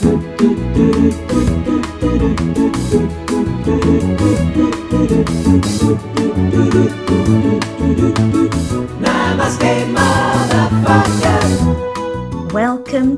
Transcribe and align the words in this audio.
Welcome 0.00 0.38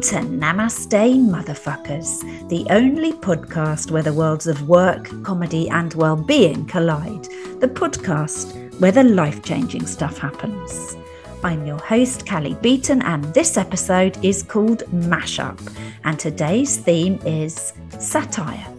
to 0.01 0.17
Namaste 0.17 1.17
Motherfuckers, 1.19 2.49
the 2.51 2.67
only 2.69 3.13
podcast 3.13 3.91
where 3.91 4.03
the 4.03 4.13
worlds 4.13 4.47
of 4.47 4.69
work, 4.69 5.09
comedy, 5.23 5.71
and 5.71 5.95
well 5.95 6.17
being 6.17 6.67
collide. 6.67 7.25
The 7.61 7.69
podcast 7.69 8.81
where 8.81 8.93
the 8.93 9.05
life 9.05 9.43
changing 9.43 9.87
stuff 9.87 10.19
happens. 10.19 10.99
I'm 11.43 11.65
your 11.65 11.79
host, 11.79 12.27
Cally 12.27 12.55
Beaton, 12.55 13.03
and 13.03 13.25
this 13.33 13.57
episode 13.57 14.23
is 14.25 14.43
called 14.43 14.83
Mashup. 14.91 15.61
And 16.07 16.21
today's 16.21 16.77
theme 16.77 17.19
is 17.27 17.73
satire. 17.99 18.76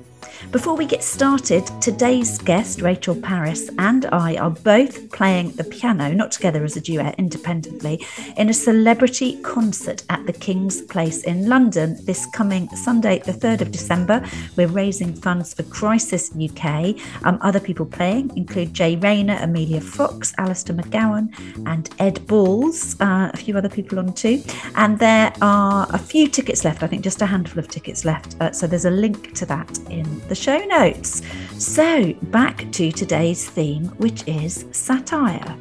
Before 0.52 0.78
we 0.78 0.86
get 0.86 1.04
started, 1.04 1.70
today's 1.82 2.38
guest, 2.38 2.82
Rachel 2.82 3.14
Parris, 3.14 3.70
and 3.80 4.06
I 4.14 4.38
are 4.38 4.50
both 4.50 5.12
playing 5.12 5.52
the 5.52 5.66
piano, 5.66 6.14
not 6.14 6.32
together 6.32 6.64
as 6.64 6.78
a 6.78 6.82
duet, 6.82 7.16
independently, 7.18 8.06
in 8.38 8.50
a 8.50 8.54
celebrity 8.54 9.42
concert 9.42 10.04
at 10.10 10.26
the 10.26 10.32
King's 10.32 10.82
Place 10.84 11.24
in 11.24 11.50
London 11.50 11.98
this 12.06 12.26
coming 12.28 12.70
Sunday, 12.70 13.20
the 13.20 13.34
3rd 13.34 13.60
of 13.60 13.72
December. 13.74 14.24
We're 14.56 14.70
raising 14.70 15.14
funds 15.14 15.54
for 15.54 15.64
Crisis 15.64 16.32
UK. 16.34 16.96
Um, 17.26 17.40
other 17.42 17.60
people 17.60 17.86
playing 17.86 18.36
include 18.38 18.74
Jay 18.74 18.96
Rayner, 18.96 19.38
Emilia 19.42 19.82
Fox, 19.82 20.34
Alistair 20.38 20.78
McGowan, 20.78 21.28
and 21.68 21.90
Ed 22.00 22.26
Balls, 22.26 22.96
uh, 23.02 23.30
a 23.34 23.38
few 23.38 23.58
other 23.58 23.70
people 23.70 24.00
on 24.00 24.14
too. 24.14 24.42
And 24.76 24.98
there 24.98 25.34
are 25.42 25.88
a 25.90 26.00
few 26.00 26.30
tickets 26.30 26.64
left, 26.64 26.84
I 26.84 26.88
think 26.88 27.04
just 27.04 27.22
a 27.22 27.26
handful 27.26 27.60
of 27.60 27.68
tickets 27.68 28.06
left. 28.06 28.38
Uh, 28.40 28.54
so 28.54 28.66
there's 28.66 28.86
a 28.86 28.92
link 28.92 29.34
to 29.36 29.46
that 29.48 29.78
in 29.90 30.06
the 30.30 30.37
show 30.38 30.58
notes. 30.60 31.22
So, 31.58 32.14
back 32.24 32.72
to 32.74 32.92
today's 32.92 33.50
theme, 33.50 33.86
which 33.98 34.28
is 34.28 34.66
satire. 34.72 35.58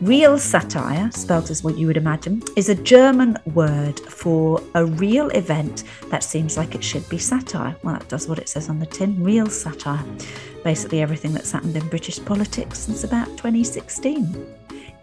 Real 0.00 0.38
satire, 0.38 1.10
spelled 1.12 1.50
as 1.50 1.62
what 1.62 1.78
you 1.78 1.86
would 1.86 1.96
imagine, 1.96 2.42
is 2.56 2.68
a 2.68 2.74
German 2.74 3.38
word 3.54 4.00
for 4.00 4.60
a 4.74 4.84
real 4.84 5.28
event 5.30 5.84
that 6.10 6.24
seems 6.24 6.56
like 6.56 6.74
it 6.74 6.82
should 6.82 7.08
be 7.08 7.18
satire. 7.18 7.76
Well, 7.82 7.94
that 7.94 8.08
does 8.08 8.26
what 8.28 8.38
it 8.38 8.48
says 8.48 8.68
on 8.68 8.80
the 8.80 8.86
tin 8.86 9.22
real 9.22 9.46
satire. 9.46 10.04
Basically, 10.64 11.00
everything 11.00 11.32
that's 11.32 11.52
happened 11.52 11.76
in 11.76 11.88
British 11.88 12.22
politics 12.24 12.80
since 12.80 13.04
about 13.04 13.28
2016. 13.36 14.46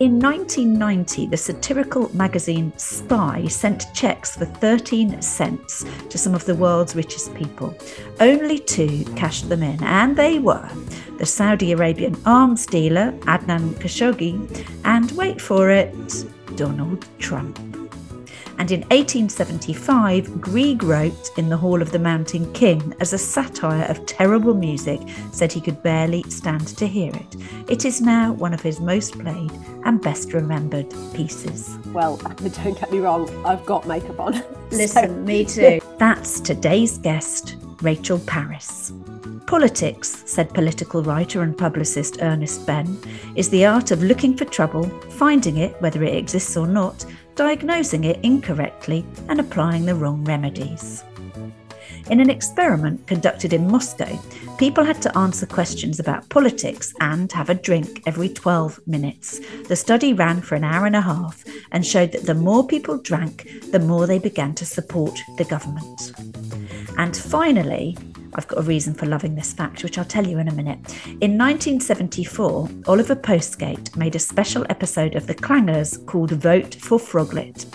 In 0.02 0.17
1990, 0.19 1.27
the 1.27 1.38
satirical 1.38 2.09
magazine 2.16 2.73
Spy 2.75 3.45
sent 3.45 3.85
checks 3.94 4.35
for 4.35 4.45
13 4.45 5.21
cents 5.21 5.85
to 6.09 6.17
some 6.17 6.33
of 6.33 6.44
the 6.45 6.55
world's 6.55 6.95
richest 6.95 7.35
people. 7.35 7.77
Only 8.19 8.57
two 8.57 9.05
cashed 9.16 9.47
them 9.47 9.61
in, 9.61 9.83
and 9.83 10.16
they 10.17 10.39
were 10.39 10.67
the 11.19 11.27
Saudi 11.27 11.72
Arabian 11.72 12.19
arms 12.25 12.66
dealer 12.66 13.11
Adnan 13.27 13.75
Khashoggi 13.75 14.66
and, 14.85 15.11
wait 15.11 15.39
for 15.39 15.69
it, 15.69 15.94
Donald 16.55 17.05
Trump. 17.19 17.70
And 18.62 18.70
in 18.70 18.81
1875, 18.81 20.40
Grieg 20.40 20.84
wrote 20.84 21.36
in 21.36 21.50
the 21.50 21.58
Hall 21.58 21.81
of 21.81 21.92
the 21.92 21.98
Mountain 21.98 22.54
King 22.54 22.94
as 23.00 23.12
a 23.12 23.18
satire 23.18 23.86
of 23.86 24.06
terrible 24.06 24.53
music, 24.53 25.02
said 25.31 25.52
he 25.52 25.59
could 25.59 25.81
barely 25.81 26.22
stand 26.30 26.68
to 26.78 26.86
hear 26.86 27.12
it. 27.12 27.38
It 27.68 27.86
is 27.86 28.02
now 28.02 28.34
one 28.34 28.53
of 28.53 28.62
his 28.62 28.80
most 28.80 29.18
played 29.18 29.52
and 29.86 30.00
best 30.00 30.34
remembered 30.34 30.94
pieces. 31.12 31.76
Well, 31.88 32.18
don't 32.64 32.80
get 32.80 32.92
me 32.92 33.00
wrong, 33.00 33.28
I've 33.48 33.66
got 33.66 33.88
makeup 33.88 34.20
on. 34.20 34.44
Listen, 34.70 35.08
so. 35.08 35.16
me 35.16 35.44
too. 35.44 35.81
That's 35.98 36.40
today's 36.40 37.00
guest, 37.00 37.56
Rachel 37.81 38.20
Parris. 38.20 38.94
Politics, 39.48 40.23
said 40.28 40.53
political 40.53 41.02
writer 41.02 41.42
and 41.42 41.58
publicist 41.58 42.20
Ernest 42.22 42.68
Benn, 42.68 42.96
is 43.36 43.50
the 43.50 43.66
art 43.66 43.90
of 43.90 44.03
looking 44.03 44.38
for 44.38 44.46
trouble, 44.46 44.84
finding 45.09 45.58
it, 45.58 45.81
whether 45.81 46.03
it 46.03 46.16
exists 46.16 46.56
or 46.56 46.68
not, 46.68 47.03
diagnosing 47.36 48.03
it 48.03 48.19
incorrectly, 48.24 49.06
and 49.30 49.40
applying 49.40 49.86
the 49.86 49.96
wrong 49.96 50.24
remedies. 50.24 51.03
In 52.09 52.19
an 52.19 52.30
experiment 52.30 53.08
conducted 53.08 53.53
in 53.53 53.69
Moscow, 53.69 54.19
people 54.58 54.84
had 54.84 55.02
to 55.03 55.18
answer 55.18 55.46
questions 55.46 56.00
about 56.00 56.28
politics 56.30 56.94
and 57.00 57.31
have 57.31 57.50
a 57.50 57.56
drink 57.56 58.02
every 58.06 58.28
12 58.28 58.86
minutes. 58.88 59.40
The 59.68 59.75
study 59.75 60.14
ran 60.14 60.41
for 60.41 60.56
an 60.56 60.64
hour 60.64 60.86
and 60.86 60.96
a 60.96 61.02
half 61.02 61.44
and 61.72 61.86
showed 61.86 62.12
that 62.12 62.25
the 62.25 62.36
more 62.36 62.66
people 62.68 62.97
drank, 62.97 63.50
the 63.72 63.80
more 63.80 64.08
they 64.08 64.20
began 64.20 64.56
to 64.56 64.66
support 64.66 65.18
the 65.38 65.46
government. 65.46 66.12
And 66.97 67.16
finally, 67.16 67.97
I've 68.36 68.47
got 68.47 68.59
a 68.59 68.64
reason 68.64 68.94
for 68.94 69.06
loving 69.06 69.36
this 69.36 69.53
fact, 69.53 69.84
which 69.84 69.97
I'll 69.97 70.06
tell 70.06 70.25
you 70.25 70.40
in 70.40 70.47
a 70.47 70.53
minute. 70.53 70.80
In 71.22 71.38
1974, 71.38 72.69
Oliver 72.88 73.16
Postgate 73.16 73.96
made 73.96 74.16
a 74.16 74.19
special 74.19 74.66
episode 74.69 75.16
of 75.16 75.28
The 75.28 75.36
Clangers 75.36 76.06
called 76.06 76.31
Vote 76.31 76.75
for 76.75 76.97
Froglet. 76.97 77.66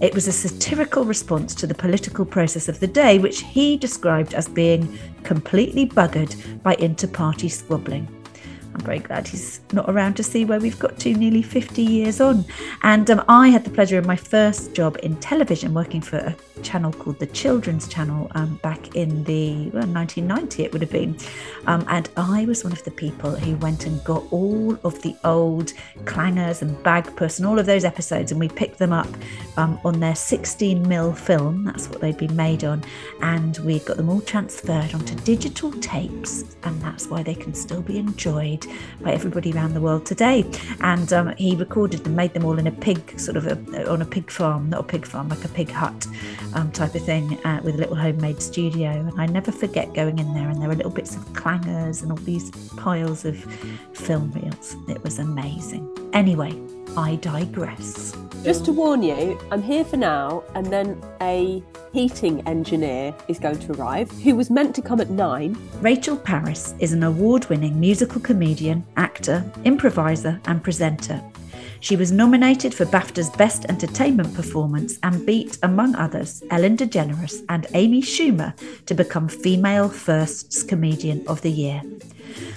It 0.00 0.14
was 0.14 0.26
a 0.26 0.32
satirical 0.32 1.04
response 1.04 1.54
to 1.56 1.66
the 1.66 1.74
political 1.74 2.24
process 2.24 2.68
of 2.68 2.80
the 2.80 2.86
day, 2.86 3.18
which 3.18 3.42
he 3.42 3.76
described 3.76 4.34
as 4.34 4.48
being 4.48 4.98
completely 5.22 5.86
buggered 5.86 6.62
by 6.62 6.74
inter 6.74 7.08
party 7.08 7.48
squabbling. 7.48 8.08
I'm 8.76 8.84
very 8.84 8.98
glad 8.98 9.26
he's 9.26 9.60
not 9.72 9.88
around 9.88 10.16
to 10.16 10.22
see 10.22 10.44
where 10.44 10.60
we've 10.60 10.78
got 10.78 10.98
to 10.98 11.14
nearly 11.14 11.40
50 11.40 11.82
years 11.82 12.20
on. 12.20 12.44
And 12.82 13.10
um, 13.10 13.24
I 13.26 13.48
had 13.48 13.64
the 13.64 13.70
pleasure 13.70 13.96
of 13.96 14.04
my 14.04 14.16
first 14.16 14.74
job 14.74 14.98
in 15.02 15.16
television 15.16 15.72
working 15.72 16.02
for 16.02 16.18
a 16.18 16.36
channel 16.62 16.92
called 16.92 17.18
the 17.18 17.26
Children's 17.26 17.88
Channel 17.88 18.30
um, 18.34 18.56
back 18.56 18.94
in 18.94 19.24
the 19.24 19.70
well, 19.70 19.86
1990, 19.86 20.62
it 20.62 20.72
would 20.74 20.82
have 20.82 20.90
been. 20.90 21.16
Um, 21.66 21.86
and 21.88 22.10
I 22.18 22.44
was 22.44 22.64
one 22.64 22.72
of 22.74 22.84
the 22.84 22.90
people 22.90 23.30
who 23.30 23.56
went 23.56 23.86
and 23.86 24.02
got 24.04 24.24
all 24.30 24.74
of 24.84 25.00
the 25.00 25.16
old 25.24 25.72
clangers 26.04 26.60
and 26.60 26.76
bagpuss 26.84 27.38
and 27.38 27.46
all 27.46 27.58
of 27.58 27.64
those 27.64 27.84
episodes, 27.84 28.30
and 28.30 28.38
we 28.38 28.48
picked 28.48 28.78
them 28.78 28.92
up 28.92 29.08
um, 29.56 29.80
on 29.86 30.00
their 30.00 30.14
16 30.14 30.86
mil 30.86 31.14
film. 31.14 31.64
That's 31.64 31.88
what 31.88 32.02
they'd 32.02 32.18
been 32.18 32.36
made 32.36 32.62
on. 32.62 32.84
And 33.22 33.56
we 33.58 33.78
got 33.80 33.96
them 33.96 34.10
all 34.10 34.20
transferred 34.20 34.92
onto 34.92 35.14
digital 35.16 35.72
tapes, 35.80 36.44
and 36.64 36.78
that's 36.82 37.06
why 37.06 37.22
they 37.22 37.34
can 37.34 37.54
still 37.54 37.80
be 37.80 37.96
enjoyed 37.96 38.65
by 39.00 39.12
everybody 39.12 39.52
around 39.52 39.74
the 39.74 39.80
world 39.80 40.06
today. 40.06 40.44
And 40.80 41.12
um, 41.12 41.34
he 41.36 41.54
recorded 41.56 42.04
them, 42.04 42.16
made 42.16 42.34
them 42.34 42.44
all 42.44 42.58
in 42.58 42.66
a 42.66 42.72
pig, 42.72 43.18
sort 43.18 43.36
of 43.36 43.46
a, 43.46 43.90
on 43.90 44.02
a 44.02 44.06
pig 44.06 44.30
farm, 44.30 44.70
not 44.70 44.80
a 44.80 44.84
pig 44.84 45.06
farm, 45.06 45.28
like 45.28 45.44
a 45.44 45.48
pig 45.48 45.70
hut 45.70 46.06
um, 46.54 46.70
type 46.72 46.94
of 46.94 47.02
thing, 47.04 47.38
uh, 47.44 47.60
with 47.62 47.74
a 47.74 47.78
little 47.78 47.96
homemade 47.96 48.40
studio. 48.42 48.90
And 48.90 49.20
I 49.20 49.26
never 49.26 49.52
forget 49.52 49.92
going 49.94 50.18
in 50.18 50.34
there, 50.34 50.48
and 50.48 50.60
there 50.60 50.68
were 50.68 50.74
little 50.74 50.92
bits 50.92 51.16
of 51.16 51.22
clangers 51.32 52.02
and 52.02 52.10
all 52.10 52.18
these 52.18 52.50
piles 52.76 53.24
of 53.24 53.36
film 53.92 54.32
reels. 54.32 54.76
It 54.88 55.02
was 55.02 55.18
amazing. 55.18 55.90
Anyway, 56.12 56.52
I 56.96 57.16
digress. 57.16 58.16
Just 58.44 58.64
to 58.66 58.72
warn 58.72 59.02
you, 59.02 59.38
I'm 59.50 59.62
here 59.62 59.84
for 59.84 59.96
now, 59.96 60.44
and 60.54 60.66
then 60.66 61.02
a 61.20 61.62
heating 61.92 62.46
engineer 62.46 63.14
is 63.28 63.38
going 63.38 63.58
to 63.58 63.72
arrive, 63.72 64.10
who 64.22 64.36
was 64.36 64.50
meant 64.50 64.74
to 64.76 64.82
come 64.82 65.00
at 65.00 65.10
nine. 65.10 65.56
Rachel 65.80 66.16
Parris 66.16 66.74
is 66.78 66.92
an 66.92 67.02
award 67.02 67.46
winning 67.48 67.80
musical 67.80 68.20
comedian, 68.20 68.84
actor, 68.96 69.44
improviser, 69.64 70.40
and 70.44 70.62
presenter. 70.62 71.22
She 71.80 71.96
was 71.96 72.12
nominated 72.12 72.74
for 72.74 72.86
BAFTA's 72.86 73.30
Best 73.30 73.66
Entertainment 73.66 74.34
Performance 74.34 74.98
and 75.02 75.26
beat, 75.26 75.58
among 75.62 75.94
others, 75.94 76.42
Ellen 76.50 76.76
DeGeneres 76.76 77.44
and 77.48 77.66
Amy 77.74 78.02
Schumer 78.02 78.54
to 78.86 78.94
become 78.94 79.28
Female 79.28 79.88
Firsts 79.88 80.62
Comedian 80.62 81.26
of 81.28 81.42
the 81.42 81.50
Year. 81.50 81.82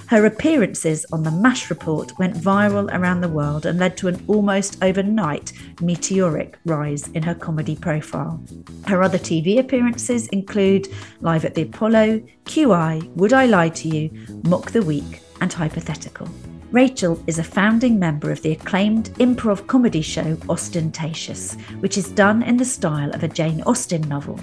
Her 0.06 0.26
appearances 0.26 1.06
on 1.12 1.22
The 1.22 1.30
MASH 1.30 1.70
Report 1.70 2.18
went 2.18 2.34
viral 2.34 2.92
around 2.92 3.20
the 3.20 3.28
world 3.28 3.64
and 3.64 3.78
led 3.78 3.96
to 3.98 4.08
an 4.08 4.24
almost 4.26 4.82
overnight 4.82 5.52
meteoric 5.80 6.58
rise 6.64 7.06
in 7.08 7.22
her 7.22 7.34
comedy 7.34 7.76
profile. 7.76 8.42
Her 8.86 9.02
other 9.02 9.18
TV 9.18 9.58
appearances 9.58 10.26
include 10.28 10.88
Live 11.20 11.44
at 11.44 11.54
the 11.54 11.62
Apollo, 11.62 12.22
QI, 12.46 13.08
Would 13.14 13.32
I 13.32 13.46
Lie 13.46 13.68
to 13.68 13.88
You, 13.88 14.10
Mock 14.44 14.72
the 14.72 14.82
Week, 14.82 15.22
and 15.40 15.52
Hypothetical. 15.52 16.28
Rachel 16.72 17.20
is 17.26 17.40
a 17.40 17.44
founding 17.44 17.98
member 17.98 18.30
of 18.30 18.42
the 18.42 18.52
acclaimed 18.52 19.06
improv 19.18 19.66
comedy 19.66 20.02
show 20.02 20.38
Austentatious, 20.48 21.54
which 21.80 21.98
is 21.98 22.12
done 22.12 22.44
in 22.44 22.56
the 22.56 22.64
style 22.64 23.10
of 23.10 23.24
a 23.24 23.28
Jane 23.28 23.60
Austen 23.62 24.02
novel. 24.02 24.38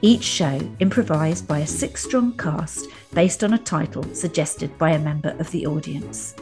Each 0.00 0.22
show 0.22 0.60
improvised 0.78 1.48
by 1.48 1.58
a 1.58 1.66
six 1.66 2.04
strong 2.04 2.36
cast 2.36 2.86
based 3.14 3.42
on 3.42 3.54
a 3.54 3.58
title 3.58 4.04
suggested 4.14 4.78
by 4.78 4.92
a 4.92 4.98
member 5.00 5.30
of 5.40 5.50
the 5.50 5.66
audience. 5.66 6.36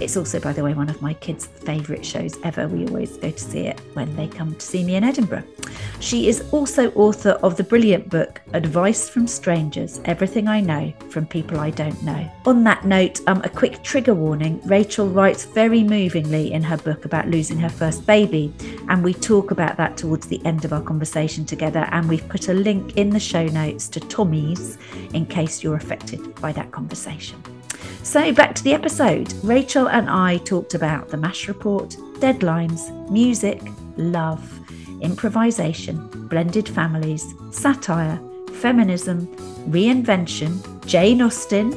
It's 0.00 0.16
also, 0.16 0.38
by 0.38 0.52
the 0.52 0.62
way, 0.62 0.74
one 0.74 0.88
of 0.88 1.02
my 1.02 1.14
kids' 1.14 1.46
favourite 1.46 2.06
shows 2.06 2.38
ever. 2.44 2.68
We 2.68 2.86
always 2.86 3.16
go 3.16 3.32
to 3.32 3.38
see 3.38 3.66
it 3.66 3.80
when 3.94 4.14
they 4.14 4.28
come 4.28 4.54
to 4.54 4.60
see 4.64 4.84
me 4.84 4.94
in 4.94 5.02
Edinburgh. 5.02 5.42
She 5.98 6.28
is 6.28 6.44
also 6.52 6.92
author 6.92 7.32
of 7.42 7.56
the 7.56 7.64
brilliant 7.64 8.08
book 8.08 8.40
Advice 8.52 9.08
from 9.08 9.26
Strangers 9.26 10.00
Everything 10.04 10.46
I 10.46 10.60
Know 10.60 10.92
from 11.10 11.26
People 11.26 11.58
I 11.58 11.70
Don't 11.70 12.00
Know. 12.04 12.30
On 12.46 12.62
that 12.62 12.84
note, 12.84 13.20
um, 13.26 13.40
a 13.42 13.48
quick 13.48 13.82
trigger 13.82 14.14
warning 14.14 14.60
Rachel 14.66 15.08
writes 15.08 15.44
very 15.44 15.82
movingly 15.82 16.52
in 16.52 16.62
her 16.62 16.76
book 16.76 17.04
about 17.04 17.28
losing 17.28 17.58
her 17.58 17.68
first 17.68 18.06
baby, 18.06 18.54
and 18.88 19.02
we 19.02 19.12
talk 19.12 19.50
about 19.50 19.76
that 19.78 19.96
towards 19.96 20.28
the 20.28 20.40
end 20.46 20.64
of 20.64 20.72
our 20.72 20.82
conversation 20.82 21.44
together. 21.44 21.88
And 21.90 22.08
we've 22.08 22.28
put 22.28 22.48
a 22.48 22.54
link 22.54 22.96
in 22.96 23.10
the 23.10 23.20
show 23.20 23.46
notes 23.46 23.88
to 23.88 24.00
Tommy's 24.00 24.78
in 25.12 25.26
case 25.26 25.64
you're 25.64 25.74
affected 25.74 26.34
by 26.36 26.52
that 26.52 26.70
conversation. 26.70 27.42
So, 28.02 28.32
back 28.32 28.54
to 28.54 28.64
the 28.64 28.72
episode. 28.74 29.32
Rachel 29.42 29.88
and 29.88 30.08
I 30.08 30.38
talked 30.38 30.74
about 30.74 31.08
the 31.08 31.16
MASH 31.16 31.48
report, 31.48 31.90
deadlines, 32.20 33.10
music, 33.10 33.60
love, 33.96 34.60
improvisation, 35.00 36.08
blended 36.28 36.68
families, 36.68 37.34
satire, 37.50 38.20
feminism, 38.54 39.26
reinvention, 39.68 40.86
Jane 40.86 41.22
Austen, 41.22 41.76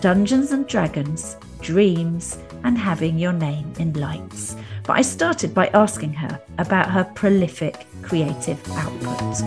Dungeons 0.00 0.52
and 0.52 0.66
Dragons, 0.66 1.36
dreams, 1.60 2.38
and 2.64 2.76
having 2.76 3.18
your 3.18 3.32
name 3.32 3.72
in 3.78 3.92
lights. 3.94 4.56
But 4.84 4.98
I 4.98 5.02
started 5.02 5.54
by 5.54 5.68
asking 5.68 6.14
her 6.14 6.40
about 6.58 6.90
her 6.90 7.04
prolific 7.04 7.86
creative 8.02 8.60
output. 8.72 9.38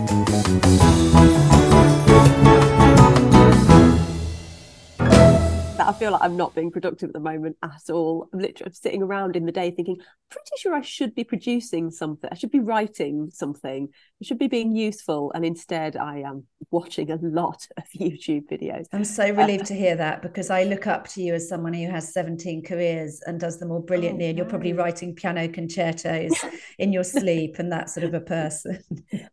Feel 6.02 6.10
like 6.10 6.22
I'm 6.22 6.36
not 6.36 6.52
being 6.56 6.72
productive 6.72 7.10
at 7.10 7.12
the 7.12 7.20
moment 7.20 7.56
at 7.62 7.88
all. 7.88 8.28
I'm 8.32 8.40
literally 8.40 8.72
sitting 8.74 9.02
around 9.02 9.36
in 9.36 9.46
the 9.46 9.52
day 9.52 9.70
thinking, 9.70 9.98
pretty 10.30 10.50
sure 10.58 10.74
I 10.74 10.80
should 10.80 11.14
be 11.14 11.22
producing 11.22 11.92
something. 11.92 12.28
I 12.32 12.34
should 12.34 12.50
be 12.50 12.58
writing 12.58 13.30
something. 13.32 13.88
I 14.20 14.24
should 14.24 14.40
be 14.40 14.48
being 14.48 14.74
useful. 14.74 15.30
And 15.32 15.44
instead, 15.44 15.96
I 15.96 16.18
am 16.26 16.44
watching 16.72 17.12
a 17.12 17.18
lot 17.22 17.68
of 17.76 17.84
YouTube 17.96 18.48
videos. 18.50 18.86
I'm 18.92 19.04
so 19.04 19.30
relieved 19.30 19.62
uh, 19.62 19.66
to 19.66 19.74
hear 19.74 19.94
that 19.94 20.22
because 20.22 20.50
I 20.50 20.64
look 20.64 20.88
up 20.88 21.06
to 21.10 21.22
you 21.22 21.34
as 21.34 21.48
someone 21.48 21.72
who 21.72 21.88
has 21.88 22.12
17 22.12 22.64
careers 22.64 23.20
and 23.24 23.38
does 23.38 23.60
them 23.60 23.70
all 23.70 23.78
brilliantly. 23.78 24.26
Oh, 24.26 24.28
and 24.30 24.38
you're 24.38 24.48
probably 24.48 24.72
writing 24.72 25.14
piano 25.14 25.46
concertos 25.46 26.32
in 26.80 26.92
your 26.92 27.04
sleep 27.04 27.60
and 27.60 27.70
that 27.70 27.90
sort 27.90 28.02
of 28.02 28.14
a 28.14 28.20
person. 28.20 28.80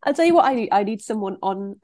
I'll 0.04 0.13
tell 0.13 0.25
you 0.25 0.36
what 0.36 0.45
I 0.45 0.54
need. 0.54 0.69
I 0.71 0.83
need 0.83 1.01
someone 1.01 1.38
on 1.42 1.77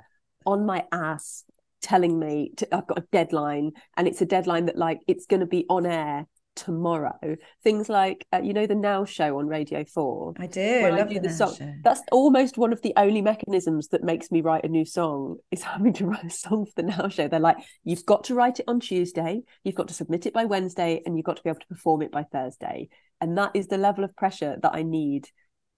on 0.46 0.64
my 0.64 0.86
ass 0.92 1.44
telling 1.86 2.18
me 2.18 2.52
to, 2.58 2.76
I've 2.76 2.88
got 2.88 2.98
a 2.98 3.06
deadline 3.12 3.72
and 3.96 4.08
it's 4.08 4.22
a 4.22 4.26
deadline 4.26 4.66
that 4.66 4.78
like 4.78 5.02
it's 5.08 5.28
going 5.28 5.42
to 5.42 5.46
be 5.46 5.66
on 5.70 5.86
air 5.86 6.26
tomorrow. 6.56 7.36
Things 7.64 7.90
like 7.90 8.26
uh, 8.34 8.42
you 8.44 8.54
know 8.54 8.66
the 8.66 8.76
Now 8.76 9.06
Show 9.06 9.38
on 9.38 9.48
Radio 9.48 9.86
Four. 9.86 10.34
I 10.40 10.48
do. 10.48 10.86
I 10.86 11.04
do 11.04 11.20
the, 11.20 11.30
song. 11.30 11.56
Show. 11.56 11.74
That's 11.84 12.02
almost 12.12 12.58
one 12.58 12.74
of 12.74 12.82
the 12.82 12.94
only 12.98 13.22
mechanisms 13.22 13.90
that 13.90 14.04
makes 14.04 14.32
me 14.32 14.42
write 14.42 14.64
a 14.64 14.68
new 14.68 14.86
song 14.86 15.38
is 15.52 15.62
having 15.74 15.94
to 15.94 16.08
write 16.08 16.26
a 16.26 16.30
song 16.30 16.66
for 16.66 16.82
the 16.82 16.88
Now 16.88 17.08
Show. 17.08 17.28
They're 17.28 17.40
like, 17.40 17.58
you've 17.84 18.06
got 18.06 18.24
to 18.26 18.36
write 18.36 18.60
it 18.60 18.66
on 18.68 18.80
Tuesday, 18.80 19.42
you've 19.64 19.76
got 19.76 19.90
to 19.90 19.94
submit 19.94 20.26
it 20.26 20.34
by 20.34 20.46
Wednesday, 20.46 21.02
and 21.06 21.16
you've 21.16 21.26
got 21.26 21.38
to 21.38 21.44
be 21.44 21.50
able 21.50 21.60
to 21.60 21.68
perform 21.68 22.02
it 22.02 22.12
by 22.12 22.24
Thursday. 22.24 22.90
And 23.22 23.38
that 23.38 23.52
is 23.54 23.68
the 23.68 23.78
level 23.78 24.04
of 24.04 24.16
pressure 24.16 24.58
that 24.62 24.74
I 24.74 24.84
need 24.84 25.30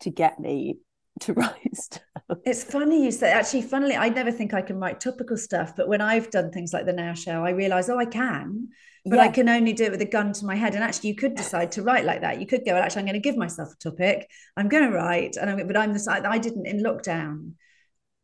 to 0.01 0.09
get 0.09 0.39
me 0.39 0.75
to 1.21 1.33
write 1.33 1.75
stuff. 1.75 2.01
It's 2.45 2.63
funny 2.63 3.03
you 3.03 3.11
say. 3.11 3.31
Actually, 3.31 3.63
funnily, 3.63 3.95
I 3.95 4.09
never 4.09 4.31
think 4.31 4.53
I 4.53 4.61
can 4.61 4.77
write 4.79 4.99
topical 4.99 5.37
stuff, 5.37 5.75
but 5.75 5.87
when 5.87 6.01
I've 6.01 6.29
done 6.29 6.51
things 6.51 6.73
like 6.73 6.85
the 6.85 6.93
Now 6.93 7.13
Show, 7.13 7.43
I 7.45 7.51
realise, 7.51 7.89
oh, 7.89 7.97
I 7.97 8.05
can, 8.05 8.69
but 9.05 9.17
yeah. 9.17 9.23
I 9.23 9.27
can 9.29 9.49
only 9.49 9.73
do 9.73 9.85
it 9.85 9.91
with 9.91 10.01
a 10.01 10.05
gun 10.05 10.33
to 10.33 10.45
my 10.45 10.55
head. 10.55 10.75
And 10.75 10.83
actually, 10.83 11.09
you 11.09 11.15
could 11.15 11.35
decide 11.35 11.71
to 11.73 11.83
write 11.83 12.05
like 12.05 12.21
that. 12.21 12.39
You 12.39 12.47
could 12.47 12.65
go, 12.65 12.73
well, 12.73 12.83
actually, 12.83 13.01
I'm 13.01 13.05
going 13.05 13.21
to 13.21 13.29
give 13.29 13.37
myself 13.37 13.73
a 13.73 13.89
topic. 13.89 14.29
I'm 14.55 14.67
going 14.67 14.89
to 14.89 14.95
write, 14.95 15.37
and 15.37 15.49
I'm, 15.49 15.67
but 15.67 15.77
I'm 15.77 15.93
the 15.93 15.99
side. 15.99 16.25
I 16.25 16.37
didn't 16.37 16.67
in 16.67 16.83
lockdown. 16.83 17.53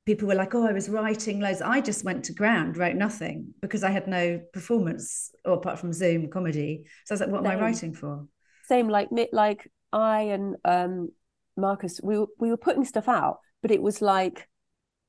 People 0.06 0.28
were 0.28 0.36
like, 0.36 0.54
"Oh, 0.54 0.68
I 0.68 0.74
was 0.74 0.90
writing 0.90 1.40
loads." 1.40 1.62
I 1.62 1.80
just 1.80 2.04
went 2.04 2.26
to 2.26 2.34
ground, 2.34 2.76
wrote 2.76 2.98
nothing 2.98 3.54
because 3.62 3.86
I 3.86 3.90
had 3.90 4.06
no 4.06 4.42
performance, 4.52 5.32
or 5.46 5.54
apart 5.54 5.80
from 5.80 5.94
Zoom 5.94 6.30
comedy. 6.30 6.84
So 7.06 7.14
I 7.14 7.16
was 7.16 7.22
like, 7.22 7.30
"What 7.30 7.44
Same. 7.44 7.52
am 7.52 7.58
I 7.58 7.62
writing 7.62 7.94
for?" 7.94 8.28
Same, 8.68 8.90
like 8.90 9.08
like 9.32 9.72
I 9.94 10.22
and 10.24 10.58
um 10.66 11.10
Marcus, 11.56 12.00
we 12.04 12.18
were, 12.18 12.28
we 12.40 12.50
were 12.50 12.58
putting 12.58 12.86
stuff 12.86 13.08
out, 13.08 13.40
but 13.62 13.72
it 13.72 13.82
was 13.82 14.02
like 14.02 14.48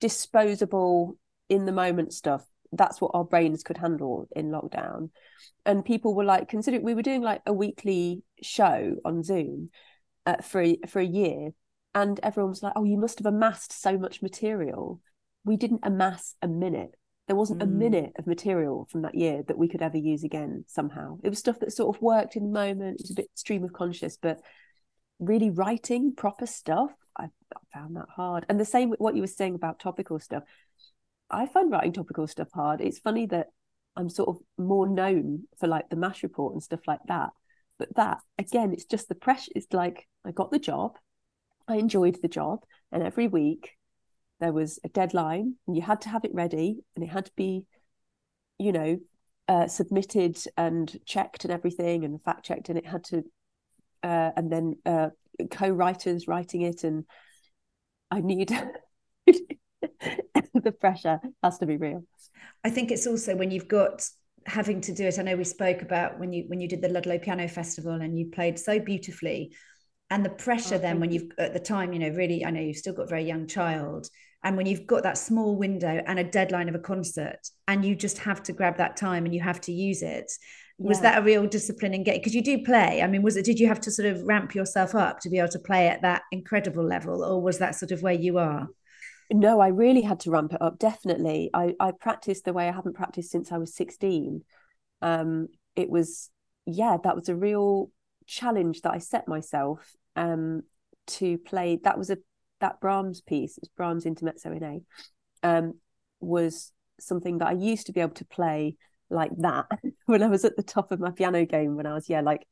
disposable 0.00 1.16
in 1.48 1.66
the 1.66 1.72
moment 1.72 2.12
stuff. 2.12 2.44
That's 2.72 3.00
what 3.00 3.12
our 3.14 3.24
brains 3.24 3.62
could 3.62 3.78
handle 3.78 4.28
in 4.34 4.50
lockdown. 4.50 5.10
And 5.64 5.84
people 5.84 6.14
were 6.14 6.24
like, 6.24 6.48
consider 6.48 6.80
we 6.80 6.94
were 6.94 7.02
doing 7.02 7.22
like 7.22 7.42
a 7.46 7.52
weekly 7.52 8.22
show 8.42 8.96
on 9.04 9.22
Zoom 9.22 9.70
uh, 10.26 10.36
for 10.42 10.62
a, 10.62 10.78
for 10.88 11.00
a 11.00 11.06
year, 11.06 11.50
and 11.94 12.18
everyone 12.22 12.50
was 12.50 12.62
like, 12.62 12.72
"Oh, 12.76 12.84
you 12.84 12.96
must 12.96 13.18
have 13.18 13.26
amassed 13.26 13.72
so 13.72 13.96
much 13.98 14.22
material." 14.22 15.00
We 15.44 15.56
didn't 15.56 15.80
amass 15.82 16.34
a 16.42 16.48
minute. 16.48 16.94
There 17.26 17.36
wasn't 17.36 17.60
mm. 17.60 17.64
a 17.64 17.66
minute 17.66 18.12
of 18.18 18.26
material 18.26 18.88
from 18.90 19.02
that 19.02 19.14
year 19.14 19.42
that 19.46 19.58
we 19.58 19.68
could 19.68 19.82
ever 19.82 19.98
use 19.98 20.24
again 20.24 20.64
somehow. 20.66 21.18
It 21.22 21.28
was 21.28 21.38
stuff 21.38 21.60
that 21.60 21.72
sort 21.72 21.94
of 21.94 22.02
worked 22.02 22.36
in 22.36 22.44
the 22.44 22.58
moment. 22.58 23.00
It 23.00 23.04
was 23.04 23.10
a 23.10 23.14
bit 23.14 23.30
stream 23.34 23.64
of 23.64 23.72
conscious, 23.72 24.16
but 24.16 24.40
really 25.26 25.50
writing 25.50 26.14
proper 26.14 26.46
stuff, 26.46 26.90
I, 27.18 27.28
found 27.72 27.96
that 27.96 28.08
hard. 28.14 28.46
And 28.48 28.58
the 28.58 28.64
same 28.64 28.90
with 28.90 29.00
what 29.00 29.14
you 29.14 29.20
were 29.20 29.26
saying 29.26 29.54
about 29.54 29.80
topical 29.80 30.18
stuff. 30.18 30.42
I 31.30 31.46
find 31.46 31.70
writing 31.70 31.92
topical 31.92 32.26
stuff 32.26 32.48
hard. 32.52 32.80
It's 32.80 32.98
funny 32.98 33.26
that 33.26 33.48
I'm 33.96 34.08
sort 34.08 34.28
of 34.28 34.38
more 34.58 34.88
known 34.88 35.44
for 35.58 35.66
like 35.66 35.88
the 35.88 35.96
MASH 35.96 36.22
report 36.22 36.52
and 36.52 36.62
stuff 36.62 36.80
like 36.86 37.00
that. 37.08 37.30
But 37.78 37.94
that 37.96 38.18
again, 38.38 38.72
it's 38.72 38.84
just 38.84 39.08
the 39.08 39.14
pressure. 39.14 39.52
It's 39.54 39.72
like 39.72 40.06
I 40.24 40.30
got 40.30 40.50
the 40.50 40.58
job, 40.58 40.96
I 41.66 41.76
enjoyed 41.76 42.18
the 42.22 42.28
job, 42.28 42.60
and 42.92 43.02
every 43.02 43.28
week 43.28 43.70
there 44.40 44.52
was 44.52 44.78
a 44.84 44.88
deadline, 44.88 45.56
and 45.66 45.76
you 45.76 45.82
had 45.82 46.00
to 46.02 46.08
have 46.08 46.24
it 46.24 46.34
ready, 46.34 46.80
and 46.94 47.04
it 47.04 47.08
had 47.08 47.26
to 47.26 47.32
be, 47.36 47.66
you 48.58 48.72
know, 48.72 48.98
uh, 49.48 49.66
submitted 49.66 50.38
and 50.56 50.98
checked 51.04 51.44
and 51.44 51.52
everything, 51.52 52.04
and 52.04 52.22
fact 52.22 52.44
checked, 52.44 52.68
and 52.68 52.78
it 52.78 52.86
had 52.86 53.04
to 53.04 53.24
uh, 54.04 54.30
and 54.36 54.52
then 54.52 54.76
uh, 54.84 55.08
co-writers 55.50 56.28
writing 56.28 56.62
it, 56.62 56.84
and 56.84 57.04
I 58.10 58.20
need 58.20 58.52
the 59.26 60.72
pressure 60.72 61.20
has 61.42 61.58
to 61.58 61.66
be 61.66 61.76
real. 61.76 62.04
I 62.62 62.70
think 62.70 62.90
it's 62.90 63.06
also 63.06 63.34
when 63.34 63.50
you've 63.50 63.68
got 63.68 64.06
having 64.46 64.82
to 64.82 64.92
do 64.92 65.06
it. 65.06 65.18
I 65.18 65.22
know 65.22 65.36
we 65.36 65.44
spoke 65.44 65.82
about 65.82 66.20
when 66.20 66.32
you 66.32 66.44
when 66.48 66.60
you 66.60 66.68
did 66.68 66.82
the 66.82 66.88
Ludlow 66.88 67.18
Piano 67.18 67.48
Festival 67.48 67.92
and 67.92 68.18
you 68.18 68.26
played 68.26 68.58
so 68.58 68.78
beautifully, 68.78 69.54
and 70.10 70.24
the 70.24 70.30
pressure 70.30 70.76
oh, 70.76 70.78
then 70.78 71.00
when 71.00 71.10
you've 71.10 71.30
at 71.38 71.54
the 71.54 71.60
time 71.60 71.92
you 71.92 71.98
know 71.98 72.10
really 72.10 72.44
I 72.44 72.50
know 72.50 72.60
you've 72.60 72.76
still 72.76 72.94
got 72.94 73.04
a 73.04 73.08
very 73.08 73.24
young 73.24 73.46
child 73.46 74.08
and 74.42 74.56
when 74.56 74.66
you've 74.66 74.86
got 74.86 75.02
that 75.04 75.18
small 75.18 75.56
window 75.56 76.02
and 76.06 76.18
a 76.18 76.24
deadline 76.24 76.68
of 76.68 76.74
a 76.74 76.78
concert 76.78 77.40
and 77.66 77.84
you 77.84 77.96
just 77.96 78.18
have 78.18 78.42
to 78.44 78.52
grab 78.52 78.76
that 78.76 78.96
time 78.96 79.24
and 79.24 79.34
you 79.34 79.40
have 79.40 79.60
to 79.62 79.72
use 79.72 80.02
it 80.02 80.30
was 80.78 81.00
that 81.00 81.18
a 81.18 81.22
real 81.22 81.46
discipline 81.46 81.94
in 81.94 82.02
getting 82.02 82.20
because 82.20 82.34
you 82.34 82.42
do 82.42 82.62
play 82.64 83.00
i 83.00 83.06
mean 83.06 83.22
was 83.22 83.36
it 83.36 83.44
did 83.44 83.60
you 83.60 83.68
have 83.68 83.80
to 83.80 83.90
sort 83.90 84.08
of 84.08 84.22
ramp 84.22 84.54
yourself 84.54 84.94
up 84.94 85.20
to 85.20 85.30
be 85.30 85.38
able 85.38 85.48
to 85.48 85.58
play 85.58 85.86
at 85.88 86.02
that 86.02 86.22
incredible 86.32 86.84
level 86.84 87.24
or 87.24 87.40
was 87.40 87.58
that 87.58 87.74
sort 87.74 87.92
of 87.92 88.02
where 88.02 88.14
you 88.14 88.38
are? 88.38 88.68
No 89.32 89.60
i 89.60 89.68
really 89.68 90.02
had 90.02 90.20
to 90.20 90.30
ramp 90.30 90.52
it 90.52 90.60
up 90.60 90.78
definitely. 90.78 91.50
I 91.54 91.74
i 91.78 91.92
practiced 91.92 92.44
the 92.44 92.52
way 92.52 92.68
i 92.68 92.72
haven't 92.72 92.96
practiced 92.96 93.30
since 93.30 93.52
i 93.52 93.58
was 93.58 93.74
16 93.74 94.42
um 95.00 95.48
it 95.76 95.88
was 95.88 96.30
yeah 96.66 96.96
that 97.02 97.14
was 97.14 97.28
a 97.28 97.36
real 97.36 97.90
challenge 98.26 98.82
that 98.82 98.92
i 98.92 98.98
set 98.98 99.28
myself 99.28 99.94
um 100.16 100.62
to 101.06 101.38
play 101.38 101.78
that 101.84 101.98
was 101.98 102.10
a 102.10 102.18
that 102.60 102.80
brahms 102.80 103.20
piece 103.20 103.58
it's 103.58 103.68
brahms 103.68 104.06
intermezzo 104.06 104.50
in 104.52 104.62
a 104.62 104.80
um 105.46 105.74
was 106.20 106.72
something 106.98 107.38
that 107.38 107.48
i 107.48 107.52
used 107.52 107.86
to 107.86 107.92
be 107.92 108.00
able 108.00 108.14
to 108.14 108.24
play 108.24 108.76
like 109.14 109.32
that 109.38 109.66
when 110.06 110.22
I 110.22 110.28
was 110.28 110.44
at 110.44 110.56
the 110.56 110.62
top 110.62 110.92
of 110.92 111.00
my 111.00 111.10
piano 111.10 111.44
game 111.46 111.76
when 111.76 111.86
I 111.86 111.94
was 111.94 112.08
yeah 112.08 112.20
like 112.20 112.46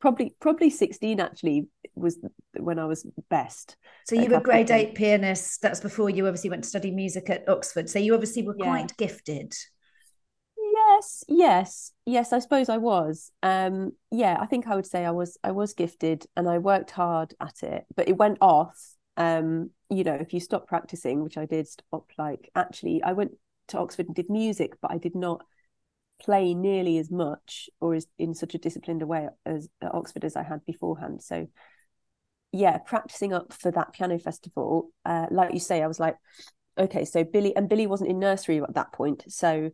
probably 0.00 0.34
probably 0.38 0.68
16 0.68 1.18
actually 1.18 1.66
was 1.94 2.18
when 2.58 2.78
I 2.78 2.84
was 2.84 3.06
best. 3.30 3.76
So 4.04 4.16
you 4.16 4.28
were 4.28 4.40
grade 4.40 4.70
8 4.70 4.94
pianist 4.94 5.62
that's 5.62 5.80
before 5.80 6.10
you 6.10 6.26
obviously 6.26 6.50
went 6.50 6.64
to 6.64 6.68
study 6.68 6.90
music 6.90 7.30
at 7.30 7.48
Oxford 7.48 7.88
so 7.88 7.98
you 7.98 8.12
obviously 8.12 8.42
were 8.42 8.54
yeah. 8.58 8.64
quite 8.64 8.96
gifted. 8.98 9.54
Yes, 10.58 11.24
yes, 11.26 11.92
yes, 12.04 12.32
I 12.32 12.40
suppose 12.40 12.68
I 12.68 12.76
was. 12.76 13.30
Um 13.42 13.92
yeah, 14.10 14.36
I 14.38 14.44
think 14.44 14.66
I 14.66 14.74
would 14.74 14.86
say 14.86 15.06
I 15.06 15.10
was 15.10 15.38
I 15.42 15.52
was 15.52 15.72
gifted 15.72 16.26
and 16.36 16.48
I 16.48 16.58
worked 16.58 16.90
hard 16.90 17.32
at 17.40 17.62
it 17.62 17.84
but 17.96 18.06
it 18.06 18.18
went 18.18 18.38
off 18.42 18.78
um 19.16 19.70
you 19.88 20.04
know 20.04 20.14
if 20.14 20.34
you 20.34 20.40
stop 20.40 20.66
practicing 20.66 21.22
which 21.22 21.38
I 21.38 21.46
did 21.46 21.66
stop 21.68 22.10
like 22.18 22.50
actually 22.54 23.02
I 23.02 23.12
went 23.12 23.32
to 23.68 23.78
Oxford 23.78 24.06
and 24.06 24.14
did 24.14 24.28
music 24.28 24.74
but 24.82 24.90
I 24.90 24.98
did 24.98 25.14
not 25.14 25.46
play 26.24 26.54
nearly 26.54 26.98
as 26.98 27.10
much 27.10 27.68
or 27.80 27.94
as 27.94 28.06
in 28.18 28.34
such 28.34 28.54
a 28.54 28.58
disciplined 28.58 29.02
a 29.02 29.06
way 29.06 29.28
as 29.44 29.68
at 29.82 29.94
Oxford 29.94 30.24
as 30.24 30.36
I 30.36 30.42
had 30.42 30.64
beforehand. 30.64 31.22
So 31.22 31.48
yeah, 32.52 32.78
practicing 32.78 33.32
up 33.32 33.52
for 33.52 33.70
that 33.72 33.92
piano 33.92 34.18
festival, 34.18 34.90
uh, 35.04 35.26
like 35.30 35.52
you 35.52 35.60
say, 35.60 35.82
I 35.82 35.88
was 35.88 35.98
like, 35.98 36.16
okay, 36.78 37.04
so 37.04 37.24
Billy 37.24 37.54
and 37.56 37.68
Billy 37.68 37.86
wasn't 37.86 38.10
in 38.10 38.18
nursery 38.18 38.60
at 38.60 38.74
that 38.74 38.92
point. 38.92 39.24
So 39.28 39.70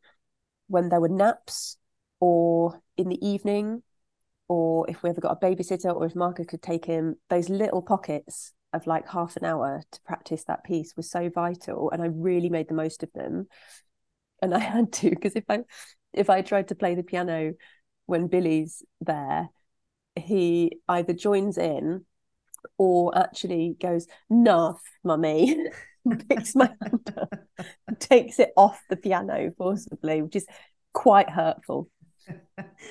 when 0.66 0.88
there 0.88 1.00
were 1.00 1.09
naps 1.09 1.76
or 2.21 2.80
in 2.97 3.09
the 3.09 3.26
evening, 3.26 3.83
or 4.49 4.88
if 4.90 5.02
we 5.02 5.11
ever 5.11 5.21
got 5.21 5.37
a 5.40 5.47
babysitter, 5.47 5.95
or 5.95 6.07
if 6.07 6.16
Marcus 6.16 6.47
could 6.47 6.62
take 6.62 6.85
him, 6.85 7.16
those 7.28 7.49
little 7.49 7.83
pockets 7.83 8.52
of 8.73 8.87
like 8.87 9.09
half 9.09 9.37
an 9.37 9.45
hour 9.45 9.83
to 9.90 10.00
practice 10.02 10.45
that 10.45 10.64
piece 10.64 10.95
was 10.97 11.11
so 11.11 11.28
vital, 11.28 11.90
and 11.90 12.02
I 12.02 12.07
really 12.07 12.49
made 12.49 12.69
the 12.69 12.75
most 12.75 13.02
of 13.02 13.12
them. 13.12 13.47
And 14.42 14.54
I 14.54 14.59
had 14.59 14.92
to 14.95 15.11
because 15.11 15.37
if 15.37 15.45
I 15.49 15.64
if 16.12 16.30
I 16.30 16.42
tried 16.42 16.68
to 16.68 16.74
play 16.74 16.94
the 16.94 17.02
piano 17.02 17.54
when 18.06 18.26
Billy's 18.26 18.82
there, 19.00 19.50
he 20.16 20.78
either 20.88 21.12
joins 21.12 21.58
in 21.58 22.04
or 22.78 23.16
actually 23.16 23.76
goes, 23.80 24.06
"Nah, 24.28 24.74
mummy." 25.04 25.56
picks 26.28 26.54
my 26.54 26.66
hand 26.80 27.14
up, 27.18 27.34
takes 27.98 28.38
it 28.38 28.52
off 28.56 28.82
the 28.88 28.96
piano 28.96 29.52
forcibly, 29.56 30.22
which 30.22 30.36
is 30.36 30.46
quite 30.92 31.28
hurtful. 31.28 31.88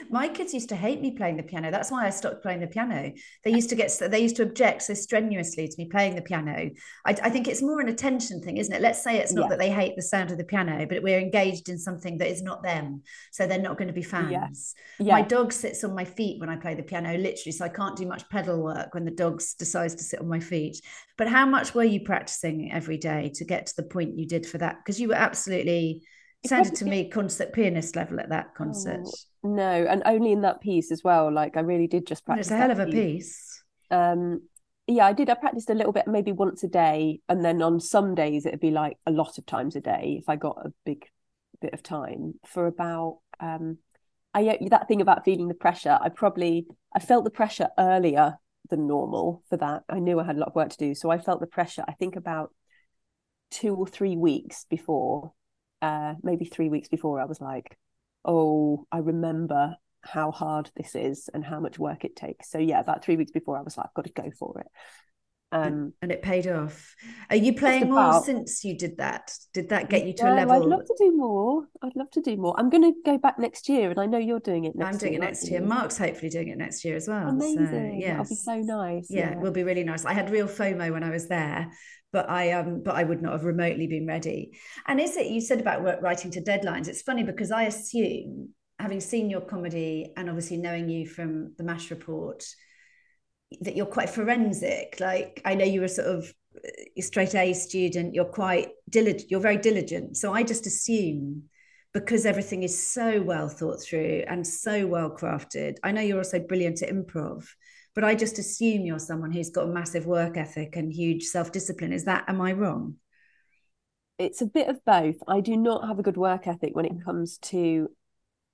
My 0.09 0.27
kids 0.27 0.53
used 0.53 0.69
to 0.69 0.75
hate 0.75 1.01
me 1.01 1.11
playing 1.11 1.37
the 1.37 1.43
piano. 1.43 1.71
That's 1.71 1.91
why 1.91 2.05
I 2.05 2.09
stopped 2.09 2.41
playing 2.41 2.61
the 2.61 2.67
piano. 2.67 3.11
They 3.43 3.51
used 3.51 3.69
to 3.69 3.75
get 3.75 3.95
they 4.09 4.19
used 4.19 4.35
to 4.37 4.43
object 4.43 4.83
so 4.83 4.93
strenuously 4.93 5.67
to 5.67 5.75
me 5.77 5.85
playing 5.85 6.15
the 6.15 6.21
piano. 6.21 6.69
I, 7.05 7.15
I 7.23 7.29
think 7.29 7.47
it's 7.47 7.61
more 7.61 7.79
an 7.79 7.89
attention 7.89 8.41
thing, 8.41 8.57
isn't 8.57 8.73
it? 8.73 8.81
Let's 8.81 9.03
say 9.03 9.17
it's 9.17 9.33
not 9.33 9.43
yeah. 9.43 9.49
that 9.49 9.59
they 9.59 9.69
hate 9.69 9.95
the 9.95 10.01
sound 10.01 10.31
of 10.31 10.37
the 10.37 10.43
piano, 10.43 10.85
but 10.87 11.03
we're 11.03 11.19
engaged 11.19 11.69
in 11.69 11.77
something 11.77 12.17
that 12.17 12.29
is 12.29 12.41
not 12.41 12.63
them, 12.63 13.03
so 13.31 13.45
they're 13.45 13.59
not 13.59 13.77
going 13.77 13.87
to 13.87 13.93
be 13.93 14.01
fans. 14.01 14.73
Yeah. 14.99 15.05
Yeah. 15.05 15.13
My 15.13 15.21
dog 15.21 15.53
sits 15.53 15.83
on 15.83 15.93
my 15.93 16.05
feet 16.05 16.39
when 16.39 16.49
I 16.49 16.55
play 16.55 16.75
the 16.75 16.83
piano, 16.83 17.15
literally, 17.17 17.51
so 17.51 17.65
I 17.65 17.69
can't 17.69 17.95
do 17.95 18.07
much 18.07 18.27
pedal 18.29 18.61
work 18.61 18.93
when 18.93 19.05
the 19.05 19.11
dog 19.11 19.41
decides 19.57 19.95
to 19.95 20.03
sit 20.03 20.19
on 20.19 20.27
my 20.27 20.39
feet. 20.39 20.81
But 21.17 21.27
how 21.27 21.45
much 21.45 21.75
were 21.75 21.83
you 21.83 22.01
practicing 22.01 22.71
every 22.71 22.97
day 22.97 23.31
to 23.35 23.45
get 23.45 23.67
to 23.67 23.75
the 23.75 23.83
point 23.83 24.17
you 24.17 24.25
did 24.25 24.45
for 24.45 24.57
that? 24.59 24.77
Because 24.77 24.99
you 24.99 25.09
were 25.09 25.15
absolutely 25.15 26.03
sounded 26.45 26.75
to 26.75 26.85
me 26.85 27.09
concert 27.09 27.53
pianist 27.53 27.95
level 27.95 28.19
at 28.19 28.29
that 28.29 28.55
concert. 28.55 29.01
Oh, 29.05 29.11
no, 29.43 29.85
and 29.89 30.01
only 30.05 30.31
in 30.31 30.41
that 30.41 30.61
piece 30.61 30.91
as 30.91 31.03
well. 31.03 31.31
Like 31.31 31.57
I 31.57 31.61
really 31.61 31.87
did 31.87 32.05
just 32.07 32.25
practice. 32.25 32.47
It's 32.47 32.51
a 32.51 32.57
hell 32.57 32.71
of 32.71 32.79
a 32.79 32.85
piece. 32.85 32.93
piece. 32.93 33.63
Um, 33.91 34.41
yeah, 34.87 35.05
I 35.05 35.13
did. 35.13 35.29
I 35.29 35.35
practiced 35.35 35.69
a 35.69 35.75
little 35.75 35.91
bit, 35.91 36.07
maybe 36.07 36.31
once 36.31 36.63
a 36.63 36.67
day, 36.67 37.21
and 37.29 37.43
then 37.43 37.61
on 37.61 37.79
some 37.79 38.15
days 38.15 38.45
it'd 38.45 38.59
be 38.59 38.71
like 38.71 38.97
a 39.05 39.11
lot 39.11 39.37
of 39.37 39.45
times 39.45 39.75
a 39.75 39.81
day 39.81 40.17
if 40.19 40.29
I 40.29 40.35
got 40.35 40.57
a 40.65 40.73
big 40.85 41.05
bit 41.61 41.73
of 41.73 41.83
time 41.83 42.35
for 42.45 42.67
about. 42.67 43.19
Um, 43.39 43.77
I 44.33 44.57
that 44.69 44.87
thing 44.87 45.01
about 45.01 45.25
feeling 45.25 45.47
the 45.47 45.53
pressure. 45.53 45.97
I 46.01 46.09
probably 46.09 46.67
I 46.95 46.99
felt 46.99 47.23
the 47.23 47.31
pressure 47.31 47.69
earlier 47.77 48.37
than 48.69 48.87
normal 48.87 49.43
for 49.49 49.57
that. 49.57 49.83
I 49.89 49.99
knew 49.99 50.19
I 50.19 50.25
had 50.25 50.35
a 50.35 50.39
lot 50.39 50.49
of 50.49 50.55
work 50.55 50.69
to 50.69 50.77
do, 50.77 50.93
so 50.93 51.09
I 51.09 51.17
felt 51.17 51.39
the 51.39 51.47
pressure. 51.47 51.83
I 51.87 51.93
think 51.93 52.15
about 52.15 52.53
two 53.49 53.73
or 53.75 53.87
three 53.87 54.15
weeks 54.15 54.65
before 54.69 55.33
uh, 55.81 56.15
maybe 56.23 56.45
three 56.45 56.69
weeks 56.69 56.87
before, 56.87 57.19
I 57.21 57.25
was 57.25 57.41
like, 57.41 57.77
oh, 58.25 58.85
I 58.91 58.99
remember 58.99 59.75
how 60.01 60.31
hard 60.31 60.71
this 60.75 60.95
is 60.95 61.29
and 61.33 61.43
how 61.43 61.59
much 61.59 61.77
work 61.77 62.05
it 62.05 62.15
takes. 62.15 62.49
So 62.49 62.57
yeah, 62.57 62.79
about 62.79 63.03
three 63.03 63.17
weeks 63.17 63.31
before, 63.31 63.57
I 63.57 63.61
was 63.61 63.77
like, 63.77 63.87
I've 63.87 63.93
got 63.93 64.05
to 64.05 64.21
go 64.21 64.31
for 64.37 64.59
it. 64.61 64.67
Um, 65.51 65.93
and 66.01 66.11
it 66.11 66.21
paid 66.21 66.45
off. 66.47 66.95
Are 67.31 67.35
you 67.35 67.53
playing 67.53 67.89
more 67.89 68.23
since 68.23 68.63
you 68.63 68.77
did 68.77 68.97
that? 68.97 69.33
Did 69.51 69.69
that 69.69 69.89
get 69.89 70.05
you 70.05 70.13
to 70.13 70.31
a 70.31 70.33
level? 70.35 70.53
I'd 70.53 70.61
love 70.61 70.85
to 70.85 70.95
do 70.99 71.11
more. 71.15 71.65
I'd 71.81 71.95
love 71.95 72.11
to 72.11 72.21
do 72.21 72.37
more. 72.37 72.53
I'm 72.57 72.69
going 72.69 72.83
to 72.83 72.93
go 73.03 73.17
back 73.17 73.39
next 73.39 73.67
year, 73.67 73.89
and 73.89 73.99
I 73.99 74.05
know 74.05 74.19
you're 74.19 74.39
doing 74.39 74.65
it 74.65 74.75
next. 74.75 74.93
I'm 74.93 74.97
doing 74.99 75.13
year, 75.13 75.23
it 75.23 75.25
next 75.25 75.49
year. 75.49 75.61
Mark's 75.61 75.97
hopefully 75.97 76.29
doing 76.29 76.49
it 76.49 76.57
next 76.59 76.85
year 76.85 76.95
as 76.95 77.07
well. 77.07 77.29
Amazing. 77.29 77.67
So, 77.67 77.97
yeah, 77.97 78.11
that'll 78.11 78.29
be 78.29 78.35
so 78.35 78.57
nice. 78.57 79.07
Yeah, 79.09 79.31
yeah, 79.31 79.31
it 79.31 79.39
will 79.39 79.51
be 79.51 79.63
really 79.63 79.83
nice. 79.83 80.05
I 80.05 80.13
had 80.13 80.29
real 80.29 80.47
FOMO 80.47 80.91
when 80.91 81.03
I 81.03 81.09
was 81.09 81.27
there 81.27 81.71
but 82.11 82.29
I 82.29 82.53
um 82.53 82.81
but 82.83 82.95
I 82.95 83.03
would 83.03 83.21
not 83.21 83.33
have 83.33 83.43
remotely 83.43 83.87
been 83.87 84.07
ready. 84.07 84.57
And 84.87 84.99
is 84.99 85.15
it 85.17 85.27
you 85.27 85.41
said 85.41 85.59
about 85.59 86.01
writing 86.01 86.31
to 86.31 86.41
deadlines? 86.41 86.87
It's 86.87 87.01
funny 87.01 87.23
because 87.23 87.51
I 87.51 87.63
assume, 87.63 88.49
having 88.79 88.99
seen 88.99 89.29
your 89.29 89.41
comedy 89.41 90.11
and 90.17 90.29
obviously 90.29 90.57
knowing 90.57 90.89
you 90.89 91.07
from 91.07 91.53
the 91.57 91.63
Mash 91.63 91.91
Report, 91.91 92.43
that 93.61 93.75
you're 93.75 93.85
quite 93.85 94.09
forensic. 94.09 94.97
Like 94.99 95.41
I 95.45 95.55
know 95.55 95.65
you 95.65 95.81
were 95.81 95.87
sort 95.87 96.07
of 96.07 96.33
a 96.97 97.01
straight 97.01 97.35
A 97.35 97.53
student. 97.53 98.13
You're 98.13 98.25
quite 98.25 98.69
diligent. 98.89 99.29
You're 99.31 99.39
very 99.39 99.57
diligent. 99.57 100.17
So 100.17 100.33
I 100.33 100.43
just 100.43 100.65
assume 100.67 101.43
because 101.93 102.25
everything 102.25 102.63
is 102.63 102.87
so 102.87 103.21
well 103.21 103.49
thought 103.49 103.81
through 103.81 104.23
and 104.27 104.45
so 104.45 104.85
well 104.85 105.09
crafted. 105.09 105.77
I 105.83 105.91
know 105.91 106.01
you're 106.01 106.19
also 106.19 106.39
brilliant 106.39 106.83
at 106.83 106.93
improv 106.93 107.45
but 107.95 108.03
I 108.03 108.15
just 108.15 108.39
assume 108.39 108.85
you're 108.85 108.99
someone 108.99 109.31
who's 109.31 109.49
got 109.49 109.67
a 109.67 109.73
massive 109.73 110.05
work 110.05 110.37
ethic 110.37 110.75
and 110.75 110.89
huge 110.89 111.25
self 111.25 111.51
discipline. 111.51 111.91
Is 111.91 112.05
that, 112.05 112.23
am 112.27 112.39
I 112.41 112.53
wrong? 112.53 112.95
It's 114.17 114.41
a 114.41 114.45
bit 114.45 114.67
of 114.67 114.83
both. 114.85 115.17
I 115.27 115.41
do 115.41 115.57
not 115.57 115.87
have 115.87 115.99
a 115.99 116.03
good 116.03 116.17
work 116.17 116.47
ethic 116.47 116.75
when 116.75 116.85
it 116.85 117.03
comes 117.03 117.37
to 117.39 117.89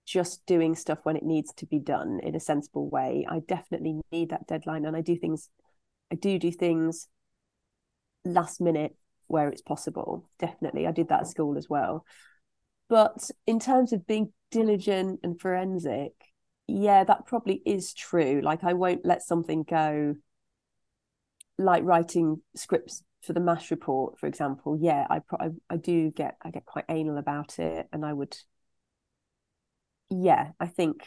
just 0.05 0.45
doing 0.45 0.75
stuff 0.75 0.99
when 1.03 1.15
it 1.15 1.23
needs 1.23 1.53
to 1.55 1.65
be 1.65 1.79
done 1.79 2.19
in 2.23 2.35
a 2.35 2.39
sensible 2.39 2.89
way. 2.89 3.25
I 3.29 3.39
definitely 3.39 4.01
need 4.11 4.29
that 4.29 4.47
deadline 4.47 4.85
and 4.85 4.95
I 4.95 5.01
do 5.01 5.15
things, 5.17 5.49
I 6.11 6.15
do 6.15 6.39
do 6.39 6.51
things 6.51 7.07
last 8.23 8.61
minute 8.61 8.95
where 9.27 9.49
it's 9.49 9.61
possible. 9.61 10.29
Definitely. 10.39 10.87
I 10.87 10.91
did 10.91 11.09
that 11.09 11.21
at 11.21 11.27
school 11.27 11.57
as 11.57 11.69
well. 11.69 12.05
But 12.87 13.29
in 13.47 13.59
terms 13.59 13.93
of 13.93 14.05
being 14.05 14.31
diligent 14.51 15.21
and 15.23 15.39
forensic, 15.39 16.13
yeah, 16.67 17.03
that 17.03 17.25
probably 17.25 17.61
is 17.65 17.93
true. 17.93 18.41
Like 18.43 18.63
I 18.63 18.73
won't 18.73 19.05
let 19.05 19.23
something 19.23 19.63
go 19.63 20.15
like 21.57 21.83
writing 21.83 22.41
scripts 22.55 23.03
for 23.23 23.33
the 23.33 23.39
mash 23.39 23.71
report, 23.71 24.19
for 24.19 24.27
example. 24.27 24.77
Yeah, 24.79 25.07
I, 25.09 25.19
pro- 25.19 25.39
I, 25.39 25.49
I 25.73 25.77
do 25.77 26.11
get 26.11 26.37
I 26.43 26.51
get 26.51 26.65
quite 26.65 26.85
anal 26.89 27.17
about 27.17 27.59
it, 27.59 27.87
and 27.91 28.05
I 28.05 28.13
would. 28.13 28.35
Yeah, 30.09 30.51
I 30.59 30.67
think. 30.67 31.03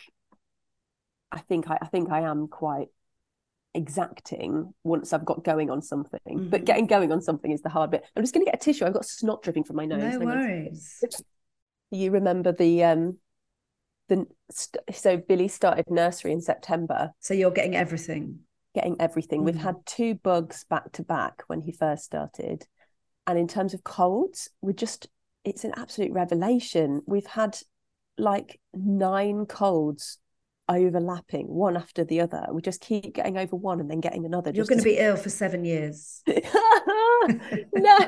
I 1.31 1.41
think 1.41 1.71
I, 1.71 1.79
I 1.83 1.87
think 1.87 2.11
I 2.11 2.21
am 2.21 2.49
quite 2.49 2.89
exacting 3.75 4.73
once 4.83 5.13
I've 5.13 5.25
got 5.25 5.45
going 5.45 5.71
on 5.71 5.83
something. 5.83 6.21
Mm-hmm. 6.29 6.49
But 6.49 6.65
getting 6.65 6.87
going 6.87 7.13
on 7.13 7.21
something 7.21 7.51
is 7.51 7.63
the 7.63 7.69
hard 7.69 7.91
bit. 7.91 8.05
I'm 8.17 8.23
just 8.23 8.35
going 8.35 8.45
to 8.45 8.51
get 8.51 8.61
a 8.61 8.65
tissue. 8.65 8.87
I've 8.87 8.95
got 8.95 9.05
snot 9.05 9.43
dripping 9.43 9.65
from 9.65 9.77
my 9.77 9.85
nose. 9.85 10.15
No 10.15 10.27
worries. 10.27 11.03
You 11.91 12.11
remember 12.11 12.53
the 12.53 12.85
um 12.85 13.19
the 14.09 14.27
so 14.93 15.17
Billy 15.17 15.49
started 15.49 15.85
nursery 15.89 16.33
in 16.33 16.41
September. 16.41 17.13
So 17.21 17.35
you're 17.35 17.51
getting 17.51 17.77
everything. 17.77 18.41
Getting 18.75 18.97
everything. 19.01 19.43
Mm. 19.43 19.45
We've 19.45 19.57
had 19.57 19.77
two 19.87 20.15
bugs 20.15 20.65
back 20.69 20.93
to 20.93 21.03
back 21.03 21.43
when 21.47 21.61
he 21.61 21.73
first 21.73 22.05
started. 22.05 22.67
And 23.27 23.39
in 23.39 23.49
terms 23.49 23.75
of 23.75 23.85
colds, 23.85 24.51
we're 24.61 24.73
just 24.73 25.09
it's 25.45 25.65
an 25.65 25.73
absolute 25.77 26.13
revelation. 26.13 27.03
We've 27.07 27.27
had 27.27 27.59
like 28.19 28.61
nine 28.75 29.47
colds 29.47 30.19
overlapping 30.69 31.47
one 31.47 31.77
after 31.77 32.05
the 32.05 32.21
other. 32.21 32.47
We 32.53 32.61
just 32.63 32.81
keep 32.81 33.15
getting 33.15 33.39
over 33.39 33.57
one 33.57 33.81
and 33.81 33.91
then 33.91 34.01
getting 34.01 34.25
another. 34.25 34.51
You're 34.55 34.67
going 34.67 34.79
to 34.79 34.85
be 34.85 34.99
ill 34.99 35.17
for 35.17 35.31
seven 35.31 35.65
years. 35.65 36.23
no. 36.27 37.99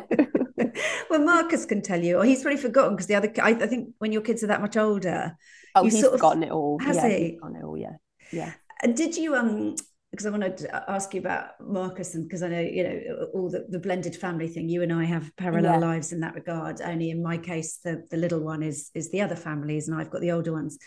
well, 1.11 1.21
Marcus 1.21 1.64
can 1.64 1.83
tell 1.83 2.02
you, 2.02 2.19
or 2.19 2.25
he's 2.25 2.43
probably 2.43 2.61
forgotten 2.61 2.95
because 2.95 3.07
the 3.07 3.14
other, 3.14 3.33
I, 3.43 3.50
I, 3.50 3.67
think 3.67 3.90
when 3.99 4.12
your 4.12 4.23
kids 4.23 4.45
are 4.45 4.49
that 4.49 4.61
much 4.61 4.76
older, 4.76 5.37
oh, 5.75 5.85
he's 5.85 6.00
forgotten 6.00 6.43
of, 6.43 6.49
it 6.49 6.52
all. 6.52 6.79
Has 6.81 6.97
yeah, 6.97 7.09
he? 7.09 7.35
Forgotten 7.37 7.57
it 7.57 7.64
all. 7.64 7.79
Yeah, 7.79 7.97
yeah. 8.31 8.52
And 8.83 8.97
did 8.97 9.17
you 9.17 9.35
um? 9.35 9.76
Because 10.11 10.26
I 10.26 10.31
wanted 10.31 10.57
to 10.59 10.90
ask 10.90 11.14
you 11.14 11.21
about 11.21 11.50
Marcus, 11.61 12.14
and 12.14 12.26
because 12.26 12.43
I 12.43 12.49
know 12.49 12.61
you 12.61 12.83
know 12.83 13.29
all 13.33 13.49
the, 13.49 13.67
the 13.69 13.79
blended 13.79 14.17
family 14.17 14.49
thing. 14.49 14.69
You 14.69 14.83
and 14.83 14.93
I 14.93 15.05
have 15.05 15.35
parallel 15.37 15.81
yeah. 15.81 15.87
lives 15.87 16.12
in 16.12 16.21
that 16.21 16.35
regard. 16.35 16.81
Only 16.81 17.11
in 17.11 17.23
my 17.23 17.38
case, 17.38 17.79
the 17.85 18.05
the 18.11 18.17
little 18.17 18.40
one 18.40 18.62
is 18.62 18.90
is 18.95 19.11
the 19.11 19.21
other 19.21 19.37
families, 19.37 19.88
and 19.88 19.99
I've 19.99 20.11
got 20.11 20.21
the 20.21 20.33
older 20.33 20.52
ones. 20.52 20.79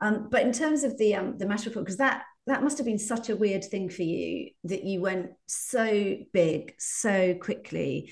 Um, 0.00 0.28
but 0.30 0.42
in 0.42 0.52
terms 0.52 0.84
of 0.84 0.96
the 0.96 1.14
um, 1.14 1.36
the 1.38 1.46
mash 1.46 1.66
report, 1.66 1.84
because 1.84 1.98
that 1.98 2.22
that 2.46 2.62
must 2.62 2.78
have 2.78 2.86
been 2.86 2.98
such 2.98 3.28
a 3.28 3.36
weird 3.36 3.64
thing 3.64 3.88
for 3.88 4.02
you 4.02 4.50
that 4.64 4.84
you 4.84 5.00
went 5.00 5.30
so 5.46 6.16
big 6.32 6.74
so 6.78 7.34
quickly 7.34 8.10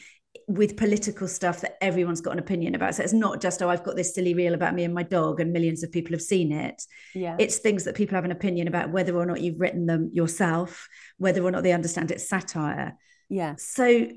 with 0.54 0.76
political 0.76 1.28
stuff 1.28 1.60
that 1.60 1.78
everyone's 1.80 2.20
got 2.20 2.32
an 2.32 2.40
opinion 2.40 2.74
about. 2.74 2.96
So 2.96 3.04
it's 3.04 3.12
not 3.12 3.40
just, 3.40 3.62
oh, 3.62 3.70
I've 3.70 3.84
got 3.84 3.94
this 3.94 4.14
silly 4.14 4.34
reel 4.34 4.54
about 4.54 4.74
me 4.74 4.82
and 4.82 4.92
my 4.92 5.04
dog, 5.04 5.38
and 5.38 5.52
millions 5.52 5.84
of 5.84 5.92
people 5.92 6.12
have 6.12 6.22
seen 6.22 6.50
it. 6.50 6.82
Yeah. 7.14 7.36
It's 7.38 7.58
things 7.58 7.84
that 7.84 7.94
people 7.94 8.16
have 8.16 8.24
an 8.24 8.32
opinion 8.32 8.66
about 8.66 8.90
whether 8.90 9.16
or 9.16 9.26
not 9.26 9.40
you've 9.40 9.60
written 9.60 9.86
them 9.86 10.10
yourself, 10.12 10.88
whether 11.18 11.44
or 11.44 11.52
not 11.52 11.62
they 11.62 11.72
understand 11.72 12.10
it's 12.10 12.28
satire. 12.28 12.96
Yeah. 13.28 13.54
So 13.58 14.08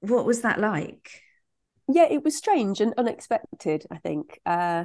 what 0.00 0.26
was 0.26 0.42
that 0.42 0.60
like? 0.60 1.22
Yeah, 1.88 2.06
it 2.10 2.22
was 2.22 2.36
strange 2.36 2.80
and 2.80 2.92
unexpected, 2.98 3.86
I 3.90 3.96
think. 3.96 4.38
Uh 4.44 4.84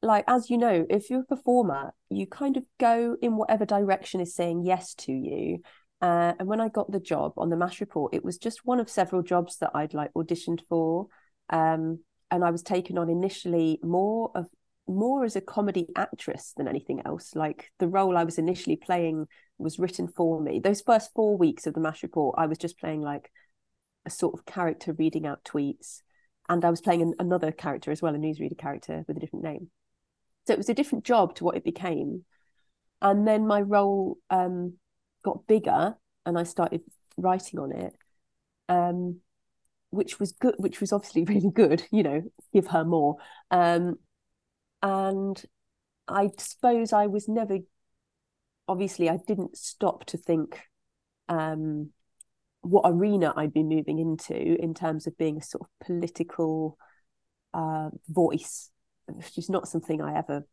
like 0.00 0.24
as 0.28 0.48
you 0.48 0.58
know, 0.58 0.86
if 0.88 1.10
you're 1.10 1.22
a 1.22 1.24
performer, 1.24 1.92
you 2.08 2.26
kind 2.26 2.56
of 2.56 2.64
go 2.78 3.16
in 3.20 3.36
whatever 3.36 3.66
direction 3.66 4.20
is 4.20 4.34
saying 4.34 4.64
yes 4.64 4.94
to 4.94 5.12
you. 5.12 5.58
Uh, 6.00 6.32
and 6.38 6.46
when 6.46 6.60
I 6.60 6.68
got 6.68 6.90
the 6.90 7.00
job 7.00 7.32
on 7.36 7.50
the 7.50 7.56
MASH 7.56 7.80
report, 7.80 8.14
it 8.14 8.24
was 8.24 8.38
just 8.38 8.64
one 8.64 8.78
of 8.80 8.88
several 8.88 9.22
jobs 9.22 9.58
that 9.58 9.72
I'd 9.74 9.94
like 9.94 10.12
auditioned 10.14 10.60
for. 10.68 11.08
Um, 11.50 12.00
and 12.30 12.44
I 12.44 12.50
was 12.50 12.62
taken 12.62 12.98
on 12.98 13.08
initially 13.08 13.80
more 13.82 14.30
of 14.34 14.46
more 14.86 15.24
as 15.24 15.36
a 15.36 15.40
comedy 15.42 15.86
actress 15.96 16.54
than 16.56 16.66
anything 16.68 17.02
else. 17.04 17.34
Like 17.34 17.70
the 17.78 17.88
role 17.88 18.16
I 18.16 18.24
was 18.24 18.38
initially 18.38 18.76
playing 18.76 19.26
was 19.58 19.78
written 19.78 20.08
for 20.08 20.40
me. 20.40 20.60
Those 20.60 20.80
first 20.80 21.10
four 21.14 21.36
weeks 21.36 21.66
of 21.66 21.74
the 21.74 21.80
MASH 21.80 22.02
report, 22.02 22.36
I 22.38 22.46
was 22.46 22.58
just 22.58 22.78
playing 22.78 23.02
like 23.02 23.30
a 24.06 24.10
sort 24.10 24.34
of 24.34 24.46
character 24.46 24.92
reading 24.92 25.26
out 25.26 25.44
tweets. 25.44 26.00
And 26.48 26.64
I 26.64 26.70
was 26.70 26.80
playing 26.80 27.02
an, 27.02 27.14
another 27.18 27.52
character 27.52 27.90
as 27.90 28.00
well, 28.00 28.14
a 28.14 28.18
newsreader 28.18 28.56
character 28.56 29.04
with 29.06 29.16
a 29.16 29.20
different 29.20 29.44
name. 29.44 29.70
So 30.46 30.54
it 30.54 30.58
was 30.58 30.70
a 30.70 30.74
different 30.74 31.04
job 31.04 31.34
to 31.36 31.44
what 31.44 31.56
it 31.56 31.64
became. 31.64 32.24
and 33.02 33.26
then 33.26 33.46
my 33.46 33.60
role 33.60 34.18
um, 34.30 34.74
got 35.28 35.46
bigger, 35.46 35.94
and 36.24 36.38
I 36.38 36.44
started 36.44 36.80
writing 37.18 37.58
on 37.58 37.72
it, 37.72 37.94
um, 38.68 39.20
which 39.90 40.18
was 40.18 40.32
good, 40.32 40.54
which 40.56 40.80
was 40.80 40.92
obviously 40.92 41.24
really 41.32 41.50
good. 41.50 41.84
You 41.90 42.02
know, 42.02 42.22
give 42.52 42.68
her 42.68 42.84
more, 42.84 43.16
um, 43.50 43.96
and 44.82 45.42
I 46.06 46.30
suppose 46.38 46.92
I 46.92 47.06
was 47.06 47.28
never. 47.28 47.58
Obviously, 48.66 49.08
I 49.08 49.18
didn't 49.26 49.56
stop 49.56 50.04
to 50.06 50.18
think 50.18 50.60
um, 51.28 51.90
what 52.60 52.82
arena 52.84 53.32
I'd 53.34 53.54
be 53.54 53.62
moving 53.62 53.98
into 53.98 54.36
in 54.36 54.74
terms 54.74 55.06
of 55.06 55.16
being 55.16 55.38
a 55.38 55.42
sort 55.42 55.62
of 55.62 55.86
political 55.86 56.76
uh, 57.54 57.90
voice, 58.08 58.70
which 59.06 59.38
is 59.38 59.48
not 59.48 59.68
something 59.68 60.00
I 60.00 60.18
ever 60.18 60.46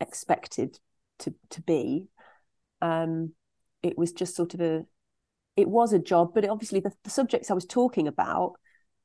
expected 0.00 0.78
to 1.20 1.34
to 1.50 1.62
be. 1.62 2.08
Um, 2.82 3.32
it 3.82 3.96
was 3.98 4.12
just 4.12 4.36
sort 4.36 4.54
of 4.54 4.60
a, 4.60 4.84
it 5.56 5.68
was 5.68 5.92
a 5.92 5.98
job, 5.98 6.32
but 6.34 6.44
it, 6.44 6.50
obviously 6.50 6.80
the, 6.80 6.92
the 7.04 7.10
subjects 7.10 7.50
I 7.50 7.54
was 7.54 7.66
talking 7.66 8.08
about 8.08 8.54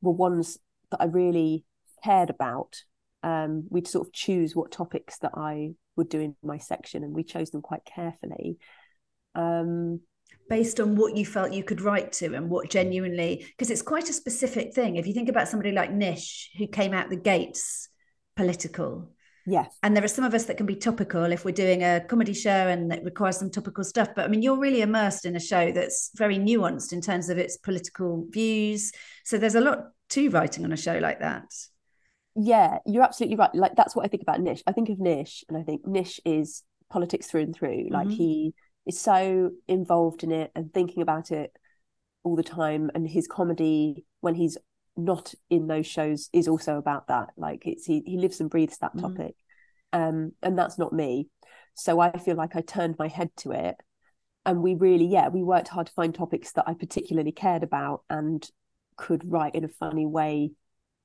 were 0.02 0.12
ones 0.12 0.58
that 0.92 1.02
I 1.02 1.06
really 1.06 1.66
cared 2.04 2.30
about. 2.30 2.84
Um, 3.24 3.68
we'd 3.70 3.88
sort 3.88 4.08
of 4.08 4.14
choose 4.14 4.56
what 4.56 4.72
topics 4.72 5.20
that 5.20 5.32
I 5.36 5.72
would 5.96 6.10
do 6.10 6.20
in 6.20 6.36
my 6.44 6.58
section, 6.58 7.04
and 7.04 7.14
we 7.14 7.24
chose 7.24 7.52
them 7.52 7.62
quite 7.62 7.86
carefully. 7.86 8.58
Um, 9.36 10.02
based 10.50 10.80
on 10.80 10.96
what 10.96 11.16
you 11.16 11.26
felt 11.26 11.54
you 11.54 11.64
could 11.64 11.82
write 11.82 12.12
to 12.12 12.34
and 12.34 12.50
what 12.50 12.70
genuinely 12.70 13.46
because 13.58 13.70
it's 13.70 13.82
quite 13.82 14.10
a 14.10 14.14
specific 14.14 14.74
thing 14.74 14.98
if 14.98 15.08
you 15.08 15.14
think 15.14 15.30
about 15.30 15.48
somebody 15.48 15.72
like 15.72 15.94
nish 15.94 16.52
who 16.58 16.68
came 16.68 16.94
out 16.94 17.10
the 17.10 17.16
gates 17.16 17.88
political 18.36 19.10
yeah 19.48 19.66
and 19.84 19.96
there 19.96 20.04
are 20.04 20.08
some 20.08 20.24
of 20.24 20.34
us 20.34 20.46
that 20.46 20.58
can 20.58 20.66
be 20.66 20.76
topical 20.76 21.24
if 21.32 21.44
we're 21.44 21.52
doing 21.52 21.84
a 21.84 22.02
comedy 22.08 22.34
show 22.34 22.50
and 22.50 22.92
it 22.94 23.04
requires 23.04 23.38
some 23.38 23.50
topical 23.50 23.84
stuff 23.84 24.10
but 24.16 24.26
i 24.26 24.28
mean 24.28 24.42
you're 24.42 24.60
really 24.60 24.82
immersed 24.82 25.26
in 25.26 25.36
a 25.36 25.40
show 25.40 25.72
that's 25.72 26.12
very 26.16 26.38
nuanced 26.38 26.94
in 26.94 27.02
terms 27.02 27.30
of 27.30 27.38
its 27.38 27.58
political 27.58 28.26
views. 28.30 28.92
So 29.24 29.38
there's 29.38 29.56
a 29.56 29.62
lot 29.62 29.90
to 30.10 30.30
writing 30.30 30.66
on 30.66 30.72
a 30.72 30.78
show 30.78 30.98
like 30.98 31.20
that. 31.20 31.46
Yeah 32.36 32.78
you're 32.86 33.04
absolutely 33.04 33.36
right. 33.38 33.54
Like 33.54 33.76
that's 33.76 33.96
what 33.96 34.06
i 34.06 34.08
think 34.08 34.24
about 34.24 34.42
nish. 34.42 34.64
I 34.68 34.72
think 34.72 34.90
of 34.90 35.00
nish 35.00 35.44
and 35.50 35.58
i 35.58 35.64
think 35.64 35.86
nish 35.86 36.20
is 36.26 36.64
politics 36.90 37.28
through 37.28 37.42
and 37.42 37.56
through. 37.56 37.88
Like 37.90 38.08
mm-hmm. 38.08 38.16
he 38.16 38.54
is 38.86 39.00
so 39.00 39.52
involved 39.68 40.24
in 40.24 40.32
it 40.32 40.52
and 40.56 40.74
thinking 40.74 41.02
about 41.02 41.32
it 41.32 41.52
all 42.24 42.36
the 42.36 42.44
time. 42.44 42.92
And 42.94 43.08
his 43.08 43.28
comedy 43.28 44.06
when 44.22 44.36
he's 44.36 44.58
not 44.98 45.34
in 45.50 45.68
those 45.68 45.88
shows 45.88 46.30
is 46.34 46.48
also 46.48 46.78
about 46.78 47.08
that 47.08 47.30
like 47.38 47.66
it's 47.66 47.86
he, 47.86 48.04
he 48.06 48.18
lives 48.18 48.40
and 48.40 48.50
breathes 48.50 48.78
that 48.80 48.96
mm. 48.96 49.02
topic 49.02 49.36
um 49.94 50.32
and 50.44 50.58
that's 50.58 50.78
not 50.78 50.94
me 50.94 51.28
so 51.76 52.00
i 52.00 52.12
feel 52.18 52.36
like 52.36 52.56
i 52.56 52.62
turned 52.62 52.96
my 53.00 53.08
head 53.08 53.30
to 53.38 53.52
it 53.52 53.76
and 54.46 54.62
we 54.62 54.76
really 54.76 55.06
yeah 55.06 55.30
we 55.30 55.44
worked 55.44 55.70
hard 55.70 55.88
to 55.88 55.94
find 55.94 56.14
topics 56.14 56.52
that 56.54 56.68
i 56.68 56.74
particularly 56.74 57.32
cared 57.32 57.64
about 57.64 58.04
and 58.10 58.50
could 58.98 59.30
write 59.30 59.56
in 59.56 59.64
a 59.64 59.70
funny 59.70 60.06
way 60.06 60.52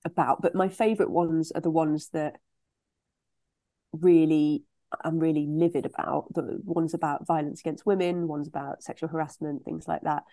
about 0.04 0.42
but 0.42 0.54
my 0.54 0.68
favorite 0.68 1.10
ones 1.10 1.52
are 1.52 1.60
the 1.60 1.70
ones 1.70 2.08
that 2.12 2.36
really 3.92 4.64
I'm 5.04 5.18
really 5.18 5.46
livid 5.48 5.86
about. 5.86 6.32
The 6.34 6.60
ones 6.64 6.94
about 6.94 7.26
violence 7.26 7.60
against 7.60 7.86
women, 7.86 8.28
ones 8.28 8.48
about 8.48 8.82
sexual 8.82 9.08
harassment, 9.08 9.64
things 9.64 9.86
like 9.88 10.02
that. 10.02 10.24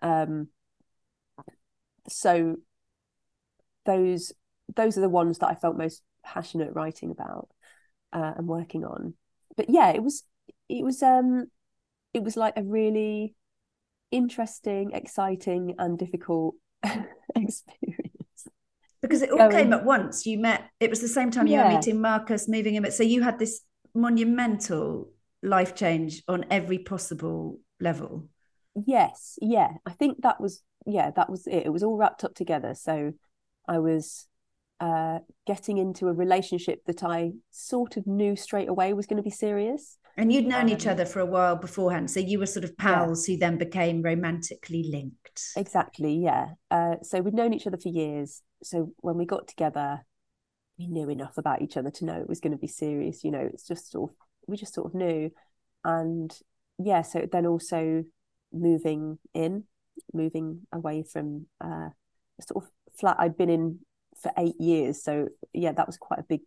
Um, 0.00 0.48
so 2.08 2.56
those 3.84 4.32
those 4.74 4.96
are 4.96 5.02
the 5.02 5.08
ones 5.08 5.38
that 5.38 5.48
I 5.48 5.54
felt 5.54 5.76
most 5.76 6.02
passionate 6.24 6.72
writing 6.74 7.10
about 7.10 7.48
uh, 8.12 8.32
and 8.36 8.46
working 8.46 8.84
on. 8.84 9.14
But 9.56 9.68
yeah, 9.68 9.90
it 9.90 10.02
was 10.02 10.24
it 10.68 10.84
was 10.84 11.02
um 11.02 11.46
it 12.14 12.22
was 12.22 12.36
like 12.36 12.54
a 12.56 12.62
really 12.62 13.34
interesting, 14.10 14.92
exciting, 14.92 15.74
and 15.78 15.98
difficult 15.98 16.54
experience 17.34 18.12
because 19.00 19.22
it 19.22 19.30
all 19.30 19.50
came 19.50 19.72
at 19.72 19.84
once. 19.84 20.26
You 20.26 20.38
met. 20.38 20.68
It 20.80 20.90
was 20.90 21.00
the 21.00 21.08
same 21.08 21.30
time 21.30 21.46
you 21.46 21.54
yeah. 21.54 21.68
were 21.68 21.76
meeting 21.76 22.00
Marcus, 22.00 22.48
moving 22.48 22.74
him. 22.74 22.90
So 22.90 23.02
you 23.02 23.22
had 23.22 23.38
this 23.38 23.62
monumental 23.94 25.10
life 25.42 25.74
change 25.74 26.22
on 26.28 26.46
every 26.50 26.78
possible 26.78 27.58
level. 27.80 28.28
Yes, 28.86 29.38
yeah. 29.42 29.72
I 29.84 29.90
think 29.90 30.22
that 30.22 30.40
was 30.40 30.62
yeah, 30.86 31.10
that 31.10 31.28
was 31.28 31.46
it. 31.46 31.66
It 31.66 31.72
was 31.72 31.82
all 31.82 31.96
wrapped 31.96 32.24
up 32.24 32.34
together. 32.34 32.74
So 32.74 33.12
I 33.68 33.78
was 33.78 34.26
uh, 34.80 35.20
getting 35.46 35.78
into 35.78 36.08
a 36.08 36.12
relationship 36.12 36.84
that 36.86 37.02
I 37.02 37.32
sort 37.50 37.96
of 37.96 38.06
knew 38.06 38.34
straight 38.34 38.68
away 38.68 38.92
was 38.92 39.06
going 39.06 39.18
to 39.18 39.22
be 39.22 39.30
serious. 39.30 39.98
And 40.16 40.32
you'd 40.32 40.46
known 40.46 40.62
um, 40.64 40.68
each 40.68 40.86
other 40.86 41.06
for 41.06 41.20
a 41.20 41.26
while 41.26 41.56
beforehand, 41.56 42.10
so 42.10 42.20
you 42.20 42.38
were 42.38 42.46
sort 42.46 42.64
of 42.64 42.76
pals 42.76 43.26
yeah. 43.26 43.34
who 43.34 43.38
then 43.38 43.58
became 43.58 44.02
romantically 44.02 44.90
linked. 44.90 45.42
Exactly, 45.56 46.14
yeah. 46.14 46.48
Uh, 46.70 46.96
so 47.02 47.20
we'd 47.20 47.32
known 47.32 47.54
each 47.54 47.66
other 47.66 47.78
for 47.78 47.88
years. 47.88 48.42
So 48.62 48.92
when 48.98 49.16
we 49.16 49.24
got 49.24 49.48
together, 49.48 50.04
we 50.78 50.86
knew 50.86 51.08
enough 51.08 51.38
about 51.38 51.62
each 51.62 51.76
other 51.76 51.90
to 51.90 52.04
know 52.04 52.20
it 52.20 52.28
was 52.28 52.40
going 52.40 52.52
to 52.52 52.58
be 52.58 52.66
serious. 52.66 53.24
You 53.24 53.30
know, 53.30 53.48
it's 53.52 53.66
just 53.66 53.90
sort 53.90 54.10
of 54.10 54.16
we 54.46 54.56
just 54.56 54.74
sort 54.74 54.88
of 54.88 54.94
knew, 54.94 55.30
and 55.84 56.36
yeah. 56.78 57.02
So 57.02 57.26
then 57.30 57.46
also 57.46 58.04
moving 58.52 59.18
in, 59.32 59.64
moving 60.12 60.66
away 60.72 61.04
from 61.10 61.46
uh, 61.60 61.90
sort 62.40 62.64
of 62.64 62.70
flat 62.98 63.16
I'd 63.18 63.36
been 63.36 63.50
in 63.50 63.78
for 64.20 64.32
eight 64.38 64.60
years. 64.60 65.02
So 65.02 65.28
yeah, 65.52 65.72
that 65.72 65.86
was 65.86 65.96
quite 65.96 66.20
a 66.20 66.24
big 66.24 66.40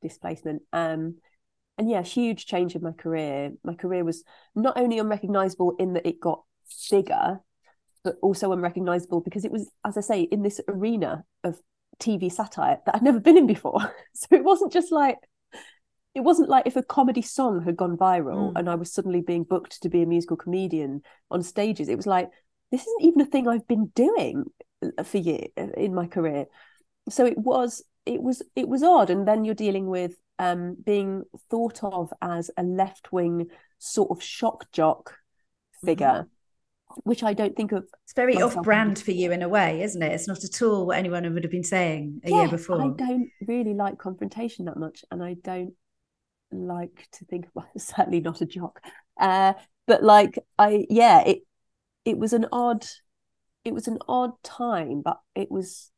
displacement. 0.00 0.62
Um, 0.72 1.16
and 1.78 1.90
yeah, 1.90 2.02
huge 2.02 2.46
change 2.46 2.74
in 2.74 2.82
my 2.82 2.92
career. 2.92 3.52
My 3.64 3.74
career 3.74 4.04
was 4.04 4.24
not 4.54 4.76
only 4.76 4.98
unrecognizable 4.98 5.74
in 5.78 5.94
that 5.94 6.06
it 6.06 6.20
got 6.20 6.42
bigger, 6.90 7.40
but 8.04 8.16
also 8.22 8.52
unrecognizable 8.52 9.20
because 9.20 9.44
it 9.44 9.52
was, 9.52 9.70
as 9.84 9.96
I 9.96 10.00
say, 10.00 10.22
in 10.22 10.42
this 10.42 10.60
arena 10.68 11.24
of 11.44 11.58
TV 12.00 12.30
satire 12.30 12.78
that 12.84 12.96
I'd 12.96 13.02
never 13.02 13.20
been 13.20 13.38
in 13.38 13.46
before. 13.46 13.80
So 14.14 14.36
it 14.36 14.44
wasn't 14.44 14.72
just 14.72 14.92
like 14.92 15.18
it 16.14 16.20
wasn't 16.20 16.50
like 16.50 16.66
if 16.66 16.76
a 16.76 16.82
comedy 16.82 17.22
song 17.22 17.64
had 17.64 17.76
gone 17.76 17.96
viral 17.96 18.52
mm. 18.52 18.58
and 18.58 18.68
I 18.68 18.74
was 18.74 18.92
suddenly 18.92 19.22
being 19.22 19.44
booked 19.44 19.82
to 19.82 19.88
be 19.88 20.02
a 20.02 20.06
musical 20.06 20.36
comedian 20.36 21.02
on 21.30 21.42
stages. 21.42 21.88
It 21.88 21.96
was 21.96 22.06
like 22.06 22.28
this 22.70 22.82
isn't 22.82 23.02
even 23.02 23.20
a 23.22 23.26
thing 23.26 23.48
I've 23.48 23.66
been 23.66 23.86
doing 23.94 24.44
for 25.04 25.18
years 25.18 25.48
uh, 25.56 25.68
in 25.76 25.94
my 25.94 26.06
career. 26.06 26.46
So 27.08 27.26
it 27.26 27.38
was 27.38 27.82
it 28.06 28.22
was 28.22 28.42
it 28.56 28.68
was 28.68 28.82
odd. 28.82 29.10
And 29.10 29.26
then 29.26 29.44
you're 29.44 29.54
dealing 29.54 29.86
with 29.86 30.14
um, 30.38 30.76
being 30.84 31.24
thought 31.50 31.82
of 31.82 32.12
as 32.20 32.50
a 32.56 32.62
left 32.62 33.12
wing 33.12 33.48
sort 33.78 34.10
of 34.10 34.22
shock 34.22 34.70
jock 34.72 35.18
figure. 35.84 36.06
Mm-hmm 36.06 36.28
which 37.04 37.22
I 37.22 37.32
don't 37.32 37.56
think 37.56 37.72
of. 37.72 37.84
It's 38.04 38.12
very 38.14 38.40
off 38.40 38.60
brand 38.62 38.98
for 38.98 39.12
you 39.12 39.32
in 39.32 39.42
a 39.42 39.48
way, 39.48 39.82
isn't 39.82 40.02
it? 40.02 40.12
It's 40.12 40.28
not 40.28 40.44
at 40.44 40.62
all 40.62 40.86
what 40.86 40.98
anyone 40.98 41.32
would 41.32 41.44
have 41.44 41.50
been 41.50 41.64
saying 41.64 42.20
a 42.24 42.30
yeah, 42.30 42.36
year 42.40 42.48
before. 42.48 42.80
I 42.80 42.88
don't 42.88 43.30
really 43.46 43.74
like 43.74 43.98
confrontation 43.98 44.66
that 44.66 44.76
much, 44.76 45.04
and 45.10 45.22
I 45.22 45.34
don't 45.34 45.74
like 46.50 47.08
to 47.12 47.24
think 47.24 47.46
it. 47.74 47.80
certainly 47.80 48.20
not 48.20 48.40
a 48.40 48.46
jock. 48.46 48.80
Uh, 49.18 49.54
but 49.86 50.02
like 50.02 50.38
I 50.58 50.86
yeah, 50.88 51.22
it 51.22 51.40
it 52.04 52.18
was 52.18 52.32
an 52.32 52.46
odd 52.52 52.84
it 53.64 53.74
was 53.74 53.88
an 53.88 53.98
odd 54.08 54.32
time, 54.42 55.02
but 55.02 55.20
it 55.34 55.50
was 55.50 55.90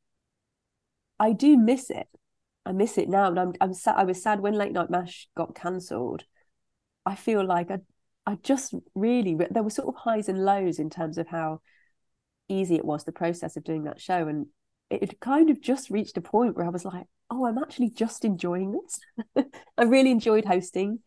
I 1.19 1.33
do 1.33 1.57
miss 1.57 1.91
it. 1.91 2.09
I 2.67 2.73
miss 2.73 2.99
it 2.99 3.09
now. 3.09 3.29
And 3.29 3.39
I'm 3.39 3.53
I'm 3.61 3.75
sad 3.75 3.97
I 3.97 4.05
was 4.05 4.23
sad 4.23 4.41
when 4.41 4.55
Late 4.55 4.73
Night 4.73 4.91
Mash 4.91 5.29
got 5.37 5.55
cancelled. 5.55 6.25
I 7.07 7.15
feel 7.15 7.45
like 7.45 7.71
I 7.71 7.79
I 8.27 8.37
just 8.43 8.75
really 8.95 9.37
there 9.51 9.63
were 9.63 9.71
sort 9.71 9.89
of 9.89 9.97
highs 9.97 10.29
and 10.29 10.45
lows 10.45 10.79
in 10.79 10.91
terms 10.91 11.19
of 11.19 11.29
how 11.29 11.61
easy 12.49 12.77
it 12.77 12.85
was 12.85 13.05
the 13.05 13.13
process 13.13 13.57
of 13.57 13.65
doing 13.65 13.85
that 13.85 14.01
show, 14.01 14.29
and 14.29 14.47
it 14.91 15.01
had 15.01 15.21
kind 15.21 15.51
of 15.51 15.61
just 15.61 15.91
reached 15.91 16.17
a 16.17 16.21
point 16.21 16.57
where 16.57 16.67
I 16.67 16.71
was 16.71 16.85
like, 16.85 17.07
oh, 17.31 17.47
I'm 17.47 17.59
actually 17.59 17.91
just 17.91 18.25
enjoying 18.25 18.73
this. 18.73 19.47
I 19.79 19.85
really 19.85 20.11
enjoyed 20.11 20.45
hosting. 20.45 21.01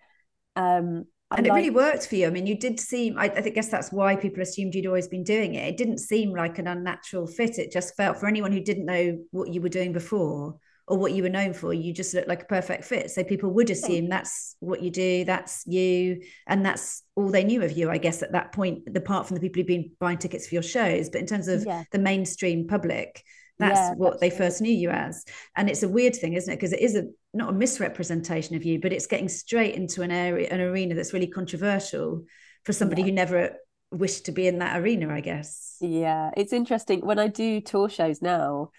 Um, 0.56 1.06
and 1.32 1.46
it 1.46 1.52
really 1.52 1.70
worked 1.70 2.08
for 2.08 2.16
you. 2.16 2.28
I 2.28 2.30
mean, 2.30 2.48
you 2.48 2.58
did 2.58 2.80
seem, 2.80 3.18
I, 3.18 3.26
I 3.36 3.42
guess 3.50 3.68
that's 3.68 3.92
why 3.92 4.16
people 4.16 4.42
assumed 4.42 4.74
you'd 4.74 4.86
always 4.86 5.08
been 5.08 5.24
doing 5.24 5.56
it. 5.56 5.68
It 5.68 5.78
didn't 5.78 5.98
seem 5.98 6.32
like 6.32 6.58
an 6.58 6.68
unnatural 6.68 7.28
fit. 7.28 7.58
It 7.58 7.72
just 7.72 7.96
felt 7.98 8.18
for 8.18 8.28
anyone 8.28 8.52
who 8.52 8.62
didn't 8.62 8.86
know 8.86 9.18
what 9.32 9.50
you 9.50 9.62
were 9.62 9.70
doing 9.70 9.92
before, 9.92 10.58
or 10.88 10.98
what 10.98 11.12
you 11.12 11.22
were 11.22 11.30
known 11.30 11.54
for 11.54 11.74
you 11.74 11.94
just 11.94 12.14
looked 12.14 12.30
like 12.30 12.44
a 12.44 12.46
perfect 12.46 12.86
fit 12.86 13.12
so 13.12 13.24
people 13.24 13.50
would 13.52 13.70
assume 13.70 14.08
that's 14.08 14.56
what 14.60 14.82
you 14.82 14.90
do 14.90 15.26
that's 15.26 15.64
you 15.68 16.22
and 16.48 16.66
that's 16.66 17.04
all 17.16 17.30
they 17.30 17.44
knew 17.44 17.62
of 17.62 17.78
you 17.78 17.90
i 17.90 17.98
guess 17.98 18.24
at 18.24 18.32
that 18.32 18.54
point 18.54 18.80
apart 18.96 19.28
from 19.28 19.36
the 19.36 19.42
people 19.42 19.60
who've 19.60 19.68
been 19.68 19.92
buying 20.00 20.18
tickets 20.18 20.48
for 20.48 20.56
your 20.56 20.64
shows 20.64 21.10
but 21.10 21.20
in 21.20 21.28
terms 21.28 21.48
of 21.48 21.66
yeah. 21.66 21.84
the 21.92 22.00
mainstream 22.00 22.68
public 22.68 23.24
that's 23.60 23.80
yeah, 23.80 23.94
what 23.94 24.20
they 24.20 24.30
first 24.30 24.62
knew 24.62 24.72
you 24.72 24.90
as 24.90 25.26
and 25.56 25.70
it's 25.70 25.84
a 25.84 25.90
weird 25.90 26.16
thing 26.16 26.34
isn't 26.34 26.54
it 26.54 26.58
because 26.58 26.74
it 26.74 26.82
is 26.82 26.96
a 26.96 27.04
not 27.34 27.50
a 27.50 27.54
misrepresentation 27.54 28.56
of 28.56 28.64
you 28.64 28.80
but 28.80 28.94
it's 28.94 29.08
getting 29.08 29.30
straight 29.30 29.76
into 29.76 30.02
an 30.02 30.12
area 30.12 30.48
an 30.50 30.62
arena 30.62 30.94
that's 30.94 31.14
really 31.14 31.28
controversial 31.28 32.24
for 32.64 32.74
somebody 32.74 33.02
yeah. 33.02 33.08
who 33.08 33.12
never 33.14 33.56
wished 33.92 34.26
to 34.26 34.32
be 34.32 34.48
in 34.48 34.60
that 34.60 34.80
arena 34.82 35.14
i 35.14 35.22
guess 35.22 35.78
yeah 35.82 36.30
it's 36.36 36.54
interesting 36.54 37.00
when 37.02 37.20
i 37.20 37.28
do 37.28 37.62
tour 37.62 37.90
shows 37.90 38.22
now 38.22 38.70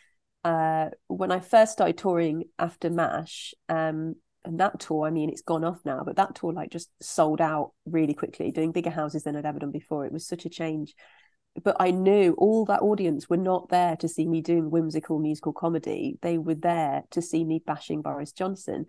uh, 0.44 0.90
when 1.08 1.32
I 1.32 1.40
first 1.40 1.72
started 1.72 1.98
touring 1.98 2.44
after 2.58 2.90
MASH, 2.90 3.54
um, 3.68 4.14
and 4.44 4.60
that 4.60 4.80
tour, 4.80 5.06
I 5.06 5.10
mean, 5.10 5.30
it's 5.30 5.42
gone 5.42 5.64
off 5.64 5.80
now, 5.84 6.02
but 6.04 6.16
that 6.16 6.36
tour 6.36 6.52
like 6.52 6.70
just 6.70 6.90
sold 7.02 7.40
out 7.40 7.72
really 7.84 8.14
quickly, 8.14 8.50
doing 8.50 8.72
bigger 8.72 8.90
houses 8.90 9.24
than 9.24 9.36
I'd 9.36 9.44
ever 9.44 9.58
done 9.58 9.72
before. 9.72 10.06
It 10.06 10.12
was 10.12 10.26
such 10.26 10.46
a 10.46 10.48
change. 10.48 10.94
But 11.62 11.76
I 11.80 11.90
knew 11.90 12.34
all 12.38 12.64
that 12.66 12.82
audience 12.82 13.28
were 13.28 13.36
not 13.36 13.68
there 13.68 13.96
to 13.96 14.08
see 14.08 14.26
me 14.26 14.40
doing 14.40 14.70
whimsical 14.70 15.18
musical 15.18 15.52
comedy. 15.52 16.18
They 16.22 16.38
were 16.38 16.54
there 16.54 17.04
to 17.10 17.22
see 17.22 17.44
me 17.44 17.62
bashing 17.64 18.02
Boris 18.02 18.32
Johnson. 18.32 18.86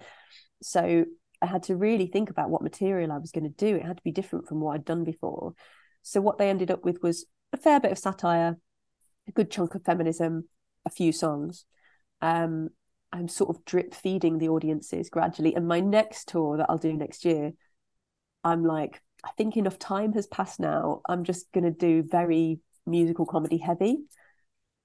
So 0.61 1.05
I 1.41 1.45
had 1.45 1.63
to 1.63 1.75
really 1.75 2.07
think 2.07 2.29
about 2.29 2.49
what 2.49 2.61
material 2.61 3.11
I 3.11 3.17
was 3.17 3.31
going 3.31 3.45
to 3.45 3.49
do. 3.49 3.75
It 3.75 3.85
had 3.85 3.97
to 3.97 4.03
be 4.03 4.11
different 4.11 4.47
from 4.47 4.59
what 4.59 4.75
I'd 4.75 4.85
done 4.85 5.03
before. 5.03 5.53
So 6.01 6.21
what 6.21 6.37
they 6.37 6.49
ended 6.49 6.71
up 6.71 6.83
with 6.83 7.01
was 7.01 7.25
a 7.53 7.57
fair 7.57 7.79
bit 7.79 7.91
of 7.91 7.97
satire, 7.97 8.57
a 9.27 9.31
good 9.31 9.49
chunk 9.49 9.75
of 9.75 9.83
feminism, 9.83 10.49
a 10.85 10.89
few 10.89 11.11
songs. 11.11 11.65
Um, 12.21 12.69
I'm 13.11 13.27
sort 13.27 13.55
of 13.55 13.65
drip 13.65 13.93
feeding 13.93 14.37
the 14.37 14.49
audiences 14.49 15.09
gradually. 15.09 15.55
And 15.55 15.67
my 15.67 15.79
next 15.79 16.27
tour 16.27 16.57
that 16.57 16.67
I'll 16.69 16.77
do 16.77 16.93
next 16.93 17.25
year, 17.25 17.53
I'm 18.43 18.63
like, 18.63 19.01
I 19.23 19.29
think 19.37 19.57
enough 19.57 19.79
time 19.79 20.13
has 20.13 20.27
passed 20.27 20.59
now. 20.59 21.01
I'm 21.07 21.23
just 21.23 21.51
going 21.51 21.65
to 21.65 21.71
do 21.71 22.03
very 22.03 22.59
musical 22.85 23.25
comedy 23.25 23.57
heavy 23.57 23.99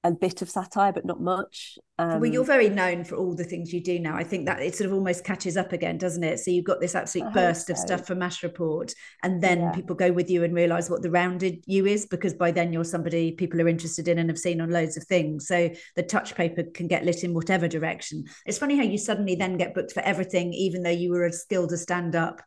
a 0.05 0.11
bit 0.11 0.43
of 0.43 0.51
satire, 0.51 0.93
but 0.93 1.07
not 1.07 1.21
much. 1.21 1.79
Um, 1.99 2.21
well, 2.21 2.31
you're 2.31 2.45
very 2.45 2.69
known 2.69 3.05
for 3.05 3.17
all 3.17 3.35
the 3.35 3.43
things 3.43 3.73
you 3.73 3.83
do 3.83 3.99
now. 3.99 4.15
I 4.15 4.23
think 4.23 4.45
that 4.45 4.61
it 4.61 4.75
sort 4.75 4.87
of 4.87 4.93
almost 4.93 5.25
catches 5.25 5.57
up 5.57 5.73
again, 5.73 5.97
doesn't 5.97 6.23
it? 6.23 6.39
So 6.41 6.51
you've 6.51 6.67
got 6.67 6.79
this 6.79 6.95
absolute 6.95 7.29
I 7.29 7.33
burst 7.33 7.69
so. 7.69 7.73
of 7.73 7.79
stuff 7.79 8.07
for 8.07 8.15
Mash 8.15 8.43
Report, 8.43 8.93
and 9.23 9.43
then 9.43 9.61
yeah. 9.61 9.73
people 9.73 9.97
go 9.97 10.13
with 10.13 10.29
you 10.29 10.45
and 10.45 10.55
realise 10.55 10.91
what 10.91 11.01
the 11.01 11.11
rounded 11.11 11.65
you 11.67 11.87
is, 11.87 12.05
because 12.05 12.35
by 12.35 12.51
then 12.51 12.71
you're 12.71 12.85
somebody 12.85 13.33
people 13.33 13.63
are 13.63 13.69
interested 13.69 14.07
in 14.07 14.19
and 14.19 14.29
have 14.29 14.39
seen 14.39 14.61
on 14.61 14.71
loads 14.71 14.99
of 14.99 15.05
things. 15.05 15.49
So 15.49 15.71
the 15.97 16.03
touch 16.03 16.35
paper 16.35 16.65
can 16.75 16.87
get 16.87 17.07
lit 17.07 17.25
in 17.25 17.33
whatever 17.33 17.67
direction. 17.67 18.25
It's 18.45 18.59
funny 18.59 18.77
how 18.77 18.83
you 18.83 18.99
suddenly 18.99 19.37
then 19.37 19.57
get 19.57 19.75
booked 19.75 19.93
for 19.93 20.03
everything, 20.03 20.53
even 20.53 20.83
though 20.83 20.91
you 20.91 21.13
were 21.13 21.25
as 21.25 21.41
skilled 21.41 21.73
as 21.73 21.81
stand 21.81 22.15
up 22.15 22.43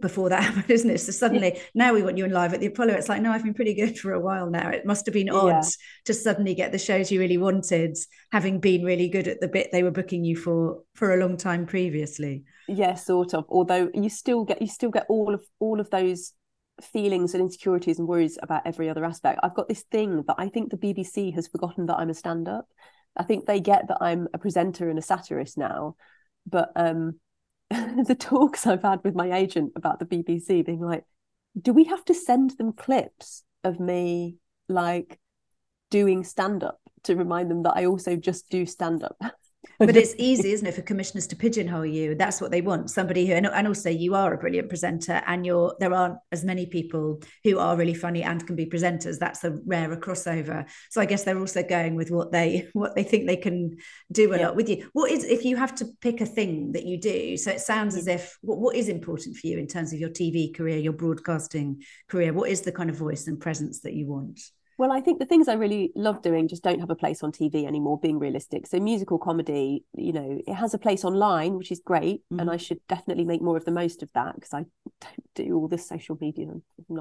before 0.00 0.28
that 0.28 0.42
happened, 0.44 0.70
isn't 0.70 0.90
it? 0.90 0.98
So 0.98 1.12
suddenly 1.12 1.52
yeah. 1.54 1.60
now 1.74 1.94
we 1.94 2.02
want 2.02 2.18
you 2.18 2.24
in 2.24 2.30
live 2.30 2.54
at 2.54 2.60
the 2.60 2.66
Apollo. 2.66 2.94
It's 2.94 3.08
like, 3.08 3.22
no, 3.22 3.32
I've 3.32 3.44
been 3.44 3.54
pretty 3.54 3.74
good 3.74 3.98
for 3.98 4.12
a 4.12 4.20
while 4.20 4.50
now. 4.50 4.68
It 4.68 4.86
must 4.86 5.06
have 5.06 5.12
been 5.12 5.30
odd 5.30 5.64
yeah. 5.64 5.70
to 6.06 6.14
suddenly 6.14 6.54
get 6.54 6.72
the 6.72 6.78
shows 6.78 7.10
you 7.10 7.20
really 7.20 7.38
wanted, 7.38 7.96
having 8.32 8.60
been 8.60 8.84
really 8.84 9.08
good 9.08 9.28
at 9.28 9.40
the 9.40 9.48
bit 9.48 9.70
they 9.72 9.82
were 9.82 9.90
booking 9.90 10.24
you 10.24 10.36
for 10.36 10.82
for 10.94 11.14
a 11.14 11.18
long 11.18 11.36
time 11.36 11.66
previously. 11.66 12.44
Yeah, 12.68 12.94
sort 12.94 13.34
of. 13.34 13.46
Although 13.48 13.90
you 13.94 14.10
still 14.10 14.44
get 14.44 14.60
you 14.60 14.68
still 14.68 14.90
get 14.90 15.06
all 15.08 15.34
of 15.34 15.44
all 15.58 15.80
of 15.80 15.90
those 15.90 16.32
feelings 16.82 17.34
and 17.34 17.42
insecurities 17.42 17.98
and 17.98 18.06
worries 18.06 18.38
about 18.42 18.62
every 18.64 18.88
other 18.88 19.04
aspect. 19.04 19.40
I've 19.42 19.54
got 19.54 19.68
this 19.68 19.84
thing 19.90 20.22
that 20.28 20.36
I 20.38 20.48
think 20.48 20.70
the 20.70 20.76
BBC 20.76 21.34
has 21.34 21.48
forgotten 21.48 21.86
that 21.86 21.96
I'm 21.96 22.10
a 22.10 22.14
stand-up. 22.14 22.68
I 23.16 23.24
think 23.24 23.46
they 23.46 23.58
get 23.58 23.88
that 23.88 23.98
I'm 24.00 24.28
a 24.32 24.38
presenter 24.38 24.88
and 24.88 24.98
a 24.98 25.02
satirist 25.02 25.58
now, 25.58 25.96
but 26.46 26.70
um 26.76 27.18
the 28.06 28.16
talks 28.18 28.66
I've 28.66 28.82
had 28.82 29.02
with 29.04 29.14
my 29.14 29.32
agent 29.32 29.72
about 29.76 29.98
the 29.98 30.06
BBC 30.06 30.62
being 30.62 30.80
like, 30.80 31.04
do 31.60 31.72
we 31.72 31.84
have 31.84 32.04
to 32.06 32.14
send 32.14 32.52
them 32.52 32.72
clips 32.72 33.42
of 33.64 33.80
me 33.80 34.36
like 34.68 35.18
doing 35.90 36.24
stand 36.24 36.62
up 36.64 36.80
to 37.04 37.16
remind 37.16 37.50
them 37.50 37.62
that 37.64 37.76
I 37.76 37.86
also 37.86 38.16
just 38.16 38.48
do 38.50 38.66
stand 38.66 39.02
up? 39.02 39.20
but 39.78 39.96
it's 39.96 40.14
easy 40.18 40.52
isn't 40.52 40.66
it 40.66 40.74
for 40.74 40.82
commissioners 40.82 41.26
to 41.28 41.36
pigeonhole 41.36 41.86
you? 41.86 42.14
That's 42.14 42.40
what 42.40 42.50
they 42.50 42.60
want 42.60 42.90
somebody 42.90 43.26
who 43.26 43.34
and, 43.34 43.66
also 43.66 43.90
you 43.90 44.14
are 44.14 44.32
a 44.32 44.38
brilliant 44.38 44.68
presenter 44.68 45.22
and 45.26 45.44
you're 45.44 45.76
there 45.80 45.92
aren't 45.92 46.18
as 46.32 46.44
many 46.44 46.66
people 46.66 47.22
who 47.44 47.58
are 47.58 47.76
really 47.76 47.94
funny 47.94 48.22
and 48.22 48.44
can 48.46 48.56
be 48.56 48.66
presenters. 48.66 49.18
That's 49.18 49.44
a 49.44 49.58
rarer 49.66 49.96
crossover. 49.96 50.68
So 50.90 51.00
i 51.00 51.06
guess 51.06 51.24
they're 51.24 51.38
also 51.38 51.62
going 51.62 51.94
with 51.94 52.10
what 52.10 52.32
they 52.32 52.68
what 52.72 52.94
they 52.94 53.04
think 53.04 53.26
they 53.26 53.36
can 53.36 53.76
do 54.12 54.32
a 54.32 54.38
yeah. 54.38 54.46
lot 54.46 54.56
with 54.56 54.68
you. 54.68 54.88
What 54.92 55.10
is 55.10 55.24
if 55.24 55.44
you 55.44 55.56
have 55.56 55.74
to 55.76 55.86
pick 56.00 56.20
a 56.20 56.26
thing 56.26 56.72
that 56.72 56.84
you 56.84 57.00
do 57.00 57.36
so 57.36 57.50
it 57.50 57.60
sounds 57.60 57.96
as 57.96 58.06
mm. 58.06 58.14
if 58.14 58.38
what, 58.42 58.58
what 58.58 58.76
is 58.76 58.88
important 58.88 59.36
for 59.36 59.46
you 59.46 59.58
in 59.58 59.66
terms 59.66 59.92
of 59.92 59.98
your 59.98 60.10
tv 60.10 60.54
career 60.54 60.78
your 60.78 60.92
broadcasting 60.92 61.82
career? 62.08 62.32
What 62.32 62.50
is 62.50 62.62
the 62.62 62.72
kind 62.72 62.90
of 62.90 62.96
voice 62.96 63.26
and 63.26 63.40
presence 63.40 63.80
that 63.80 63.94
you 63.94 64.06
want 64.06 64.40
well, 64.78 64.92
I 64.92 65.00
think 65.00 65.18
the 65.18 65.26
things 65.26 65.48
I 65.48 65.54
really 65.54 65.90
love 65.96 66.22
doing 66.22 66.46
just 66.46 66.62
don't 66.62 66.78
have 66.78 66.88
a 66.88 66.94
place 66.94 67.24
on 67.24 67.32
TV 67.32 67.66
anymore, 67.66 67.98
being 67.98 68.20
realistic. 68.20 68.64
So, 68.68 68.78
musical 68.78 69.18
comedy, 69.18 69.84
you 69.92 70.12
know, 70.12 70.40
it 70.46 70.54
has 70.54 70.72
a 70.72 70.78
place 70.78 71.04
online, 71.04 71.54
which 71.54 71.72
is 71.72 71.80
great. 71.84 72.22
Mm-hmm. 72.32 72.40
And 72.40 72.50
I 72.50 72.56
should 72.58 72.78
definitely 72.88 73.24
make 73.24 73.42
more 73.42 73.56
of 73.56 73.64
the 73.64 73.72
most 73.72 74.04
of 74.04 74.12
that 74.14 74.36
because 74.36 74.54
I 74.54 74.64
don't 75.00 75.34
do 75.34 75.56
all 75.56 75.66
this 75.66 75.88
social 75.88 76.16
media. 76.20 76.52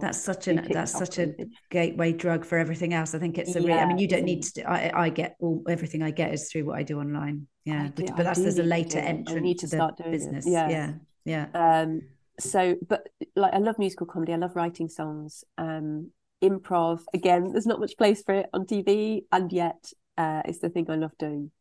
That's 0.02 0.20
such 0.20 0.48
an 0.48 0.68
that's 0.72 0.92
such 0.92 1.20
a 1.20 1.36
gateway 1.70 2.14
drug 2.14 2.46
for 2.46 2.58
everything 2.58 2.96
else. 2.96 3.14
I 3.14 3.20
think 3.20 3.38
it's 3.38 3.56
a 3.56 3.62
yeah, 3.62 3.84
I 3.84 3.86
mean, 3.86 4.00
you 4.00 4.08
don't 4.08 4.26
need 4.26 4.42
to, 4.44 4.68
I, 4.68 5.04
I 5.06 5.10
get 5.10 5.36
all, 5.40 5.62
everything 5.70 6.02
I 6.02 6.10
get 6.10 6.34
is 6.34 6.52
through 6.52 6.66
what 6.66 6.80
I 6.80 6.84
do 6.84 7.00
online. 7.00 7.46
Yeah. 7.64 7.90
Do, 7.94 8.06
but, 8.16 8.24
that's 8.24 8.42
there's 8.42 8.58
a 8.58 8.64
later 8.64 8.98
entrance 8.98 9.62
to, 9.62 9.68
to 9.68 9.78
the 9.78 10.10
business. 10.10 10.48
It. 10.48 10.52
Yeah. 10.52 10.70
Yeah. 10.70 10.94
Yeah. 11.26 11.48
Um, 11.54 12.02
so, 12.40 12.76
but 12.88 13.08
like, 13.36 13.54
I 13.54 13.58
love 13.58 13.78
musical 13.78 14.08
comedy. 14.08 14.34
I 14.34 14.38
love 14.38 14.56
writing 14.56 14.90
songs. 14.90 15.44
Um, 15.58 16.12
improv. 16.44 17.02
Again 17.14 17.52
there's 17.52 17.66
not 17.66 17.80
much 17.80 17.98
place 17.98 18.22
for 18.24 18.34
it 18.34 18.50
on 18.54 18.66
tv 18.66 19.24
and 19.32 19.52
yet 19.52 19.92
uh, 20.18 20.42
it's 20.46 20.60
the 20.60 20.70
thing 20.70 20.90
i 20.90 20.96
love 20.96 21.18
doing 21.18 21.52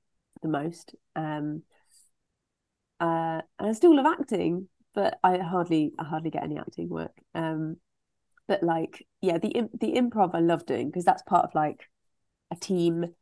the 0.42 0.48
most. 0.48 0.94
Um 1.14 1.62
uh 2.98 3.42
and 3.58 3.68
i 3.68 3.72
still 3.72 3.94
love 3.94 4.06
acting 4.06 4.68
but 4.94 5.18
i 5.22 5.36
hardly 5.36 5.92
i 5.98 6.04
hardly 6.04 6.30
get 6.30 6.42
any 6.42 6.58
acting 6.58 6.88
work. 6.88 7.12
Um 7.34 7.76
but 8.48 8.62
like 8.62 9.06
yeah 9.20 9.38
the 9.38 9.68
the 9.78 9.92
improv 9.92 10.34
i 10.34 10.40
love 10.40 10.64
doing 10.66 10.88
because 10.88 11.04
that's 11.04 11.22
part 11.22 11.44
of 11.44 11.54
like 11.54 11.88
a 12.50 12.56
team. 12.56 13.14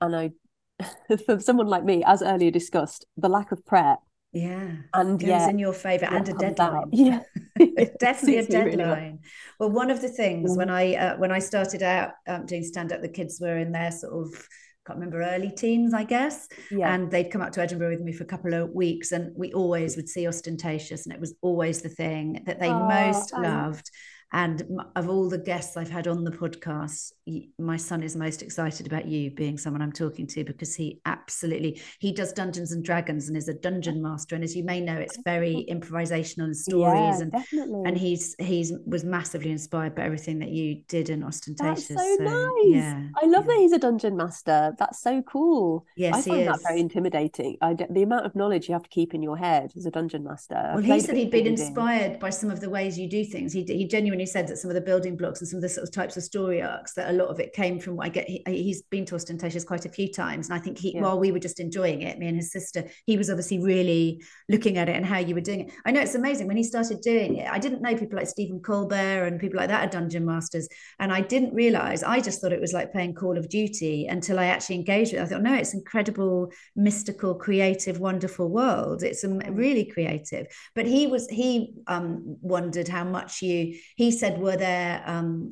And 0.00 0.16
i 0.16 0.30
for 1.26 1.38
someone 1.40 1.68
like 1.68 1.84
me 1.84 2.02
as 2.04 2.22
earlier 2.22 2.50
discussed 2.50 3.06
the 3.16 3.28
lack 3.28 3.52
of 3.52 3.64
prep 3.64 3.98
yeah. 4.32 4.70
And 4.94 5.20
yeah, 5.20 5.48
in 5.48 5.58
your 5.58 5.72
favor 5.72 6.06
and 6.06 6.28
a 6.28 6.32
deadline. 6.32 6.88
Yeah. 6.92 7.20
Definitely 7.98 8.38
a 8.38 8.46
deadline. 8.46 8.78
Really 8.78 9.18
well. 9.58 9.70
one 9.70 9.90
of 9.90 10.00
the 10.00 10.08
things 10.08 10.56
when 10.56 10.70
I 10.70 10.94
uh, 10.94 11.16
when 11.18 11.30
I 11.30 11.38
started 11.38 11.82
out 11.82 12.12
um, 12.26 12.46
doing 12.46 12.64
stand 12.64 12.92
up, 12.92 13.02
the 13.02 13.08
kids 13.08 13.38
were 13.40 13.58
in 13.58 13.72
their 13.72 13.90
sort 13.90 14.14
of 14.14 14.48
can't 14.86 14.98
remember 14.98 15.22
early 15.22 15.50
teens, 15.50 15.94
I 15.94 16.04
guess. 16.04 16.48
Yeah. 16.70 16.92
And 16.92 17.10
they'd 17.10 17.30
come 17.30 17.40
up 17.40 17.52
to 17.52 17.62
Edinburgh 17.62 17.90
with 17.90 18.00
me 18.00 18.12
for 18.12 18.24
a 18.24 18.26
couple 18.26 18.54
of 18.54 18.70
weeks, 18.70 19.12
and 19.12 19.32
we 19.36 19.52
always 19.52 19.96
would 19.96 20.08
see 20.08 20.26
Austentatious, 20.26 21.06
and 21.06 21.14
it 21.14 21.20
was 21.20 21.34
always 21.42 21.82
the 21.82 21.88
thing 21.88 22.42
that 22.46 22.58
they 22.58 22.68
oh, 22.68 22.88
most 22.88 23.32
loved. 23.32 23.90
And 24.32 24.80
of 24.96 25.08
all 25.08 25.28
the 25.28 25.38
guests 25.38 25.76
I've 25.76 25.90
had 25.90 26.08
on 26.08 26.24
the 26.24 26.30
podcast, 26.30 27.12
my 27.58 27.76
son 27.76 28.02
is 28.02 28.16
most 28.16 28.42
excited 28.42 28.86
about 28.86 29.06
you 29.06 29.30
being 29.30 29.58
someone 29.58 29.82
I'm 29.82 29.92
talking 29.92 30.26
to 30.28 30.42
because 30.42 30.74
he 30.74 31.00
absolutely 31.04 31.80
he 31.98 32.12
does 32.12 32.32
Dungeons 32.32 32.72
and 32.72 32.82
Dragons 32.82 33.28
and 33.28 33.36
is 33.36 33.48
a 33.48 33.54
dungeon 33.54 34.02
master. 34.02 34.34
And 34.34 34.42
as 34.42 34.56
you 34.56 34.64
may 34.64 34.80
know, 34.80 34.96
it's 34.96 35.18
very 35.24 35.66
improvisational 35.70 36.44
and 36.44 36.56
stories. 36.56 37.18
Yeah, 37.18 37.20
and 37.20 37.32
definitely. 37.32 37.82
and 37.84 37.98
he's 37.98 38.34
he's 38.38 38.72
was 38.86 39.04
massively 39.04 39.50
inspired 39.50 39.94
by 39.94 40.04
everything 40.04 40.38
that 40.38 40.50
you 40.50 40.82
did 40.88 41.10
in 41.10 41.22
Austentatious. 41.22 41.88
That's 41.88 42.00
so, 42.00 42.16
so 42.16 42.24
nice. 42.24 42.74
Yeah, 42.74 43.02
I 43.22 43.26
love 43.26 43.44
yeah. 43.44 43.54
that 43.54 43.60
he's 43.60 43.72
a 43.72 43.78
dungeon 43.78 44.16
master. 44.16 44.74
That's 44.78 45.02
so 45.02 45.20
cool. 45.22 45.86
Yes, 45.96 46.14
I 46.14 46.30
find 46.30 46.46
that 46.46 46.60
very 46.66 46.80
intimidating. 46.80 47.58
I 47.60 47.74
the 47.74 48.02
amount 48.02 48.24
of 48.24 48.34
knowledge 48.34 48.68
you 48.68 48.72
have 48.72 48.84
to 48.84 48.88
keep 48.88 49.12
in 49.12 49.22
your 49.22 49.36
head 49.36 49.72
as 49.76 49.84
a 49.84 49.90
dungeon 49.90 50.24
master. 50.24 50.72
Well, 50.74 50.82
he 50.82 51.00
said 51.00 51.16
he'd 51.16 51.30
been 51.30 51.46
inspired 51.46 52.18
by 52.18 52.30
some 52.30 52.50
of 52.50 52.60
the 52.60 52.70
ways 52.70 52.98
you 52.98 53.10
do 53.10 53.24
things. 53.26 53.52
He 53.52 53.62
he 53.64 53.86
genuinely 53.86 54.21
said 54.26 54.46
that 54.48 54.58
some 54.58 54.70
of 54.70 54.74
the 54.74 54.80
building 54.80 55.16
blocks 55.16 55.40
and 55.40 55.48
some 55.48 55.58
of 55.58 55.62
the 55.62 55.68
sort 55.68 55.86
of 55.86 55.92
types 55.92 56.16
of 56.16 56.22
story 56.22 56.62
arcs 56.62 56.94
that 56.94 57.10
a 57.10 57.12
lot 57.12 57.28
of 57.28 57.40
it 57.40 57.52
came 57.52 57.78
from 57.78 57.96
what 57.96 58.06
I 58.06 58.08
get. 58.10 58.28
He, 58.28 58.68
has 58.68 58.82
been 58.82 59.04
to 59.06 59.14
Austentatious 59.14 59.64
quite 59.64 59.84
a 59.84 59.88
few 59.88 60.10
times, 60.10 60.48
and 60.48 60.58
I 60.58 60.62
think 60.62 60.78
he, 60.78 60.94
yeah. 60.94 61.02
while 61.02 61.18
we 61.18 61.32
were 61.32 61.38
just 61.38 61.60
enjoying 61.60 62.02
it, 62.02 62.18
me 62.18 62.28
and 62.28 62.36
his 62.36 62.52
sister, 62.52 62.84
he 63.06 63.16
was 63.16 63.30
obviously 63.30 63.58
really 63.58 64.22
looking 64.48 64.78
at 64.78 64.88
it 64.88 64.96
and 64.96 65.04
how 65.04 65.18
you 65.18 65.34
were 65.34 65.40
doing 65.40 65.60
it. 65.60 65.72
I 65.84 65.90
know 65.90 66.00
it's 66.00 66.14
amazing 66.14 66.46
when 66.46 66.56
he 66.56 66.64
started 66.64 67.00
doing 67.00 67.36
it. 67.36 67.50
I 67.50 67.58
didn't 67.58 67.82
know 67.82 67.96
people 67.96 68.18
like 68.18 68.28
Stephen 68.28 68.60
Colbert 68.60 69.26
and 69.26 69.40
people 69.40 69.58
like 69.58 69.68
that 69.68 69.86
are 69.86 69.90
dungeon 69.90 70.24
masters, 70.24 70.68
and 70.98 71.12
I 71.12 71.20
didn't 71.20 71.54
realize. 71.54 72.02
I 72.02 72.20
just 72.20 72.40
thought 72.40 72.52
it 72.52 72.60
was 72.60 72.72
like 72.72 72.92
playing 72.92 73.14
Call 73.14 73.36
of 73.36 73.48
Duty 73.48 74.06
until 74.06 74.38
I 74.38 74.46
actually 74.46 74.76
engaged 74.76 75.12
with 75.12 75.22
it. 75.22 75.24
I 75.24 75.26
thought, 75.26 75.42
no, 75.42 75.54
it's 75.54 75.74
incredible, 75.74 76.52
mystical, 76.76 77.34
creative, 77.34 77.98
wonderful 77.98 78.48
world. 78.48 79.02
It's 79.02 79.24
um, 79.24 79.38
really 79.38 79.84
creative. 79.84 80.46
But 80.74 80.86
he 80.86 81.06
was 81.06 81.28
he 81.28 81.74
um, 81.86 82.36
wondered 82.40 82.88
how 82.88 83.04
much 83.04 83.42
you. 83.42 83.76
He 83.96 84.11
said 84.12 84.38
were 84.38 84.56
there 84.56 85.02
um, 85.06 85.48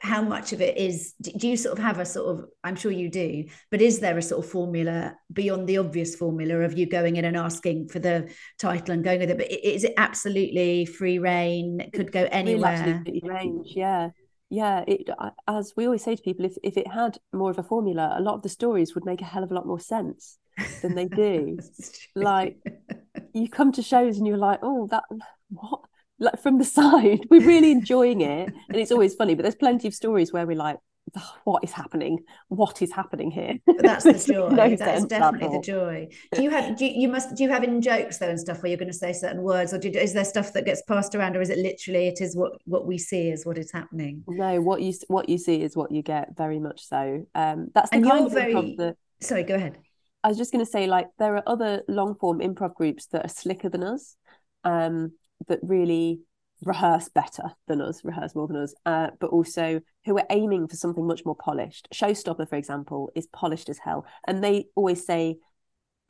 how 0.00 0.22
much 0.22 0.52
of 0.52 0.60
it 0.60 0.76
is 0.76 1.12
do 1.20 1.48
you 1.48 1.56
sort 1.56 1.76
of 1.76 1.82
have 1.82 1.98
a 1.98 2.04
sort 2.04 2.28
of 2.28 2.48
i'm 2.64 2.76
sure 2.76 2.90
you 2.90 3.10
do 3.10 3.44
but 3.70 3.80
is 3.80 4.00
there 4.00 4.16
a 4.16 4.22
sort 4.22 4.44
of 4.44 4.50
formula 4.50 5.14
beyond 5.32 5.68
the 5.68 5.78
obvious 5.78 6.14
formula 6.14 6.60
of 6.60 6.76
you 6.76 6.86
going 6.86 7.16
in 7.16 7.24
and 7.24 7.36
asking 7.36 7.88
for 7.88 7.98
the 7.98 8.30
title 8.58 8.94
and 8.94 9.04
going 9.04 9.20
with 9.20 9.30
it? 9.30 9.38
But 9.38 9.50
is 9.50 9.84
it 9.84 9.94
absolutely 9.96 10.86
free 10.86 11.18
reign? 11.18 11.80
It 11.80 11.92
could 11.92 12.12
go 12.12 12.28
anywhere. 12.30 13.02
range 13.22 13.72
yeah. 13.74 14.10
Yeah 14.48 14.84
it 14.86 15.08
as 15.46 15.72
we 15.76 15.84
always 15.84 16.02
say 16.02 16.16
to 16.16 16.22
people 16.22 16.44
if, 16.44 16.56
if 16.62 16.76
it 16.76 16.88
had 16.88 17.18
more 17.32 17.50
of 17.50 17.58
a 17.58 17.62
formula 17.62 18.14
a 18.16 18.22
lot 18.22 18.34
of 18.34 18.42
the 18.42 18.48
stories 18.48 18.94
would 18.94 19.04
make 19.04 19.20
a 19.20 19.24
hell 19.24 19.44
of 19.44 19.50
a 19.50 19.54
lot 19.54 19.66
more 19.66 19.80
sense 19.80 20.38
than 20.82 20.94
they 20.94 21.06
do. 21.06 21.58
Like 22.16 22.56
you 23.32 23.48
come 23.48 23.72
to 23.72 23.82
shows 23.82 24.18
and 24.18 24.26
you're 24.26 24.36
like 24.36 24.60
oh 24.62 24.88
that 24.88 25.04
what 25.50 25.82
like 26.20 26.40
from 26.40 26.58
the 26.58 26.64
side 26.78 27.26
we're 27.30 27.46
really 27.46 27.72
enjoying 27.72 28.20
it 28.20 28.52
and 28.68 28.76
it's 28.76 28.92
always 28.92 29.14
funny 29.14 29.34
but 29.34 29.42
there's 29.42 29.54
plenty 29.54 29.88
of 29.88 29.94
stories 29.94 30.32
where 30.32 30.46
we're 30.46 30.56
like 30.56 30.78
what 31.44 31.64
is 31.64 31.72
happening? 31.72 32.20
What 32.48 32.82
is 32.82 32.92
happening 32.92 33.30
here? 33.30 33.54
But 33.66 33.82
that's 33.82 34.04
the 34.04 34.12
joy. 34.32 34.48
no 34.50 34.76
that's 34.76 35.04
definitely 35.06 35.56
the 35.56 35.62
joy. 35.62 36.08
Do 36.32 36.42
you 36.42 36.50
have? 36.50 36.76
Do 36.76 36.84
you, 36.84 37.02
you, 37.02 37.08
must? 37.08 37.34
Do 37.34 37.42
you 37.42 37.50
have 37.50 37.64
in 37.64 37.80
jokes 37.80 38.18
though 38.18 38.28
and 38.28 38.38
stuff 38.38 38.62
where 38.62 38.70
you're 38.70 38.78
going 38.78 38.90
to 38.90 38.96
say 38.96 39.12
certain 39.12 39.42
words, 39.42 39.72
or 39.72 39.78
do, 39.78 39.88
is 39.88 40.12
there 40.12 40.24
stuff 40.24 40.52
that 40.52 40.64
gets 40.64 40.82
passed 40.82 41.14
around, 41.14 41.36
or 41.36 41.40
is 41.40 41.50
it 41.50 41.58
literally 41.58 42.08
it 42.08 42.20
is 42.20 42.36
what 42.36 42.52
what 42.64 42.86
we 42.86 42.98
see 42.98 43.30
is 43.30 43.44
what 43.44 43.58
is 43.58 43.72
happening? 43.72 44.22
No, 44.28 44.60
what 44.60 44.82
you 44.82 44.92
what 45.08 45.28
you 45.28 45.38
see 45.38 45.62
is 45.62 45.76
what 45.76 45.90
you 45.90 46.02
get. 46.02 46.36
Very 46.36 46.58
much 46.58 46.86
so. 46.86 47.26
Um, 47.34 47.68
that's 47.74 47.90
the 47.90 47.96
and 47.96 48.04
kind 48.04 48.26
of 48.26 48.32
very. 48.32 48.76
That, 48.76 48.96
sorry, 49.20 49.42
go 49.42 49.54
ahead. 49.54 49.78
I 50.22 50.28
was 50.28 50.36
just 50.36 50.52
going 50.52 50.64
to 50.64 50.70
say, 50.70 50.86
like, 50.86 51.08
there 51.18 51.34
are 51.36 51.42
other 51.46 51.82
long 51.88 52.14
form 52.14 52.40
improv 52.40 52.74
groups 52.74 53.06
that 53.06 53.24
are 53.24 53.28
slicker 53.28 53.70
than 53.70 53.82
us, 53.82 54.16
um, 54.64 55.12
that 55.48 55.60
really 55.62 56.20
rehearse 56.62 57.08
better 57.08 57.52
than 57.68 57.80
us, 57.80 58.04
rehearse 58.04 58.34
more 58.34 58.46
than 58.46 58.56
us, 58.56 58.74
uh, 58.84 59.08
but 59.18 59.30
also 59.30 59.80
who 60.04 60.18
are 60.18 60.26
aiming 60.30 60.68
for 60.68 60.76
something 60.76 61.06
much 61.06 61.24
more 61.24 61.36
polished. 61.36 61.88
Showstopper, 61.94 62.48
for 62.48 62.56
example, 62.56 63.10
is 63.14 63.26
polished 63.26 63.68
as 63.68 63.78
hell. 63.78 64.04
And 64.26 64.44
they 64.44 64.66
always 64.74 65.04
say 65.04 65.36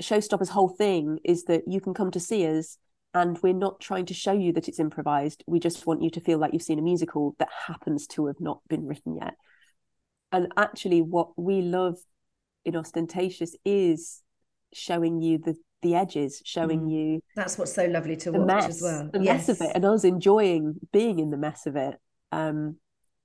Showstopper's 0.02 0.48
whole 0.50 0.68
thing 0.68 1.18
is 1.24 1.44
that 1.44 1.62
you 1.66 1.80
can 1.80 1.94
come 1.94 2.10
to 2.10 2.20
see 2.20 2.46
us 2.46 2.78
and 3.12 3.38
we're 3.42 3.52
not 3.52 3.80
trying 3.80 4.06
to 4.06 4.14
show 4.14 4.32
you 4.32 4.52
that 4.52 4.68
it's 4.68 4.78
improvised. 4.78 5.42
We 5.46 5.58
just 5.58 5.86
want 5.86 6.02
you 6.02 6.10
to 6.10 6.20
feel 6.20 6.38
like 6.38 6.52
you've 6.52 6.62
seen 6.62 6.78
a 6.78 6.82
musical 6.82 7.34
that 7.38 7.48
happens 7.66 8.06
to 8.08 8.26
have 8.26 8.40
not 8.40 8.60
been 8.68 8.86
written 8.86 9.16
yet. 9.16 9.34
And 10.32 10.52
actually, 10.56 11.02
what 11.02 11.30
we 11.36 11.60
love 11.60 11.98
in 12.64 12.76
Austentatious 12.76 13.56
is 13.64 14.22
showing 14.72 15.20
you 15.20 15.38
the 15.38 15.56
the 15.82 15.94
edges, 15.94 16.42
showing 16.44 16.82
mm. 16.82 16.92
you. 16.92 17.20
That's 17.36 17.58
what's 17.58 17.74
so 17.74 17.86
lovely 17.86 18.16
to 18.16 18.32
watch 18.32 18.46
mess, 18.46 18.68
as 18.68 18.82
well. 18.82 19.10
The 19.12 19.20
yes. 19.20 19.48
mess 19.48 19.60
of 19.60 19.66
it, 19.66 19.72
and 19.74 19.84
us 19.84 20.04
enjoying 20.04 20.76
being 20.92 21.18
in 21.18 21.30
the 21.30 21.36
mess 21.36 21.66
of 21.66 21.76
it. 21.76 21.96
Um, 22.32 22.76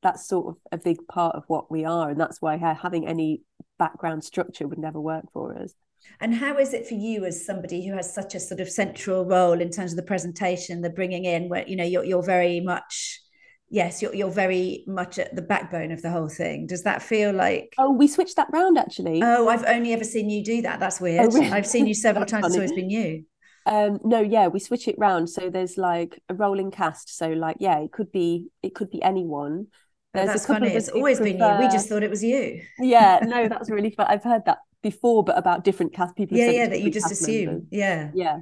that's 0.02 0.28
sort 0.28 0.48
of 0.48 0.56
a 0.72 0.78
big 0.78 0.98
part 1.08 1.36
of 1.36 1.44
what 1.48 1.72
we 1.72 1.84
are, 1.86 2.10
and 2.10 2.20
that's 2.20 2.42
why 2.42 2.58
having 2.58 3.08
any 3.08 3.42
background 3.80 4.24
structure 4.24 4.68
would 4.68 4.78
never 4.78 5.02
work 5.02 5.26
for 5.34 5.58
us. 5.58 5.74
And 6.20 6.36
how 6.36 6.58
is 6.58 6.74
it 6.74 6.88
for 6.88 6.94
you 6.94 7.26
as 7.26 7.46
somebody 7.46 7.86
who 7.86 7.96
has 7.96 8.14
such 8.14 8.36
a 8.36 8.40
sort 8.40 8.60
of 8.60 8.70
central 8.70 9.26
role 9.26 9.60
in 9.60 9.72
terms 9.72 9.92
of 9.92 9.98
the 9.98 10.04
presentation, 10.04 10.82
the 10.82 10.90
bringing 10.90 11.26
in, 11.26 11.50
where 11.50 11.68
you 11.68 11.76
know 11.76 11.84
you're 11.84 12.04
you're 12.04 12.24
very 12.24 12.60
much 12.60 13.22
yes, 13.76 14.02
you're 14.02 14.16
you're 14.16 14.32
very 14.32 14.84
much 14.88 15.20
at 15.20 15.36
the 15.36 15.42
backbone 15.42 15.92
of 15.92 16.02
the 16.02 16.10
whole 16.10 16.30
thing. 16.30 16.66
Does 16.66 16.84
that 16.84 17.04
feel 17.04 17.34
like? 17.34 17.76
Oh, 17.78 17.92
we 17.92 18.08
switched 18.08 18.38
that 18.38 18.48
round 18.52 18.78
actually. 18.78 19.22
Oh, 19.22 19.50
I've 19.50 19.66
only 19.66 19.94
ever 19.94 20.06
seen 20.06 20.30
you 20.30 20.44
do 20.44 20.62
that. 20.64 20.80
That's 20.80 21.02
weird. 21.02 21.26
Oh, 21.26 21.30
really? 21.30 21.52
I've 21.52 21.68
seen 21.68 21.86
you 21.86 21.94
several 21.94 22.26
times. 22.26 22.44
Funny. 22.44 22.56
It's 22.56 22.58
always 22.58 22.72
been 22.72 22.90
you. 22.90 23.26
Um, 23.68 24.00
no, 24.04 24.22
yeah, 24.22 24.48
we 24.48 24.60
switch 24.60 24.88
it 24.88 24.96
round. 24.98 25.30
So 25.30 25.50
there's 25.50 25.78
like 25.78 26.22
a 26.30 26.34
rolling 26.34 26.72
cast. 26.72 27.16
So 27.16 27.30
like, 27.30 27.58
yeah, 27.60 27.80
it 27.80 27.92
could 27.92 28.12
be 28.12 28.48
it 28.64 28.74
could 28.74 28.90
be 28.90 29.04
anyone. 29.04 29.68
Oh, 29.68 29.74
there's 30.14 30.28
that's 30.28 30.46
funny. 30.46 30.70
It's 30.70 30.90
always 30.90 31.20
prefer... 31.20 31.38
been 31.38 31.62
you. 31.62 31.68
We 31.68 31.72
just 31.72 31.90
thought 31.90 32.04
it 32.04 32.10
was 32.10 32.24
you. 32.24 32.62
yeah, 32.80 33.20
no, 33.24 33.50
that's 33.50 33.70
really 33.70 33.92
fun. 33.92 34.08
I've 34.10 34.24
heard 34.24 34.46
that 34.46 34.60
before, 34.82 35.24
but 35.24 35.38
about 35.38 35.66
different 35.66 35.94
cast 35.94 36.16
people. 36.16 36.38
Yeah, 36.38 36.52
yeah, 36.52 36.68
that 36.70 36.82
you 36.82 36.90
just 36.90 37.12
assume. 37.12 37.46
Members. 37.46 37.68
Yeah, 37.72 38.12
yeah 38.14 38.40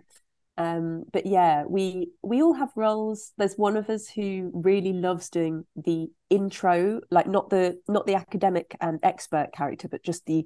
um 0.58 1.04
but 1.12 1.26
yeah 1.26 1.64
we 1.68 2.12
we 2.22 2.42
all 2.42 2.54
have 2.54 2.72
roles. 2.76 3.32
There's 3.38 3.56
one 3.56 3.76
of 3.76 3.90
us 3.90 4.08
who 4.08 4.52
really 4.54 4.94
loves 4.94 5.30
doing 5.30 5.66
the 5.76 6.08
intro 6.30 7.02
like 7.10 7.28
not 7.28 7.50
the 7.50 7.80
not 7.88 8.06
the 8.06 8.16
academic 8.16 8.76
and 8.80 9.00
expert 9.04 9.50
character 9.54 9.88
but 9.88 10.04
just 10.04 10.26
the 10.26 10.46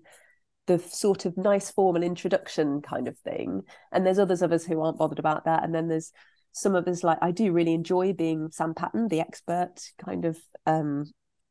the 0.67 0.79
sort 0.79 1.25
of 1.25 1.37
nice 1.37 1.71
formal 1.71 2.03
introduction 2.03 2.81
kind 2.81 3.07
of 3.07 3.17
thing. 3.19 3.63
And 3.91 4.05
there's 4.05 4.19
others 4.19 4.41
of 4.41 4.51
us 4.51 4.65
who 4.65 4.81
aren't 4.81 4.97
bothered 4.97 5.19
about 5.19 5.45
that. 5.45 5.63
And 5.63 5.73
then 5.73 5.87
there's 5.87 6.11
some 6.51 6.75
of 6.75 6.87
us 6.87 7.03
like 7.03 7.17
I 7.21 7.31
do 7.31 7.51
really 7.51 7.73
enjoy 7.73 8.13
being 8.13 8.49
Sam 8.51 8.73
patton 8.73 9.07
the 9.07 9.21
expert 9.21 9.75
kind 10.03 10.25
of 10.25 10.37
um 10.65 11.05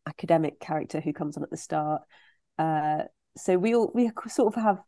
academic 0.07 0.61
character 0.61 1.01
who 1.01 1.13
comes 1.13 1.37
on 1.37 1.43
at 1.43 1.51
the 1.51 1.57
start. 1.57 2.03
Uh 2.59 3.05
so 3.37 3.59
we 3.59 3.75
all 3.75 3.91
we 3.95 4.11
sort 4.29 4.55
of 4.57 4.63
have 4.63 4.81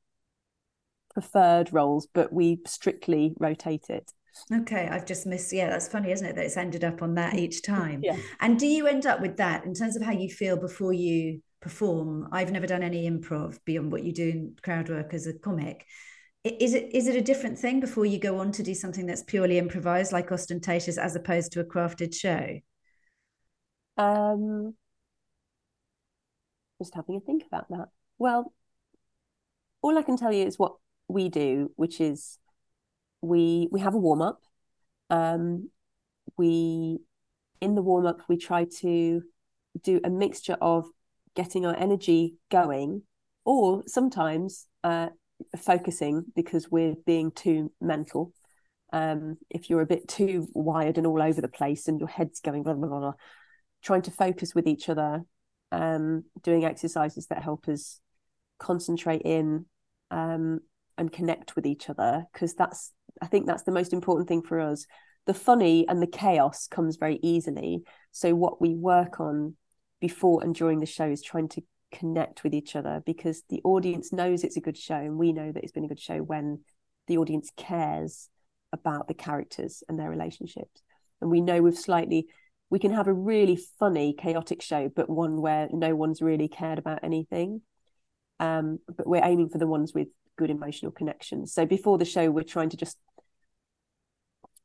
preferred 1.18 1.72
roles, 1.72 2.06
but 2.14 2.32
we 2.32 2.60
strictly 2.64 3.34
rotate 3.40 3.90
it. 3.90 4.12
Okay, 4.54 4.88
I've 4.88 5.04
just 5.04 5.26
missed. 5.26 5.52
Yeah, 5.52 5.68
that's 5.68 5.88
funny, 5.88 6.12
isn't 6.12 6.24
it? 6.24 6.36
That 6.36 6.44
it's 6.44 6.56
ended 6.56 6.84
up 6.84 7.02
on 7.02 7.14
that 7.14 7.34
each 7.34 7.64
time. 7.64 8.02
yeah. 8.04 8.16
And 8.38 8.56
do 8.56 8.68
you 8.68 8.86
end 8.86 9.04
up 9.04 9.20
with 9.20 9.36
that 9.38 9.64
in 9.64 9.74
terms 9.74 9.96
of 9.96 10.02
how 10.02 10.12
you 10.12 10.28
feel 10.30 10.56
before 10.56 10.92
you 10.92 11.42
perform? 11.60 12.28
I've 12.30 12.52
never 12.52 12.68
done 12.68 12.84
any 12.84 13.10
improv 13.10 13.58
beyond 13.64 13.90
what 13.90 14.04
you 14.04 14.12
do 14.12 14.28
in 14.28 14.56
crowd 14.62 14.88
work 14.90 15.12
as 15.12 15.26
a 15.26 15.36
comic. 15.36 15.84
Is 16.44 16.72
it 16.72 16.94
is 16.94 17.08
it 17.08 17.16
a 17.16 17.20
different 17.20 17.58
thing 17.58 17.80
before 17.80 18.06
you 18.06 18.20
go 18.20 18.38
on 18.38 18.52
to 18.52 18.62
do 18.62 18.74
something 18.76 19.06
that's 19.06 19.24
purely 19.24 19.58
improvised, 19.58 20.12
like 20.12 20.30
Austentatious, 20.30 20.98
as 20.98 21.16
opposed 21.16 21.50
to 21.52 21.60
a 21.60 21.64
crafted 21.64 22.14
show? 22.14 22.60
Um, 23.96 24.76
just 26.80 26.94
having 26.94 27.16
a 27.16 27.20
think 27.20 27.42
about 27.44 27.68
that. 27.70 27.88
Well, 28.18 28.52
all 29.82 29.98
I 29.98 30.02
can 30.02 30.16
tell 30.16 30.32
you 30.32 30.46
is 30.46 30.58
what 30.58 30.76
we 31.08 31.28
do, 31.28 31.72
which 31.76 32.00
is 32.00 32.38
we 33.20 33.68
we 33.72 33.80
have 33.80 33.94
a 33.94 33.98
warm 33.98 34.22
up. 34.22 34.40
Um, 35.10 35.70
we 36.36 37.00
in 37.60 37.74
the 37.74 37.82
warm 37.82 38.06
up 38.06 38.20
we 38.28 38.36
try 38.36 38.66
to 38.80 39.22
do 39.82 40.00
a 40.04 40.10
mixture 40.10 40.56
of 40.60 40.86
getting 41.34 41.66
our 41.66 41.76
energy 41.76 42.36
going, 42.50 43.02
or 43.44 43.82
sometimes 43.86 44.66
uh, 44.84 45.08
focusing 45.56 46.24
because 46.34 46.70
we're 46.70 46.94
being 47.06 47.30
too 47.30 47.72
mental. 47.80 48.32
Um, 48.92 49.36
if 49.50 49.68
you're 49.68 49.82
a 49.82 49.86
bit 49.86 50.08
too 50.08 50.48
wired 50.54 50.96
and 50.96 51.06
all 51.06 51.20
over 51.20 51.40
the 51.40 51.48
place 51.48 51.88
and 51.88 52.00
your 52.00 52.08
head's 52.08 52.40
going 52.40 52.62
blah, 52.62 52.72
blah, 52.72 52.88
blah, 52.88 53.00
blah 53.00 53.12
trying 53.82 54.02
to 54.02 54.10
focus 54.10 54.54
with 54.54 54.66
each 54.66 54.88
other, 54.88 55.22
um, 55.72 56.24
doing 56.42 56.64
exercises 56.64 57.26
that 57.26 57.42
help 57.42 57.68
us 57.68 58.00
concentrate 58.58 59.22
in 59.24 59.66
um, 60.10 60.60
and 60.98 61.12
connect 61.12 61.56
with 61.56 61.66
each 61.66 61.88
other 61.88 62.24
because 62.32 62.54
that's 62.54 62.92
I 63.20 63.26
think 63.26 63.46
that's 63.46 63.64
the 63.64 63.72
most 63.72 63.92
important 63.92 64.28
thing 64.28 64.42
for 64.42 64.60
us. 64.60 64.86
The 65.26 65.34
funny 65.34 65.86
and 65.88 66.00
the 66.00 66.06
chaos 66.06 66.68
comes 66.68 66.96
very 66.96 67.18
easily. 67.22 67.82
So 68.12 68.34
what 68.34 68.60
we 68.60 68.74
work 68.74 69.20
on 69.20 69.56
before 70.00 70.42
and 70.42 70.54
during 70.54 70.80
the 70.80 70.86
show 70.86 71.08
is 71.08 71.22
trying 71.22 71.48
to 71.50 71.62
connect 71.90 72.44
with 72.44 72.54
each 72.54 72.76
other 72.76 73.02
because 73.04 73.42
the 73.48 73.60
audience 73.64 74.12
knows 74.12 74.44
it's 74.44 74.56
a 74.56 74.60
good 74.60 74.76
show 74.76 74.96
and 74.96 75.18
we 75.18 75.32
know 75.32 75.50
that 75.50 75.62
it's 75.62 75.72
been 75.72 75.84
a 75.84 75.88
good 75.88 76.00
show 76.00 76.18
when 76.18 76.60
the 77.08 77.18
audience 77.18 77.50
cares 77.56 78.28
about 78.72 79.08
the 79.08 79.14
characters 79.14 79.82
and 79.88 79.98
their 79.98 80.10
relationships. 80.10 80.82
And 81.20 81.30
we 81.30 81.40
know 81.40 81.62
we've 81.62 81.76
slightly 81.76 82.28
we 82.70 82.78
can 82.78 82.92
have 82.92 83.08
a 83.08 83.12
really 83.12 83.58
funny, 83.78 84.12
chaotic 84.12 84.60
show, 84.60 84.90
but 84.94 85.08
one 85.08 85.40
where 85.40 85.68
no 85.72 85.94
one's 85.94 86.20
really 86.20 86.48
cared 86.48 86.78
about 86.78 87.00
anything. 87.02 87.62
Um, 88.40 88.78
but 88.94 89.08
we're 89.08 89.24
aiming 89.24 89.48
for 89.48 89.58
the 89.58 89.66
ones 89.66 89.94
with 89.94 90.08
good 90.38 90.48
emotional 90.48 90.92
connections. 90.92 91.52
So 91.52 91.66
before 91.66 91.98
the 91.98 92.06
show, 92.06 92.30
we're 92.30 92.44
trying 92.44 92.70
to 92.70 92.78
just 92.78 92.96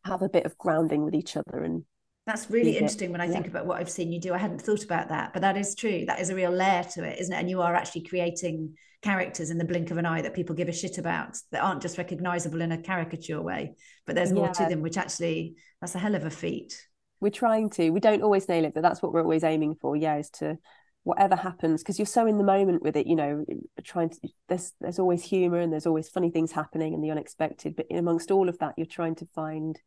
have 0.05 0.21
a 0.21 0.29
bit 0.29 0.45
of 0.45 0.57
grounding 0.57 1.03
with 1.03 1.15
each 1.15 1.35
other 1.35 1.63
and 1.63 1.83
that's 2.25 2.49
really 2.49 2.77
interesting 2.77 3.11
when 3.11 3.19
I 3.19 3.25
yeah. 3.25 3.33
think 3.33 3.47
about 3.47 3.65
what 3.65 3.81
I've 3.81 3.89
seen 3.89 4.13
you 4.13 4.19
do. 4.19 4.33
I 4.33 4.37
hadn't 4.37 4.61
thought 4.61 4.85
about 4.85 5.09
that, 5.09 5.33
but 5.33 5.41
that 5.41 5.57
is 5.57 5.75
true. 5.75 6.05
That 6.05 6.21
is 6.21 6.29
a 6.29 6.35
real 6.35 6.51
layer 6.51 6.83
to 6.93 7.03
it, 7.03 7.19
isn't 7.19 7.33
it? 7.33 7.37
And 7.37 7.49
you 7.49 7.61
are 7.61 7.75
actually 7.75 8.03
creating 8.03 8.75
characters 9.01 9.49
in 9.49 9.57
the 9.57 9.65
blink 9.65 9.91
of 9.91 9.97
an 9.97 10.05
eye 10.05 10.21
that 10.21 10.33
people 10.33 10.55
give 10.55 10.69
a 10.69 10.73
shit 10.73 10.97
about 10.97 11.37
that 11.51 11.61
aren't 11.61 11.81
just 11.81 11.97
recognizable 11.97 12.61
in 12.61 12.71
a 12.71 12.81
caricature 12.81 13.41
way, 13.41 13.75
but 14.05 14.15
there's 14.15 14.31
more 14.31 14.47
yeah. 14.47 14.53
to 14.53 14.65
them, 14.67 14.81
which 14.81 14.95
actually 14.95 15.55
that's 15.81 15.95
a 15.95 15.99
hell 15.99 16.15
of 16.15 16.23
a 16.23 16.29
feat. 16.29 16.87
We're 17.19 17.29
trying 17.29 17.69
to. 17.71 17.89
We 17.89 17.99
don't 17.99 18.23
always 18.23 18.47
nail 18.47 18.63
it, 18.63 18.73
but 18.73 18.83
that's 18.83 19.01
what 19.01 19.11
we're 19.11 19.21
always 19.21 19.43
aiming 19.43 19.75
for. 19.75 19.97
Yeah, 19.97 20.15
is 20.15 20.29
to 20.31 20.57
whatever 21.03 21.35
happens 21.35 21.81
because 21.81 21.99
you're 21.99 22.05
so 22.05 22.25
in 22.25 22.37
the 22.37 22.43
moment 22.43 22.81
with 22.81 22.95
it 22.95 23.07
you 23.07 23.15
know 23.15 23.43
trying 23.83 24.09
to 24.09 24.17
there's 24.47 24.71
there's 24.79 24.99
always 24.99 25.23
humor 25.23 25.59
and 25.59 25.71
there's 25.71 25.85
always 25.85 26.07
funny 26.07 26.29
things 26.29 26.53
happening 26.53 26.93
and 26.93 27.03
the 27.03 27.11
unexpected 27.11 27.75
but 27.75 27.85
amongst 27.91 28.31
all 28.31 28.47
of 28.47 28.57
that 28.59 28.73
you're 28.77 28.85
trying 28.85 29.15
to 29.15 29.25
find 29.33 29.81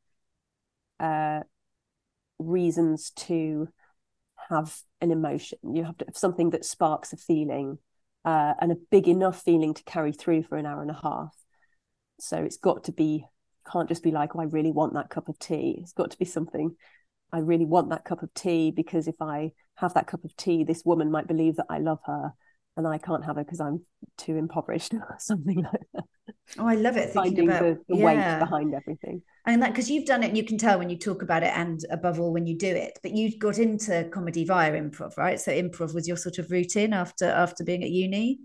uh 1.00 1.40
reasons 2.38 3.10
to 3.10 3.68
have 4.50 4.78
an 5.00 5.10
emotion. 5.10 5.58
You 5.62 5.84
have 5.84 5.98
to 5.98 6.04
have 6.06 6.16
something 6.16 6.50
that 6.50 6.64
sparks 6.64 7.12
a 7.12 7.16
feeling 7.16 7.78
uh, 8.24 8.54
and 8.60 8.72
a 8.72 8.76
big 8.90 9.08
enough 9.08 9.42
feeling 9.42 9.74
to 9.74 9.84
carry 9.84 10.12
through 10.12 10.44
for 10.44 10.56
an 10.56 10.66
hour 10.66 10.82
and 10.82 10.90
a 10.90 10.98
half. 11.02 11.34
So 12.20 12.38
it's 12.38 12.56
got 12.56 12.84
to 12.84 12.92
be 12.92 13.26
can't 13.70 13.88
just 13.88 14.04
be 14.04 14.12
like 14.12 14.36
oh, 14.36 14.40
i 14.40 14.44
really 14.44 14.70
want 14.70 14.94
that 14.94 15.10
cup 15.10 15.28
of 15.28 15.38
tea. 15.38 15.78
It's 15.82 15.92
got 15.92 16.12
to 16.12 16.18
be 16.18 16.24
something 16.24 16.76
I 17.32 17.38
really 17.38 17.64
want 17.64 17.90
that 17.90 18.04
cup 18.04 18.22
of 18.22 18.32
tea 18.34 18.70
because 18.70 19.08
if 19.08 19.20
I 19.20 19.52
have 19.76 19.94
that 19.94 20.06
cup 20.06 20.24
of 20.24 20.36
tea, 20.36 20.64
this 20.64 20.84
woman 20.84 21.10
might 21.10 21.26
believe 21.26 21.56
that 21.56 21.66
I 21.68 21.78
love 21.78 21.98
her 22.06 22.32
and 22.76 22.86
I 22.86 22.98
can't 22.98 23.24
have 23.24 23.36
her 23.36 23.44
because 23.44 23.60
I'm 23.60 23.82
too 24.16 24.36
impoverished 24.36 24.94
or 24.94 25.16
something 25.18 25.62
like 25.62 25.82
that. 25.94 26.04
Oh, 26.58 26.66
I 26.66 26.74
love 26.74 26.96
it. 26.96 27.12
Finding 27.12 27.48
about, 27.48 27.62
the, 27.62 27.78
the 27.88 27.96
yeah. 27.96 28.04
weight 28.04 28.38
behind 28.38 28.74
everything. 28.74 29.22
And 29.46 29.62
that 29.62 29.72
because 29.72 29.90
you've 29.90 30.06
done 30.06 30.22
it 30.22 30.28
and 30.28 30.36
you 30.36 30.44
can 30.44 30.58
tell 30.58 30.78
when 30.78 30.90
you 30.90 30.98
talk 30.98 31.22
about 31.22 31.42
it 31.42 31.52
and 31.54 31.80
above 31.90 32.20
all 32.20 32.32
when 32.32 32.46
you 32.46 32.56
do 32.56 32.68
it, 32.68 32.98
but 33.02 33.12
you 33.12 33.36
got 33.38 33.58
into 33.58 34.08
comedy 34.12 34.44
via 34.44 34.72
improv, 34.72 35.16
right? 35.16 35.40
So 35.40 35.52
improv 35.52 35.94
was 35.94 36.06
your 36.06 36.16
sort 36.16 36.38
of 36.38 36.50
routine 36.50 36.92
after 36.92 37.26
after 37.26 37.64
being 37.64 37.82
at 37.82 37.90
uni. 37.90 38.40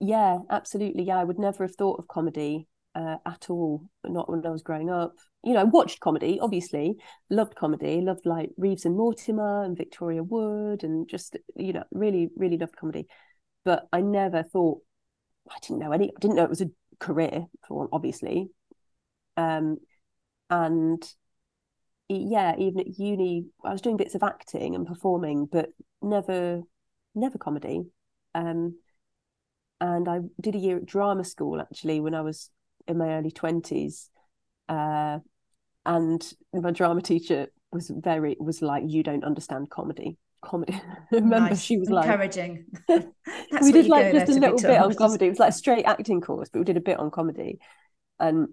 Yeah, 0.00 0.38
absolutely. 0.50 1.04
Yeah, 1.04 1.18
I 1.18 1.24
would 1.24 1.38
never 1.38 1.64
have 1.64 1.76
thought 1.76 1.98
of 1.98 2.08
comedy 2.08 2.66
uh, 2.94 3.16
at 3.26 3.50
all. 3.50 3.84
Not 4.04 4.30
when 4.30 4.44
I 4.46 4.50
was 4.50 4.62
growing 4.62 4.90
up. 4.90 5.14
You 5.42 5.54
know, 5.54 5.60
I 5.60 5.64
watched 5.64 6.00
comedy, 6.00 6.38
obviously, 6.40 6.96
loved 7.30 7.56
comedy, 7.56 8.00
loved 8.02 8.26
like 8.26 8.50
Reeves 8.58 8.84
and 8.84 8.96
Mortimer 8.96 9.64
and 9.64 9.76
Victoria 9.76 10.22
Wood, 10.22 10.84
and 10.84 11.08
just 11.08 11.36
you 11.56 11.72
know, 11.72 11.84
really, 11.90 12.28
really 12.36 12.58
loved 12.58 12.76
comedy. 12.76 13.06
But 13.64 13.88
I 13.92 14.00
never 14.02 14.42
thought 14.42 14.82
I 15.50 15.56
didn't 15.62 15.78
know 15.80 15.92
any. 15.92 16.10
I 16.10 16.20
didn't 16.20 16.36
know 16.36 16.44
it 16.44 16.50
was 16.50 16.60
a 16.60 16.70
career 16.98 17.46
for 17.66 17.78
one, 17.78 17.88
obviously. 17.92 18.50
Um, 19.36 19.78
and 20.50 21.02
yeah, 22.08 22.54
even 22.58 22.80
at 22.80 22.98
uni, 22.98 23.46
I 23.64 23.72
was 23.72 23.80
doing 23.80 23.96
bits 23.96 24.14
of 24.14 24.22
acting 24.22 24.74
and 24.74 24.86
performing, 24.86 25.46
but 25.46 25.70
never, 26.02 26.62
never 27.14 27.38
comedy. 27.38 27.84
Um, 28.34 28.76
and 29.80 30.08
I 30.08 30.20
did 30.40 30.54
a 30.54 30.58
year 30.58 30.76
at 30.76 30.86
drama 30.86 31.24
school 31.24 31.60
actually 31.60 32.00
when 32.00 32.14
I 32.14 32.20
was 32.20 32.50
in 32.86 32.98
my 32.98 33.14
early 33.14 33.30
twenties, 33.30 34.10
uh, 34.68 35.20
and 35.86 36.32
my 36.52 36.70
drama 36.70 37.02
teacher 37.02 37.48
was 37.72 37.90
very 37.94 38.36
was 38.38 38.62
like, 38.62 38.84
"You 38.86 39.02
don't 39.02 39.24
understand 39.24 39.70
comedy." 39.70 40.18
Comedy. 40.42 40.80
remember, 41.12 41.50
nice. 41.50 41.60
she 41.60 41.76
was 41.76 41.90
like, 41.90 42.06
encouraging. 42.06 42.64
we 42.88 43.72
did 43.72 43.88
like 43.88 44.12
just 44.12 44.30
a 44.30 44.34
little 44.34 44.58
bit 44.58 44.80
on 44.80 44.94
comedy. 44.94 45.26
It 45.26 45.30
was 45.30 45.38
like 45.38 45.50
a 45.50 45.52
straight 45.52 45.84
acting 45.84 46.20
course, 46.20 46.48
but 46.48 46.60
we 46.60 46.64
did 46.64 46.76
a 46.76 46.80
bit 46.80 46.98
on 46.98 47.10
comedy, 47.10 47.58
and 48.18 48.48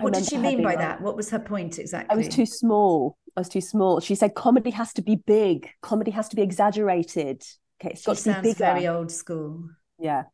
what 0.00 0.12
did 0.12 0.26
she 0.26 0.36
mean 0.36 0.58
by 0.58 0.70
like, 0.70 0.78
that? 0.78 1.00
What 1.00 1.16
was 1.16 1.30
her 1.30 1.38
point 1.38 1.78
exactly? 1.78 2.12
I 2.12 2.16
was 2.16 2.28
too 2.28 2.46
small. 2.46 3.16
I 3.36 3.40
was 3.40 3.48
too 3.48 3.60
small. 3.60 4.00
She 4.00 4.14
said 4.14 4.34
comedy 4.34 4.70
has 4.70 4.92
to 4.94 5.02
be 5.02 5.16
big. 5.16 5.70
Comedy 5.82 6.10
has 6.10 6.28
to 6.28 6.36
be 6.36 6.42
exaggerated. 6.42 7.42
Okay, 7.80 7.92
it's 7.92 8.04
got 8.04 8.16
she 8.16 8.24
to 8.24 8.34
be 8.40 8.48
bigger. 8.48 8.64
Very 8.64 8.88
old 8.88 9.10
school. 9.10 9.68
Yeah. 9.98 10.24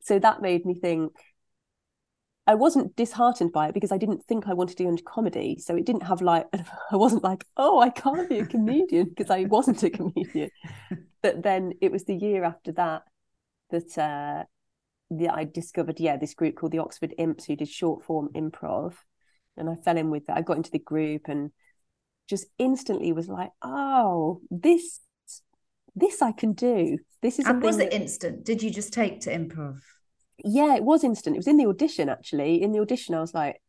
So 0.00 0.18
that 0.18 0.42
made 0.42 0.66
me 0.66 0.74
think. 0.74 1.12
I 2.46 2.54
wasn't 2.54 2.94
disheartened 2.94 3.52
by 3.52 3.68
it 3.68 3.74
because 3.74 3.90
I 3.90 3.96
didn't 3.96 4.24
think 4.24 4.46
I 4.46 4.52
wanted 4.52 4.76
to 4.76 4.84
do 4.84 5.02
comedy. 5.04 5.58
So 5.58 5.76
it 5.76 5.86
didn't 5.86 6.02
have 6.02 6.20
like 6.20 6.46
I 6.92 6.96
wasn't 6.96 7.24
like, 7.24 7.44
oh, 7.56 7.80
I 7.80 7.90
can't 7.90 8.28
be 8.28 8.40
a 8.40 8.46
comedian 8.46 9.08
because 9.08 9.30
I 9.30 9.44
wasn't 9.44 9.82
a 9.82 9.90
comedian. 9.90 10.50
but 11.22 11.42
then 11.42 11.72
it 11.80 11.90
was 11.90 12.04
the 12.04 12.14
year 12.14 12.44
after 12.44 12.72
that 12.72 13.02
that 13.70 13.98
uh, 13.98 14.44
the, 15.10 15.28
I 15.28 15.44
discovered, 15.44 16.00
yeah, 16.00 16.16
this 16.16 16.34
group 16.34 16.56
called 16.56 16.72
the 16.72 16.78
Oxford 16.78 17.14
Imps 17.18 17.46
who 17.46 17.56
did 17.56 17.68
short 17.68 18.04
form 18.04 18.28
improv. 18.34 18.94
And 19.56 19.70
I 19.70 19.76
fell 19.76 19.96
in 19.96 20.10
with 20.10 20.26
that. 20.26 20.36
I 20.36 20.42
got 20.42 20.56
into 20.56 20.70
the 20.70 20.78
group 20.78 21.22
and 21.28 21.50
just 22.28 22.46
instantly 22.58 23.12
was 23.12 23.28
like, 23.28 23.50
oh, 23.62 24.40
this 24.50 25.00
this 25.96 26.20
I 26.22 26.32
can 26.32 26.52
do. 26.52 26.98
This 27.22 27.38
is 27.38 27.46
and 27.46 27.62
was 27.62 27.78
it 27.78 27.90
that... 27.90 27.94
instant? 27.94 28.44
Did 28.44 28.62
you 28.62 28.70
just 28.70 28.92
take 28.92 29.20
to 29.22 29.30
improv? 29.30 29.78
Yeah, 30.38 30.74
it 30.74 30.84
was 30.84 31.04
instant. 31.04 31.36
It 31.36 31.38
was 31.38 31.46
in 31.48 31.56
the 31.56 31.66
audition 31.66 32.08
actually. 32.08 32.62
In 32.62 32.72
the 32.72 32.80
audition, 32.80 33.14
I 33.14 33.20
was 33.20 33.34
like, 33.34 33.60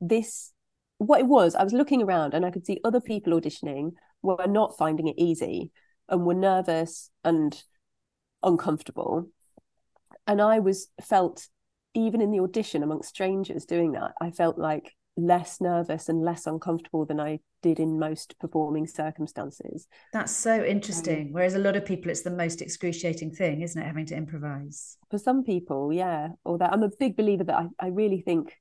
this 0.00 0.52
what 0.98 1.20
it 1.20 1.26
was, 1.26 1.54
I 1.54 1.62
was 1.62 1.74
looking 1.74 2.02
around 2.02 2.32
and 2.32 2.44
I 2.44 2.50
could 2.50 2.64
see 2.64 2.80
other 2.82 3.00
people 3.00 3.38
auditioning 3.38 3.92
were 4.22 4.46
not 4.46 4.78
finding 4.78 5.08
it 5.08 5.18
easy 5.18 5.70
and 6.08 6.24
were 6.24 6.34
nervous 6.34 7.10
and 7.22 7.62
uncomfortable 8.42 9.28
and 10.26 10.40
I 10.40 10.58
was 10.58 10.88
felt 11.02 11.48
even 11.94 12.20
in 12.20 12.30
the 12.30 12.40
audition 12.40 12.82
amongst 12.82 13.08
strangers 13.08 13.64
doing 13.64 13.92
that, 13.92 14.12
I 14.20 14.30
felt 14.30 14.58
like 14.58 14.94
less 15.16 15.60
nervous 15.60 16.08
and 16.08 16.22
less 16.22 16.46
uncomfortable 16.46 17.06
than 17.06 17.18
I 17.18 17.40
did 17.62 17.80
in 17.80 17.98
most 17.98 18.38
performing 18.38 18.86
circumstances. 18.86 19.88
That's 20.12 20.32
so 20.32 20.62
interesting. 20.62 21.28
Um, 21.28 21.32
Whereas 21.32 21.54
a 21.54 21.58
lot 21.58 21.76
of 21.76 21.84
people, 21.84 22.10
it's 22.10 22.22
the 22.22 22.30
most 22.30 22.60
excruciating 22.60 23.32
thing, 23.32 23.62
isn't 23.62 23.80
it, 23.80 23.86
having 23.86 24.06
to 24.06 24.16
improvise? 24.16 24.98
For 25.10 25.18
some 25.18 25.42
people, 25.42 25.92
yeah. 25.92 26.28
Or 26.44 26.58
that 26.58 26.72
I'm 26.72 26.82
a 26.82 26.90
big 26.98 27.16
believer 27.16 27.44
that 27.44 27.56
I, 27.56 27.66
I 27.78 27.88
really 27.88 28.20
think 28.20 28.56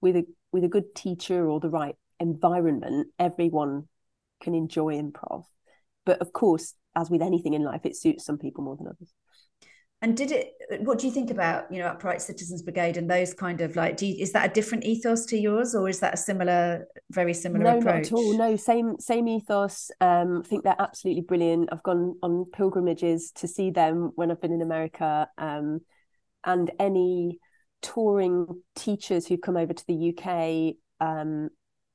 with 0.00 0.16
a 0.16 0.26
with 0.52 0.64
a 0.64 0.68
good 0.68 0.94
teacher 0.94 1.48
or 1.48 1.60
the 1.60 1.70
right 1.70 1.94
environment, 2.18 3.08
everyone 3.18 3.88
can 4.42 4.54
enjoy 4.54 4.94
improv. 4.94 5.44
But 6.04 6.20
of 6.20 6.32
course, 6.32 6.74
as 6.96 7.10
with 7.10 7.22
anything 7.22 7.54
in 7.54 7.62
life, 7.62 7.84
it 7.84 7.96
suits 7.96 8.24
some 8.24 8.38
people 8.38 8.64
more 8.64 8.76
than 8.76 8.86
others. 8.88 9.12
And 10.00 10.16
did 10.16 10.30
it? 10.30 10.52
What 10.80 10.98
do 10.98 11.06
you 11.08 11.12
think 11.12 11.30
about 11.30 11.72
you 11.72 11.80
know 11.80 11.86
upright 11.86 12.22
citizens 12.22 12.62
brigade 12.62 12.96
and 12.96 13.10
those 13.10 13.34
kind 13.34 13.60
of 13.60 13.74
like? 13.74 13.96
Do 13.96 14.06
you, 14.06 14.14
is 14.22 14.30
that 14.32 14.50
a 14.50 14.52
different 14.54 14.84
ethos 14.84 15.26
to 15.26 15.36
yours, 15.36 15.74
or 15.74 15.88
is 15.88 15.98
that 16.00 16.14
a 16.14 16.16
similar, 16.16 16.86
very 17.10 17.34
similar 17.34 17.64
no, 17.64 17.78
approach? 17.78 18.12
not 18.12 18.20
at 18.20 18.24
all. 18.24 18.38
No, 18.38 18.54
same 18.54 18.98
same 19.00 19.26
ethos. 19.26 19.90
Um, 20.00 20.42
I 20.44 20.48
think 20.48 20.62
they're 20.62 20.76
absolutely 20.78 21.22
brilliant. 21.22 21.70
I've 21.72 21.82
gone 21.82 22.16
on 22.22 22.44
pilgrimages 22.52 23.32
to 23.36 23.48
see 23.48 23.70
them 23.70 24.12
when 24.14 24.30
I've 24.30 24.40
been 24.40 24.52
in 24.52 24.62
America, 24.62 25.28
um, 25.36 25.80
and 26.44 26.70
any 26.78 27.40
touring 27.82 28.46
teachers 28.76 29.26
who've 29.26 29.40
come 29.40 29.56
over 29.56 29.72
to 29.72 29.86
the 29.86 30.14
UK, 30.16 30.76
um, 31.00 31.48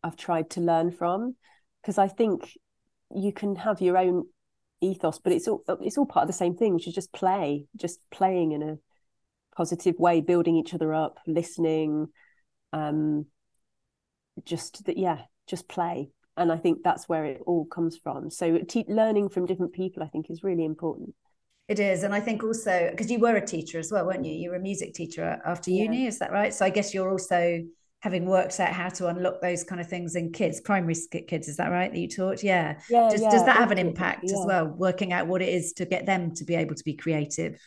I've 0.04 0.18
tried 0.18 0.50
to 0.52 0.62
learn 0.62 0.92
from 0.92 1.36
because 1.82 1.98
I 1.98 2.10
think 2.10 2.58
you 3.16 3.32
can 3.32 3.56
have 3.56 3.82
your 3.82 3.98
own 3.98 4.24
ethos, 4.84 5.20
but 5.20 5.34
it's 5.34 5.48
all 5.48 5.64
it's 5.82 5.98
all 5.98 6.06
part 6.06 6.24
of 6.24 6.28
the 6.28 6.34
same 6.34 6.56
thing, 6.56 6.74
which 6.74 6.88
is 6.88 6.94
just 6.94 7.14
play, 7.14 7.66
just 7.76 8.00
playing 8.12 8.52
in 8.52 8.62
a 8.62 8.78
positive 9.56 9.96
way, 10.00 10.22
building 10.22 10.56
each 10.56 10.74
other 10.74 10.94
up, 10.94 11.20
listening, 11.28 12.08
um, 12.72 13.26
just 14.46 14.86
that, 14.86 14.98
yeah, 14.98 15.20
just 15.48 15.68
play. 15.68 16.10
And 16.36 16.52
I 16.52 16.58
think 16.58 16.80
that's 16.84 17.08
where 17.08 17.26
it 17.26 17.42
all 17.46 17.66
comes 17.66 17.98
from. 17.98 18.32
So 18.32 18.58
te- 18.60 18.86
learning 18.88 19.30
from 19.30 19.46
different 19.46 19.74
people, 19.74 20.02
I 20.02 20.08
think, 20.08 20.30
is 20.30 20.44
really 20.44 20.66
important. 20.66 21.14
It 21.68 21.80
is, 21.80 22.04
and 22.04 22.14
I 22.14 22.20
think 22.20 22.44
also 22.44 22.90
because 22.92 23.10
you 23.10 23.20
were 23.20 23.36
a 23.36 23.46
teacher 23.46 23.80
as 23.80 23.92
well, 23.92 24.06
weren't 24.06 24.26
you? 24.26 24.34
You 24.34 24.50
were 24.50 24.58
a 24.58 24.62
music 24.62 24.94
teacher 24.94 25.40
after 25.46 25.72
yeah. 25.72 25.84
uni, 25.84 26.08
is 26.08 26.20
that 26.20 26.32
right? 26.32 26.54
So 26.54 26.66
I 26.66 26.70
guess 26.70 26.94
you're 26.94 27.10
also 27.10 27.64
having 28.04 28.26
worked 28.26 28.60
out 28.60 28.74
how 28.74 28.90
to 28.90 29.08
unlock 29.08 29.40
those 29.40 29.64
kind 29.64 29.80
of 29.80 29.88
things 29.88 30.18
in 30.18 30.30
kids, 30.30 30.60
primary 30.60 30.94
kids, 31.26 31.48
is 31.48 31.56
that 31.56 31.70
right? 31.70 31.90
That 31.90 31.98
you 31.98 32.10
taught? 32.10 32.44
Yeah. 32.44 32.78
yeah 32.90 33.10
does, 33.10 33.22
yeah, 33.22 33.30
does 33.30 33.46
that 33.46 33.56
have 33.56 33.72
an 33.72 33.78
impact 33.78 34.26
yeah. 34.26 34.34
as 34.38 34.46
well? 34.46 34.68
Working 34.68 35.14
out 35.14 35.28
what 35.28 35.42
it 35.42 35.48
is 35.48 35.72
to 35.78 35.86
get 35.86 36.06
them 36.06 36.36
to 36.36 36.44
be 36.44 36.54
able 36.54 36.76
to 36.76 36.84
be 36.84 36.96
creative. 36.96 37.58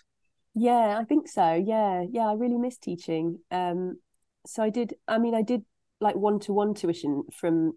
Yeah, 0.55 0.99
I 1.01 1.05
think 1.05 1.27
so. 1.27 1.55
Yeah, 1.55 2.05
yeah, 2.11 2.27
I 2.27 2.35
really 2.35 2.59
miss 2.59 2.77
teaching. 2.77 3.39
Um, 3.51 3.99
so 4.47 4.63
I 4.63 4.69
did. 4.69 4.93
I 5.09 5.17
mean, 5.17 5.35
I 5.35 5.41
did 5.41 5.63
like 6.03 6.17
one 6.17 6.39
to 6.41 6.53
one 6.53 6.75
tuition 6.75 7.23
from 7.35 7.73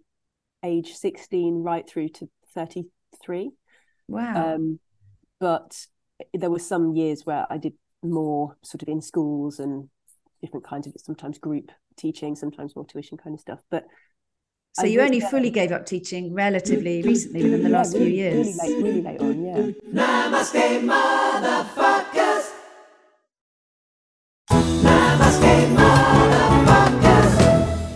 age 0.62 0.96
sixteen 0.96 1.64
right 1.64 1.90
through 1.90 2.10
to 2.10 2.30
thirty 2.54 2.90
three. 3.24 3.52
Wow. 4.10 4.56
Um, 4.56 4.80
but 5.40 5.88
there 6.34 6.50
were 6.50 6.60
some 6.60 6.94
years 6.94 7.26
where 7.26 7.46
I 7.50 7.58
did 7.58 7.74
more 8.04 8.58
sort 8.64 8.82
of 8.82 8.90
in 8.90 9.02
schools 9.02 9.60
and 9.60 9.90
different 10.42 10.66
kinds 10.66 10.88
of 10.88 10.94
sometimes 10.98 11.38
group 11.38 11.72
teaching, 11.98 12.36
sometimes 12.36 12.76
more 12.76 12.86
tuition 12.86 13.18
kind 13.18 13.34
of 13.34 13.40
stuff. 13.40 13.62
But 13.70 13.86
so 14.74 14.84
I 14.84 14.88
you 14.88 15.02
only 15.02 15.20
fully 15.20 15.50
gave 15.50 15.72
up 15.72 15.86
teaching 15.86 16.34
relatively 16.34 17.00
mm-hmm. 17.00 17.10
recently 17.10 17.44
within 17.44 17.64
the 17.64 17.70
last 17.70 17.94
really, 17.94 18.06
few 18.06 18.16
years. 18.16 18.58
Really 18.62 18.76
late, 18.76 18.84
really 18.84 19.02
late 19.02 19.20
on, 19.20 19.44
yeah. 19.44 19.72
Namaste, 19.92 20.82
motherfuckers. 20.88 22.52
Namaste, 24.52 25.76
motherfuckers. 25.76 27.34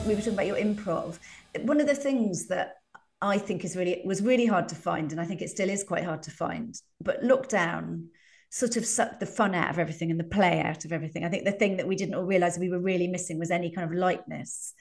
We 0.08 0.16
were 0.16 0.22
talking 0.22 0.34
about 0.34 0.48
your 0.48 0.58
improv. 0.58 1.20
One 1.62 1.80
of 1.80 1.88
the 1.88 1.96
things 1.96 2.48
that 2.48 2.78
I 3.22 3.38
think 3.38 3.64
is 3.64 3.78
really 3.78 4.02
was 4.04 4.22
really 4.22 4.46
hard 4.46 4.68
to 4.70 4.76
find, 4.76 5.12
and 5.12 5.22
I 5.22 5.26
think 5.26 5.42
it 5.42 5.50
still 5.50 5.70
is 5.70 5.84
quite 5.84 6.04
hard 6.04 6.24
to 6.24 6.32
find. 6.32 6.76
But 7.02 7.22
lockdown 7.22 8.08
sort 8.54 8.78
of 8.78 8.86
sucked 8.86 9.20
the 9.20 9.26
fun 9.26 9.56
out 9.56 9.72
of 9.72 9.80
everything 9.80 10.12
and 10.12 10.20
the 10.20 10.24
play 10.24 10.62
out 10.62 10.86
of 10.86 10.94
everything. 10.94 11.26
I 11.26 11.30
think 11.30 11.44
the 11.44 11.52
thing 11.52 11.78
that 11.78 11.88
we 11.88 11.96
didn't 11.96 12.14
all 12.14 12.24
realize 12.24 12.56
we 12.56 12.70
were 12.70 12.80
really 12.80 13.08
missing 13.08 13.40
was 13.40 13.50
any 13.50 13.72
kind 13.72 13.92
of 13.92 13.98
lightness. 13.98 14.76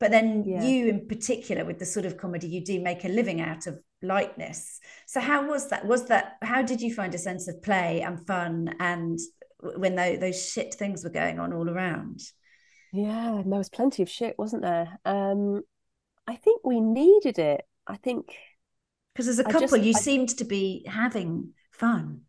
But 0.00 0.10
then 0.10 0.44
yeah. 0.46 0.62
you, 0.62 0.88
in 0.88 1.06
particular, 1.06 1.66
with 1.66 1.78
the 1.78 1.84
sort 1.84 2.06
of 2.06 2.16
comedy 2.16 2.48
you 2.48 2.64
do, 2.64 2.80
make 2.80 3.04
a 3.04 3.08
living 3.08 3.42
out 3.42 3.66
of 3.66 3.78
lightness. 4.00 4.80
So 5.06 5.20
how 5.20 5.46
was 5.46 5.68
that? 5.68 5.84
Was 5.84 6.06
that 6.06 6.38
how 6.40 6.62
did 6.62 6.80
you 6.80 6.94
find 6.94 7.14
a 7.14 7.18
sense 7.18 7.48
of 7.48 7.62
play 7.62 8.00
and 8.00 8.26
fun 8.26 8.74
and 8.80 9.18
when 9.76 9.94
those, 9.94 10.20
those 10.20 10.50
shit 10.50 10.72
things 10.72 11.04
were 11.04 11.10
going 11.10 11.38
on 11.38 11.52
all 11.52 11.68
around? 11.68 12.22
Yeah, 12.94 13.42
there 13.44 13.58
was 13.58 13.68
plenty 13.68 14.02
of 14.02 14.08
shit, 14.08 14.38
wasn't 14.38 14.62
there? 14.62 14.98
Um, 15.04 15.64
I 16.26 16.36
think 16.36 16.62
we 16.64 16.80
needed 16.80 17.38
it. 17.38 17.60
I 17.86 17.96
think 17.96 18.34
because 19.12 19.28
as 19.28 19.38
a 19.38 19.44
couple, 19.44 19.68
just, 19.68 19.82
you 19.82 19.92
I... 19.94 20.00
seemed 20.00 20.30
to 20.38 20.44
be 20.44 20.86
having 20.88 21.50
fun 21.72 22.22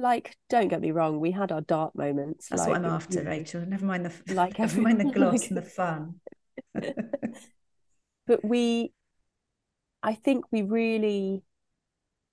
like 0.00 0.36
don't 0.48 0.68
get 0.68 0.80
me 0.80 0.90
wrong 0.90 1.20
we 1.20 1.30
had 1.30 1.52
our 1.52 1.60
dark 1.62 1.94
moments 1.94 2.48
that's 2.48 2.60
like, 2.60 2.70
what 2.70 2.78
i'm 2.78 2.84
after 2.86 3.22
rachel. 3.24 3.64
Never 3.66 3.84
mind 3.84 4.06
the 4.06 4.34
like 4.34 4.58
never 4.58 4.80
mind 4.80 5.00
the 5.00 5.12
gloss 5.12 5.48
and 5.48 5.56
the 5.56 5.62
fun. 5.62 6.16
But 8.26 8.44
we 8.44 8.92
i 10.02 10.14
think 10.14 10.44
we 10.52 10.62
really 10.62 11.42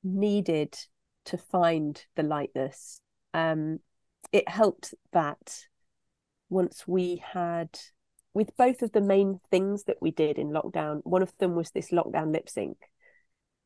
needed 0.03 0.77
to 1.25 1.37
find 1.37 2.03
the 2.15 2.23
lightness. 2.23 3.01
Um 3.33 3.79
it 4.31 4.47
helped 4.47 4.93
that 5.11 5.65
once 6.49 6.87
we 6.87 7.23
had 7.33 7.69
with 8.33 8.55
both 8.57 8.81
of 8.83 8.91
the 8.91 9.01
main 9.01 9.39
things 9.49 9.85
that 9.85 9.97
we 10.01 10.11
did 10.11 10.37
in 10.37 10.49
lockdown 10.49 11.01
one 11.03 11.23
of 11.23 11.33
them 11.39 11.55
was 11.55 11.71
this 11.71 11.89
lockdown 11.89 12.31
lip 12.31 12.47
sync 12.47 12.77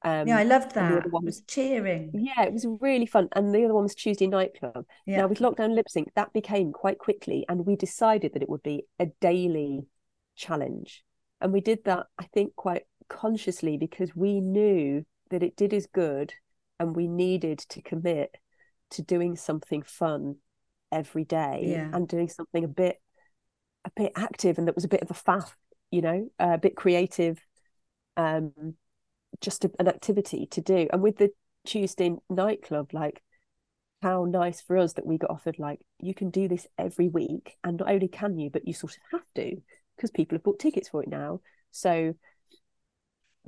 Um, 0.03 0.27
yeah, 0.27 0.37
I 0.37 0.43
loved 0.43 0.75
and 0.75 0.89
the 0.89 0.95
that. 0.95 1.01
other 1.01 1.09
one 1.09 1.25
was 1.25 1.35
was 1.37 1.41
cheering. 1.47 2.11
yeah, 2.13 2.43
it 2.43 2.53
was 2.53 2.65
really 2.79 3.05
fun. 3.05 3.29
And 3.33 3.53
the 3.53 3.63
other 3.65 3.73
one 3.73 3.83
was 3.83 3.95
Tuesday 3.95 4.27
nightclub. 4.27 4.85
Yeah. 5.05 5.17
Now 5.17 5.27
with 5.27 5.39
lockdown 5.39 5.75
lip 5.75 5.89
sync, 5.89 6.09
that 6.15 6.33
became 6.33 6.71
quite 6.73 6.97
quickly, 6.97 7.45
and 7.47 7.65
we 7.65 7.75
decided 7.75 8.33
that 8.33 8.41
it 8.41 8.49
would 8.49 8.63
be 8.63 8.85
a 8.99 9.07
daily 9.21 9.85
challenge. 10.35 11.03
And 11.39 11.53
we 11.53 11.61
did 11.61 11.83
that, 11.85 12.07
I 12.17 12.23
think, 12.33 12.55
quite 12.55 12.83
consciously 13.09 13.77
because 13.77 14.15
we 14.15 14.39
knew 14.39 15.05
that 15.29 15.43
it 15.43 15.55
did 15.55 15.73
us 15.73 15.85
good 15.91 16.33
and 16.79 16.95
we 16.95 17.07
needed 17.07 17.59
to 17.59 17.81
commit 17.81 18.35
to 18.91 19.01
doing 19.01 19.35
something 19.35 19.81
fun 19.83 20.35
every 20.91 21.23
day 21.25 21.61
Yeah. 21.67 21.89
and 21.93 22.07
doing 22.07 22.27
something 22.27 22.63
a 22.63 22.67
bit 22.67 22.97
a 23.85 23.91
bit 23.95 24.11
active 24.15 24.57
and 24.57 24.67
that 24.67 24.75
was 24.75 24.83
a 24.83 24.89
bit 24.89 25.01
of 25.01 25.09
a 25.09 25.13
faff, 25.13 25.51
you 25.89 26.01
know, 26.01 26.29
a 26.37 26.57
bit 26.57 26.75
creative, 26.75 27.39
um, 28.17 28.51
just 29.39 29.65
a, 29.65 29.71
an 29.79 29.87
activity 29.87 30.47
to 30.51 30.61
do. 30.61 30.87
And 30.91 31.01
with 31.01 31.17
the 31.17 31.31
Tuesday 31.65 32.15
nightclub, 32.29 32.93
like 32.93 33.21
how 34.01 34.25
nice 34.25 34.61
for 34.61 34.77
us 34.77 34.93
that 34.93 35.05
we 35.05 35.17
got 35.17 35.29
offered 35.29 35.59
like 35.59 35.79
you 35.99 36.13
can 36.13 36.31
do 36.31 36.47
this 36.47 36.67
every 36.77 37.07
week, 37.07 37.57
and 37.63 37.77
not 37.77 37.89
only 37.89 38.07
can 38.07 38.37
you, 38.37 38.49
but 38.49 38.67
you 38.67 38.73
sort 38.73 38.93
of 38.93 38.99
have 39.11 39.27
to 39.35 39.61
because 39.95 40.11
people 40.11 40.35
have 40.35 40.43
bought 40.43 40.59
tickets 40.59 40.89
for 40.89 41.03
it 41.03 41.09
now. 41.09 41.41
So 41.71 42.15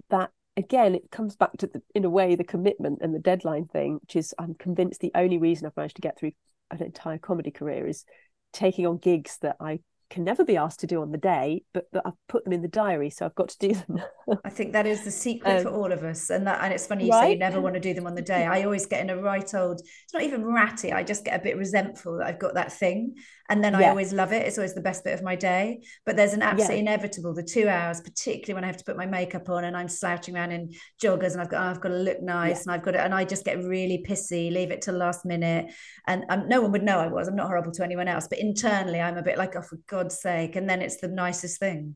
that 0.09 0.31
again, 0.55 0.95
it 0.95 1.11
comes 1.11 1.35
back 1.35 1.53
to 1.57 1.67
the, 1.67 1.81
in 1.95 2.05
a 2.05 2.09
way 2.09 2.35
the 2.35 2.43
commitment 2.43 2.99
and 3.01 3.13
the 3.13 3.19
deadline 3.19 3.65
thing, 3.65 3.99
which 4.01 4.15
is 4.15 4.33
I'm 4.37 4.53
convinced 4.53 5.01
the 5.01 5.11
only 5.15 5.37
reason 5.37 5.65
I've 5.65 5.77
managed 5.77 5.95
to 5.95 6.01
get 6.01 6.17
through 6.17 6.31
an 6.71 6.81
entire 6.81 7.17
comedy 7.17 7.51
career 7.51 7.87
is 7.87 8.05
taking 8.51 8.85
on 8.85 8.97
gigs 8.97 9.39
that 9.41 9.57
I 9.59 9.79
can 10.13 10.23
never 10.23 10.45
be 10.45 10.57
asked 10.57 10.79
to 10.81 10.87
do 10.87 11.01
on 11.01 11.11
the 11.11 11.17
day, 11.17 11.63
but 11.73 11.85
that 11.91 12.03
I've 12.05 12.13
put 12.29 12.43
them 12.43 12.53
in 12.53 12.61
the 12.61 12.67
diary, 12.67 13.09
so 13.09 13.25
I've 13.25 13.35
got 13.35 13.49
to 13.49 13.57
do 13.67 13.73
them. 13.73 14.01
I 14.45 14.49
think 14.49 14.73
that 14.73 14.85
is 14.85 15.03
the 15.03 15.11
secret 15.11 15.63
for 15.63 15.69
Um, 15.69 15.75
all 15.75 15.91
of 15.91 16.03
us. 16.03 16.29
And 16.29 16.45
that 16.47 16.59
and 16.63 16.71
it's 16.71 16.87
funny 16.87 17.07
you 17.07 17.11
say 17.11 17.31
you 17.33 17.39
never 17.39 17.59
want 17.59 17.73
to 17.73 17.81
do 17.81 17.93
them 17.93 18.05
on 18.07 18.15
the 18.15 18.21
day. 18.21 18.45
I 18.45 18.63
always 18.63 18.85
get 18.85 19.01
in 19.01 19.09
a 19.09 19.17
right 19.17 19.53
old, 19.55 19.79
it's 19.81 20.13
not 20.13 20.23
even 20.23 20.45
ratty. 20.45 20.93
I 20.93 21.03
just 21.03 21.25
get 21.25 21.39
a 21.39 21.43
bit 21.43 21.57
resentful 21.57 22.19
that 22.19 22.27
I've 22.27 22.39
got 22.39 22.53
that 22.53 22.71
thing. 22.71 23.15
And 23.49 23.61
then 23.63 23.75
I 23.75 23.89
always 23.89 24.13
love 24.13 24.31
it. 24.31 24.47
It's 24.47 24.57
always 24.57 24.73
the 24.73 24.81
best 24.81 25.03
bit 25.03 25.13
of 25.13 25.21
my 25.21 25.35
day. 25.35 25.81
But 26.05 26.15
there's 26.15 26.33
an 26.33 26.41
absolutely 26.41 26.77
Yeah. 26.77 26.93
inevitable, 26.93 27.33
the 27.33 27.43
two 27.43 27.67
hours, 27.67 27.99
particularly 27.99 28.55
when 28.55 28.63
I 28.63 28.67
have 28.67 28.77
to 28.77 28.85
put 28.85 28.95
my 28.97 29.05
makeup 29.05 29.49
on 29.49 29.65
and 29.65 29.75
I'm 29.75 29.89
slouching 29.89 30.35
around 30.35 30.51
in 30.51 30.71
joggers 31.03 31.33
and 31.33 31.41
I've 31.41 31.49
got 31.49 31.61
oh, 31.65 31.69
I've 31.71 31.81
got 31.81 31.89
to 31.89 31.97
look 31.97 32.21
nice 32.21 32.65
and 32.65 32.73
I've 32.73 32.83
got 32.83 32.91
to 32.91 33.01
and 33.01 33.13
I 33.13 33.25
just 33.25 33.43
get 33.45 33.57
really 33.63 34.03
pissy, 34.07 34.51
leave 34.51 34.71
it 34.71 34.81
till 34.81 34.95
last 34.95 35.25
minute. 35.25 35.65
And 36.07 36.23
um, 36.29 36.47
no 36.47 36.61
one 36.61 36.71
would 36.71 36.83
know 36.83 36.99
I 36.99 37.07
was. 37.07 37.27
I'm 37.27 37.35
not 37.35 37.47
horrible 37.47 37.73
to 37.73 37.83
anyone 37.83 38.07
else. 38.07 38.27
But 38.29 38.39
internally 38.39 39.01
I'm 39.01 39.17
a 39.17 39.23
bit 39.23 39.37
like, 39.37 39.55
oh 39.57 39.61
for 39.61 39.77
God's 40.03 40.19
sake. 40.19 40.55
And 40.55 40.69
then 40.69 40.81
it's 40.81 40.97
the 40.97 41.07
nicest 41.07 41.59
thing. 41.59 41.95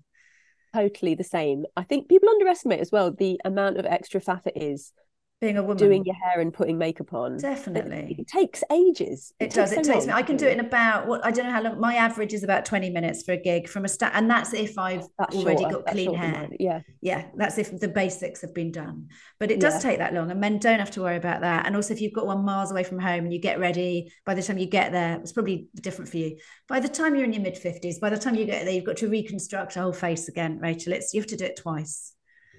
totally 0.74 1.16
the 1.16 1.24
same. 1.24 1.66
I 1.76 1.84
think 1.84 2.08
people 2.08 2.30
underestimate 2.30 2.80
as 2.80 2.92
well 2.92 3.12
the 3.12 3.40
amount 3.44 3.78
of 3.78 3.86
extra 3.86 4.22
faff 4.22 4.48
it 4.48 4.62
is 4.62 4.94
Being 5.40 5.58
a 5.58 5.62
woman. 5.62 5.78
doing 5.78 6.04
your 6.04 6.16
hair 6.16 6.40
and 6.40 6.52
putting 6.52 6.80
makeup 6.80 7.14
on 7.14 7.38
definitely 7.38 8.16
it 8.18 8.28
takes 8.28 8.64
ages. 8.72 9.34
It 9.40 9.52
does. 9.52 9.72
It 9.72 9.86
so 9.86 9.94
takes 9.94 10.08
me. 10.08 10.14
I 10.14 10.24
can 10.24 10.36
do 10.36 10.48
it 10.48 10.54
in 10.54 10.60
about 10.60 11.06
what 11.06 11.24
I 11.24 11.30
don't 11.30 11.46
know 11.46 11.52
how 11.52 11.62
long. 11.62 11.80
My 11.80 11.94
average 11.94 12.34
is 12.34 12.44
about 12.44 12.66
twenty 12.66 12.90
minutes 12.90 13.22
for 13.22 13.34
a 13.34 13.38
gig 13.38 13.68
from 13.68 13.86
a 13.86 13.88
start, 13.88 14.14
and 14.16 14.28
that's 14.28 14.56
if 14.56 14.80
I've 14.80 15.06
That's 15.20 15.36
already 15.36 15.62
shorter, 15.62 15.78
got 15.78 15.88
clean 15.88 16.16
hair. 16.16 16.50
Yeah, 16.60 16.82
Yeah, 17.02 17.26
that's 17.36 17.60
if 17.60 17.80
the 17.80 17.88
basics 17.88 18.42
have 18.42 18.56
been 18.56 18.72
done. 18.72 19.10
But 19.40 19.52
it 19.52 19.60
does 19.60 19.76
Yeah. 19.76 19.92
take 19.92 20.00
that 20.00 20.16
long, 20.16 20.32
and 20.32 20.40
men 20.42 20.58
don't 20.58 20.80
have 20.80 20.90
to 20.92 21.04
worry 21.04 21.18
about 21.18 21.42
that. 21.42 21.68
And 21.68 21.76
also, 21.76 21.94
if 21.94 22.02
you've 22.02 22.14
got 22.14 22.26
one 22.26 22.44
miles 22.44 22.72
away 22.72 22.84
from 22.84 22.98
home 22.98 23.26
and 23.26 23.32
you 23.32 23.40
get 23.40 23.60
ready, 23.60 24.12
by 24.26 24.34
the 24.34 24.42
time 24.42 24.58
you 24.58 24.66
get 24.66 24.92
there, 24.92 25.20
it's 25.22 25.34
probably 25.34 25.68
different 25.76 26.10
for 26.10 26.18
you. 26.18 26.38
By 26.68 26.80
the 26.80 26.90
time 26.90 27.14
you're 27.14 27.26
in 27.26 27.34
your 27.34 27.44
mid 27.44 27.60
fifties, 27.60 28.00
by 28.00 28.10
the 28.10 28.18
time 28.18 28.34
you 28.34 28.46
get 28.46 28.66
there, 28.66 28.74
you've 28.74 28.86
got 28.86 28.98
to 28.98 29.08
reconstruct 29.08 29.76
a 29.76 29.82
whole 29.82 29.94
face 29.94 30.30
again, 30.30 30.58
Rachel. 30.58 30.94
It's 30.94 31.14
you 31.14 31.22
have 31.22 31.30
to 31.30 31.38
do 31.38 31.46
it 31.46 31.58
twice. 31.58 32.14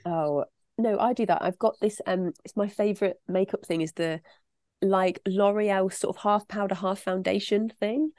Oh 0.06 0.44
no, 0.78 0.98
I 0.98 1.12
do 1.12 1.26
that. 1.26 1.42
I've 1.42 1.58
got 1.58 1.78
this. 1.80 2.00
Um, 2.06 2.32
it's 2.44 2.56
my 2.56 2.68
favorite 2.68 3.20
makeup 3.28 3.66
thing. 3.66 3.80
Is 3.82 3.92
the 3.92 4.20
like 4.80 5.20
L'Oreal 5.26 5.92
sort 5.92 6.16
of 6.16 6.22
half 6.22 6.46
powder, 6.48 6.74
half 6.74 7.00
foundation 7.00 7.68
thing, 7.80 8.12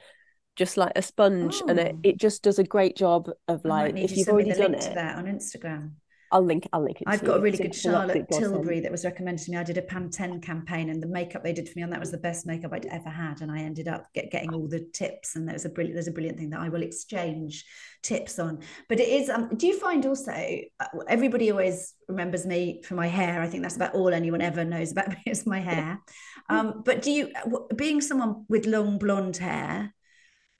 just 0.56 0.76
like 0.76 0.92
a 0.96 1.02
sponge, 1.02 1.62
and 1.66 1.78
it, 1.78 1.94
Oh. 1.96 2.00
it 2.02 2.16
just 2.18 2.42
does 2.42 2.58
a 2.58 2.64
great 2.64 2.96
job 2.96 3.30
of 3.48 3.64
like 3.64 3.96
if 3.96 4.10
you 4.10 4.18
you've 4.18 4.28
already 4.28 4.52
done 4.52 4.74
it. 4.74 4.94
that 4.94 5.16
on 5.16 5.24
Instagram. 5.24 5.92
I'll 6.32 6.44
link. 6.44 6.68
I'll 6.72 6.82
link 6.82 7.00
it. 7.00 7.08
I've 7.08 7.24
got 7.24 7.38
a 7.38 7.40
really 7.40 7.58
It's 7.58 7.82
good 7.82 7.90
Charlotte. 7.92 8.26
Tilbury 8.30 8.80
that 8.80 8.92
was 8.92 9.04
recommended 9.04 9.44
to 9.44 9.50
me. 9.50 9.56
I 9.56 9.64
did 9.64 9.78
a 9.78 9.82
Pantene 9.82 10.40
campaign, 10.40 10.88
and 10.88 11.02
the 11.02 11.08
makeup 11.08 11.42
they 11.42 11.52
did 11.52 11.68
for 11.68 11.78
me 11.78 11.82
on 11.82 11.90
that 11.90 12.00
was 12.00 12.10
the 12.10 12.18
best 12.18 12.46
makeup 12.46 12.72
I'd 12.72 12.86
ever 12.86 13.08
had. 13.08 13.40
And 13.40 13.50
I 13.50 13.60
ended 13.60 13.88
up 13.88 14.06
get, 14.14 14.30
getting 14.30 14.54
all 14.54 14.68
the 14.68 14.86
tips, 14.92 15.36
and 15.36 15.48
there's 15.48 15.64
a 15.64 15.68
brilliant 15.68 15.96
there's 15.96 16.08
a 16.08 16.12
brilliant 16.12 16.38
thing 16.38 16.50
that 16.50 16.60
I 16.60 16.68
will 16.68 16.82
exchange 16.82 17.64
tips 18.02 18.38
on. 18.38 18.60
But 18.88 19.00
it 19.00 19.08
is. 19.08 19.28
Um, 19.28 19.50
do 19.56 19.66
you 19.66 19.78
find 19.78 20.06
also 20.06 20.32
uh, 20.32 20.86
everybody 21.08 21.50
always 21.50 21.94
remembers 22.08 22.46
me 22.46 22.82
for 22.84 22.94
my 22.94 23.08
hair? 23.08 23.42
I 23.42 23.48
think 23.48 23.62
that's 23.62 23.76
about 23.76 23.94
all 23.94 24.08
anyone 24.08 24.40
ever 24.40 24.64
knows 24.64 24.92
about 24.92 25.08
me 25.10 25.22
is 25.26 25.46
my 25.46 25.58
hair. 25.58 26.00
Um, 26.48 26.82
but 26.84 27.02
do 27.02 27.10
you, 27.10 27.32
being 27.76 28.00
someone 28.00 28.44
with 28.48 28.66
long 28.66 28.98
blonde 28.98 29.36
hair? 29.36 29.94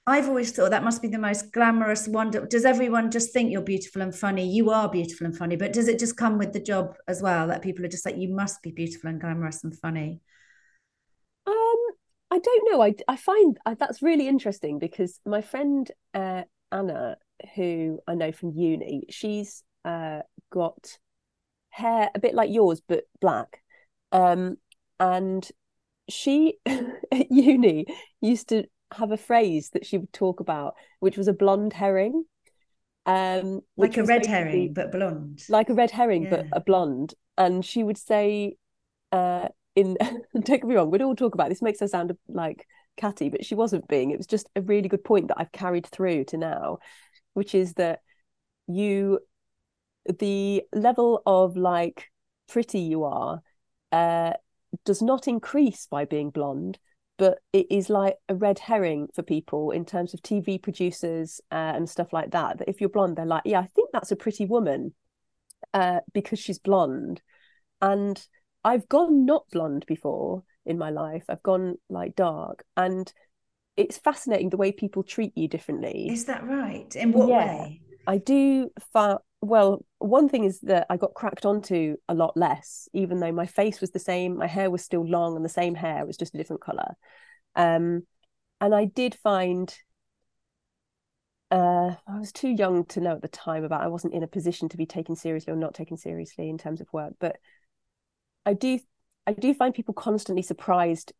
I've 0.06 0.28
always 0.28 0.50
thought 0.50 0.70
that 0.70 0.82
must 0.82 1.02
be 1.02 1.08
the 1.08 1.18
most 1.18 1.52
glamorous 1.52 2.08
wonder. 2.08 2.46
Does 2.46 2.64
everyone 2.64 3.10
just 3.10 3.32
think 3.32 3.52
you're 3.52 3.60
beautiful 3.62 4.02
and 4.02 4.14
funny? 4.14 4.50
You 4.50 4.70
are 4.70 4.88
beautiful 4.90 5.26
and 5.26 5.36
funny, 5.36 5.56
but 5.56 5.72
does 5.72 5.88
it 5.88 5.98
just 5.98 6.16
come 6.16 6.38
with 6.38 6.52
the 6.52 6.60
job 6.60 6.96
as 7.06 7.22
well 7.22 7.46
that 7.48 7.62
people 7.62 7.84
are 7.84 7.88
just 7.88 8.06
like, 8.06 8.16
you 8.16 8.34
must 8.34 8.62
be 8.62 8.72
beautiful 8.72 9.10
and 9.10 9.20
glamorous 9.20 9.62
and 9.62 9.78
funny? 9.78 10.20
Um, 11.46 11.76
I 12.30 12.38
don't 12.38 12.72
know. 12.72 12.82
I 12.82 12.94
I 13.08 13.16
find 13.16 13.58
uh, 13.66 13.74
that's 13.78 14.02
really 14.02 14.26
interesting 14.26 14.78
because 14.78 15.20
my 15.26 15.42
friend 15.42 15.90
uh, 16.14 16.42
Anna, 16.72 17.16
who 17.54 18.00
I 18.06 18.14
know 18.14 18.32
from 18.32 18.52
uni, 18.52 19.04
she's 19.10 19.62
uh 19.84 20.20
got 20.50 20.98
hair 21.70 22.10
a 22.14 22.18
bit 22.18 22.34
like 22.34 22.50
yours 22.50 22.82
but 22.86 23.04
black, 23.20 23.62
um, 24.12 24.56
and 24.98 25.48
she 26.08 26.58
at 26.66 27.30
uni 27.30 27.86
used 28.20 28.48
to 28.48 28.64
have 28.92 29.12
a 29.12 29.16
phrase 29.16 29.70
that 29.70 29.86
she 29.86 29.98
would 29.98 30.12
talk 30.12 30.40
about, 30.40 30.74
which 31.00 31.16
was 31.16 31.28
a 31.28 31.32
blonde 31.32 31.72
herring, 31.72 32.24
um, 33.06 33.60
Like 33.76 33.96
a 33.96 34.04
red 34.04 34.26
herring, 34.26 34.72
but 34.72 34.92
blonde. 34.92 35.42
like 35.48 35.68
a 35.70 35.74
red 35.74 35.90
herring 35.90 36.26
but 36.26 36.46
a 36.52 36.60
blonde. 36.60 37.14
And 37.38 37.64
she 37.64 37.82
would 37.82 37.98
say 37.98 38.56
uh 39.12 39.48
in 39.74 39.96
don't 40.34 40.46
get 40.46 40.64
me 40.64 40.74
wrong 40.74 40.90
we'd 40.90 41.02
all 41.02 41.16
talk 41.16 41.34
about 41.34 41.48
this 41.48 41.62
makes 41.62 41.80
her 41.80 41.88
sound 41.88 42.12
like 42.28 42.66
catty 42.96 43.28
but 43.28 43.44
she 43.44 43.54
wasn't 43.54 43.88
being. 43.88 44.10
It 44.10 44.18
was 44.18 44.26
just 44.26 44.48
a 44.56 44.60
really 44.62 44.88
good 44.88 45.04
point 45.04 45.28
that 45.28 45.38
I've 45.38 45.52
carried 45.52 45.86
through 45.86 46.24
to 46.26 46.36
now 46.36 46.78
which 47.34 47.54
is 47.54 47.74
that 47.74 48.00
you 48.68 49.20
the 50.18 50.62
level 50.72 51.22
of 51.26 51.56
like 51.56 52.10
pretty 52.48 52.80
you 52.80 53.04
are 53.04 53.42
uh 53.92 54.32
does 54.84 55.02
not 55.02 55.28
increase 55.28 55.86
by 55.86 56.04
being 56.04 56.30
blonde 56.30 56.78
but 57.20 57.38
it 57.52 57.66
is 57.70 57.90
like 57.90 58.16
a 58.30 58.34
red 58.34 58.58
herring 58.58 59.06
for 59.14 59.22
people 59.22 59.70
in 59.70 59.84
terms 59.84 60.14
of 60.14 60.22
TV 60.22 60.58
producers 60.60 61.40
uh, 61.52 61.72
and 61.76 61.88
stuff 61.88 62.12
like 62.12 62.30
that 62.30 62.58
that 62.58 62.68
if 62.68 62.80
you're 62.80 62.90
blonde 62.90 63.16
they're 63.16 63.26
like 63.26 63.42
yeah 63.44 63.60
I 63.60 63.66
think 63.66 63.90
that's 63.92 64.10
a 64.10 64.16
pretty 64.16 64.46
woman 64.46 64.94
uh, 65.74 66.00
because 66.12 66.38
she's 66.38 66.58
blonde. 66.58 67.22
And 67.80 68.22
I've 68.64 68.88
gone 68.88 69.24
not 69.24 69.44
blonde 69.52 69.84
before 69.86 70.42
in 70.66 70.78
my 70.78 70.90
life. 70.90 71.24
I've 71.28 71.42
gone 71.42 71.76
like 71.88 72.14
dark. 72.16 72.64
And 72.76 73.12
it's 73.76 73.98
fascinating 73.98 74.50
the 74.50 74.56
way 74.56 74.72
people 74.72 75.02
treat 75.02 75.32
you 75.36 75.48
differently. 75.48 76.08
Is 76.10 76.24
that 76.26 76.46
right? 76.46 76.94
In 76.96 77.12
what 77.12 77.28
Yeah. 77.28 77.62
way? 77.62 77.80
I 78.06 78.18
do 78.18 78.70
fa- 78.92 79.20
well, 79.42 79.84
one 79.98 80.28
thing 80.28 80.44
is 80.44 80.60
that 80.60 80.86
I 80.90 80.96
got 80.96 81.14
cracked 81.14 81.46
onto 81.46 81.96
a 82.08 82.14
lot 82.14 82.36
less, 82.36 82.88
even 82.92 83.20
though 83.20 83.32
my 83.32 83.46
face 83.46 83.80
was 83.80 83.90
the 83.90 83.98
same, 83.98 84.36
my 84.36 84.46
hair 84.46 84.70
was 84.70 84.84
still 84.84 85.06
long 85.06 85.36
and 85.36 85.44
the 85.44 85.48
same 85.48 85.74
hair, 85.74 86.04
was 86.04 86.16
just 86.16 86.34
a 86.34 86.38
different 86.38 86.62
colour. 86.62 86.94
Um, 87.56 88.06
and 88.60 88.74
I 88.74 88.84
did 88.84 89.14
find 89.14 89.74
uh, 91.50 91.96
I 92.06 92.18
was 92.18 92.32
too 92.32 92.48
young 92.50 92.84
to 92.86 93.00
know 93.00 93.16
at 93.16 93.22
the 93.22 93.28
time 93.28 93.64
about 93.64 93.82
I 93.82 93.88
wasn't 93.88 94.14
in 94.14 94.22
a 94.22 94.28
position 94.28 94.68
to 94.68 94.76
be 94.76 94.86
taken 94.86 95.16
seriously 95.16 95.52
or 95.52 95.56
not 95.56 95.74
taken 95.74 95.96
seriously 95.96 96.48
in 96.48 96.58
terms 96.58 96.80
of 96.80 96.86
work. 96.92 97.14
But 97.18 97.36
I 98.46 98.54
do 98.54 98.78
I 99.26 99.32
do 99.32 99.52
find 99.54 99.74
people 99.74 99.94
constantly 99.94 100.42
surprised 100.42 101.12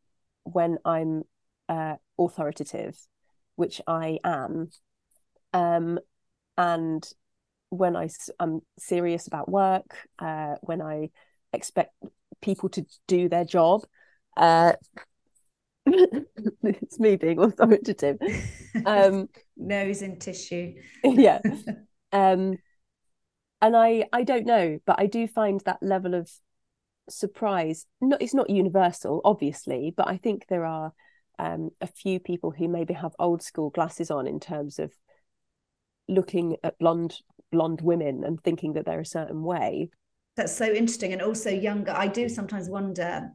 when 0.44 0.78
I'm 0.84 1.22
uh, 1.68 1.96
authoritative, 2.18 2.96
which 3.56 3.80
I 3.86 4.18
am. 4.24 4.70
Um, 5.52 5.98
and 6.56 7.08
when 7.70 7.96
I 7.96 8.08
am 8.38 8.60
serious 8.78 9.26
about 9.26 9.48
work, 9.48 9.96
uh, 10.18 10.56
when 10.60 10.82
I 10.82 11.10
expect 11.52 11.94
people 12.42 12.68
to 12.70 12.84
do 13.06 13.28
their 13.28 13.44
job, 13.44 13.82
uh, 14.36 14.72
it's 15.86 16.98
me 16.98 17.16
being 17.16 17.38
authoritative. 17.38 18.18
Um, 18.84 19.28
Nose 19.56 20.02
and 20.02 20.20
tissue. 20.20 20.74
yeah. 21.04 21.40
Um, 22.12 22.58
and 23.62 23.76
I 23.76 24.04
I 24.12 24.24
don't 24.24 24.46
know, 24.46 24.78
but 24.86 24.96
I 24.98 25.06
do 25.06 25.26
find 25.26 25.60
that 25.64 25.82
level 25.82 26.14
of 26.14 26.30
surprise. 27.08 27.86
No, 28.00 28.16
it's 28.20 28.34
not 28.34 28.50
universal, 28.50 29.20
obviously, 29.24 29.92
but 29.96 30.08
I 30.08 30.16
think 30.16 30.46
there 30.48 30.64
are 30.64 30.92
um, 31.38 31.70
a 31.80 31.86
few 31.86 32.20
people 32.20 32.50
who 32.50 32.68
maybe 32.68 32.94
have 32.94 33.12
old 33.18 33.42
school 33.42 33.70
glasses 33.70 34.10
on 34.10 34.26
in 34.26 34.40
terms 34.40 34.78
of 34.78 34.92
looking 36.08 36.56
at 36.64 36.78
blonde 36.78 37.16
blonde 37.50 37.80
women 37.80 38.24
and 38.24 38.42
thinking 38.42 38.74
that 38.74 38.84
they're 38.84 39.00
a 39.00 39.06
certain 39.06 39.42
way. 39.42 39.90
that's 40.36 40.56
so 40.56 40.66
interesting 40.66 41.12
and 41.12 41.22
also 41.22 41.50
younger 41.50 41.92
i 41.92 42.06
do 42.06 42.26
mm. 42.26 42.30
sometimes 42.30 42.68
wonder 42.68 43.30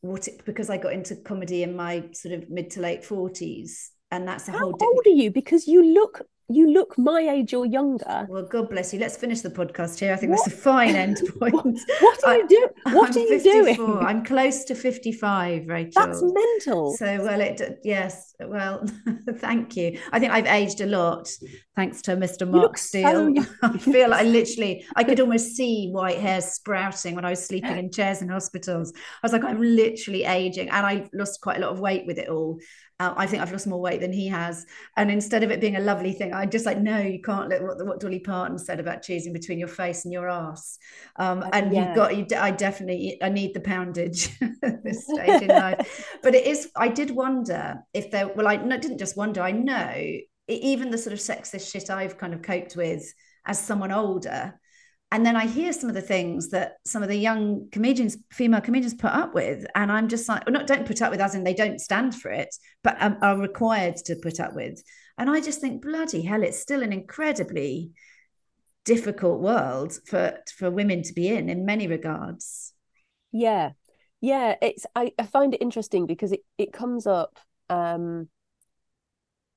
what 0.00 0.28
it 0.28 0.44
because 0.44 0.68
i 0.68 0.76
got 0.76 0.92
into 0.92 1.16
comedy 1.16 1.62
in 1.62 1.74
my 1.74 2.04
sort 2.12 2.34
of 2.34 2.50
mid 2.50 2.70
to 2.70 2.80
late 2.80 3.02
40s 3.02 3.90
and 4.14 4.28
that's 4.28 4.46
a 4.46 4.52
How 4.52 4.58
whole 4.58 4.72
di- 4.72 4.86
old 4.86 5.06
are 5.06 5.10
you? 5.10 5.30
Because 5.32 5.66
you 5.66 5.84
look 5.84 6.22
you 6.50 6.70
look 6.72 6.96
my 6.98 7.20
age 7.20 7.54
or 7.54 7.64
younger. 7.64 8.26
well 8.28 8.44
god 8.44 8.68
bless 8.68 8.92
you 8.92 9.00
let's 9.00 9.16
finish 9.16 9.40
the 9.40 9.48
podcast 9.50 9.98
here 9.98 10.12
i 10.12 10.16
think 10.16 10.30
that's 10.30 10.46
a 10.46 10.50
fine 10.50 10.94
end 10.94 11.18
point 11.40 11.54
What 12.00 12.24
are 12.24 12.30
I- 12.32 12.36
you 12.36 12.48
doing? 12.48 12.68
What 12.94 13.10
I'm 13.10 13.16
are 13.16 13.20
you 13.20 13.40
54. 13.40 13.86
doing? 13.86 14.06
i'm 14.06 14.24
close 14.24 14.64
to 14.64 14.74
55 14.74 15.66
rachel 15.66 15.92
That's 16.06 16.22
mental. 16.22 16.92
So 16.96 17.22
well, 17.24 17.40
it 17.40 17.78
yes, 17.82 18.34
well, 18.40 18.84
thank 19.38 19.76
you. 19.76 19.98
I 20.12 20.18
think 20.20 20.32
I've 20.32 20.46
aged 20.46 20.80
a 20.80 20.86
lot 20.86 21.28
thanks 21.76 22.02
to 22.02 22.16
Mr. 22.16 22.48
Mark 22.48 22.62
look 22.62 22.78
so 22.78 23.34
I 23.62 23.78
feel 23.78 24.10
like 24.10 24.20
I 24.20 24.24
literally, 24.24 24.84
I 24.96 25.02
could 25.04 25.20
almost 25.20 25.56
see 25.56 25.90
white 25.90 26.18
hairs 26.18 26.44
sprouting 26.46 27.14
when 27.14 27.24
I 27.24 27.30
was 27.30 27.44
sleeping 27.44 27.76
in 27.78 27.90
chairs 27.90 28.22
in 28.22 28.28
hospitals. 28.28 28.92
I 28.94 29.00
was 29.24 29.32
like, 29.32 29.42
I'm 29.44 29.60
literally 29.60 30.24
aging, 30.24 30.68
and 30.70 30.86
I 30.86 31.08
lost 31.12 31.40
quite 31.40 31.56
a 31.56 31.60
lot 31.60 31.70
of 31.72 31.80
weight 31.80 32.06
with 32.06 32.18
it 32.18 32.28
all. 32.28 32.60
Uh, 33.00 33.12
I 33.16 33.26
think 33.26 33.42
I've 33.42 33.50
lost 33.50 33.66
more 33.66 33.80
weight 33.80 34.00
than 34.00 34.12
he 34.12 34.28
has. 34.28 34.66
And 34.96 35.10
instead 35.10 35.42
of 35.42 35.50
it 35.50 35.60
being 35.60 35.76
a 35.76 35.80
lovely 35.80 36.12
thing, 36.12 36.32
I 36.32 36.46
just 36.46 36.64
like, 36.64 36.78
no, 36.78 36.98
you 37.00 37.20
can't 37.20 37.48
let 37.48 37.62
what, 37.62 37.84
what 37.84 38.00
Dolly 38.00 38.20
Parton 38.20 38.58
said 38.58 38.78
about 38.78 39.02
choosing 39.02 39.32
between 39.32 39.58
your 39.58 39.68
face 39.68 40.04
and 40.04 40.12
your 40.12 40.28
ass. 40.28 40.78
Um, 41.16 41.44
Uh, 41.44 41.50
and 41.52 41.72
yeah. 41.72 41.84
you've 41.86 41.92
got, 41.92 42.16
you, 42.16 42.26
I 42.36 42.50
definitely, 42.52 43.18
I 43.22 43.30
need 43.30 43.52
the 43.54 43.60
poundage 43.60 44.30
at 44.62 44.84
this 44.84 45.08
stage 45.08 45.42
in 45.42 45.52
life. 45.54 45.80
But 46.22 46.34
it 46.34 46.46
is, 46.46 46.70
I 46.76 46.88
did 46.88 47.10
wonder 47.10 47.82
if 47.92 48.10
there, 48.10 48.28
well, 48.28 48.46
I 48.46 48.56
no, 48.56 48.78
didn't 48.78 48.98
just 48.98 49.16
wonder, 49.16 49.42
I 49.42 49.52
know 49.52 50.18
even 50.48 50.90
the 50.90 50.98
sort 50.98 51.12
of 51.14 51.18
sexist 51.18 51.70
shit 51.72 51.90
I've 51.90 52.18
kind 52.18 52.34
of 52.34 52.42
coped 52.42 52.76
with 52.76 53.12
as 53.46 53.58
someone 53.58 53.92
older. 53.92 54.60
And 55.12 55.24
then 55.24 55.36
I 55.36 55.46
hear 55.46 55.72
some 55.72 55.88
of 55.88 55.94
the 55.94 56.02
things 56.02 56.50
that 56.50 56.74
some 56.84 57.02
of 57.04 57.08
the 57.08 57.16
young 57.16 57.68
comedians, 57.70 58.16
female 58.32 58.60
comedians, 58.60 58.94
put 58.94 59.12
up 59.12 59.32
with, 59.32 59.64
and 59.76 59.92
I'm 59.92 60.08
just 60.08 60.28
like, 60.28 60.44
well, 60.44 60.52
not 60.52 60.66
don't 60.66 60.86
put 60.86 61.02
up 61.02 61.12
with, 61.12 61.20
as 61.20 61.36
in 61.36 61.44
they 61.44 61.54
don't 61.54 61.80
stand 61.80 62.16
for 62.16 62.32
it, 62.32 62.54
but 62.82 62.96
um, 63.00 63.18
are 63.22 63.38
required 63.38 63.96
to 64.06 64.16
put 64.16 64.40
up 64.40 64.54
with. 64.54 64.82
And 65.16 65.30
I 65.30 65.40
just 65.40 65.60
think, 65.60 65.82
bloody 65.82 66.22
hell, 66.22 66.42
it's 66.42 66.58
still 66.58 66.82
an 66.82 66.92
incredibly 66.92 67.92
difficult 68.84 69.40
world 69.40 69.98
for 70.06 70.38
for 70.56 70.70
women 70.70 71.02
to 71.02 71.12
be 71.12 71.28
in 71.28 71.48
in 71.48 71.64
many 71.64 71.86
regards. 71.86 72.72
Yeah. 73.32 73.70
Yeah, 74.20 74.56
it's 74.62 74.86
I, 74.94 75.12
I 75.18 75.24
find 75.24 75.54
it 75.54 75.62
interesting 75.62 76.06
because 76.06 76.32
it, 76.32 76.40
it 76.58 76.72
comes 76.72 77.06
up 77.06 77.38
um 77.68 78.28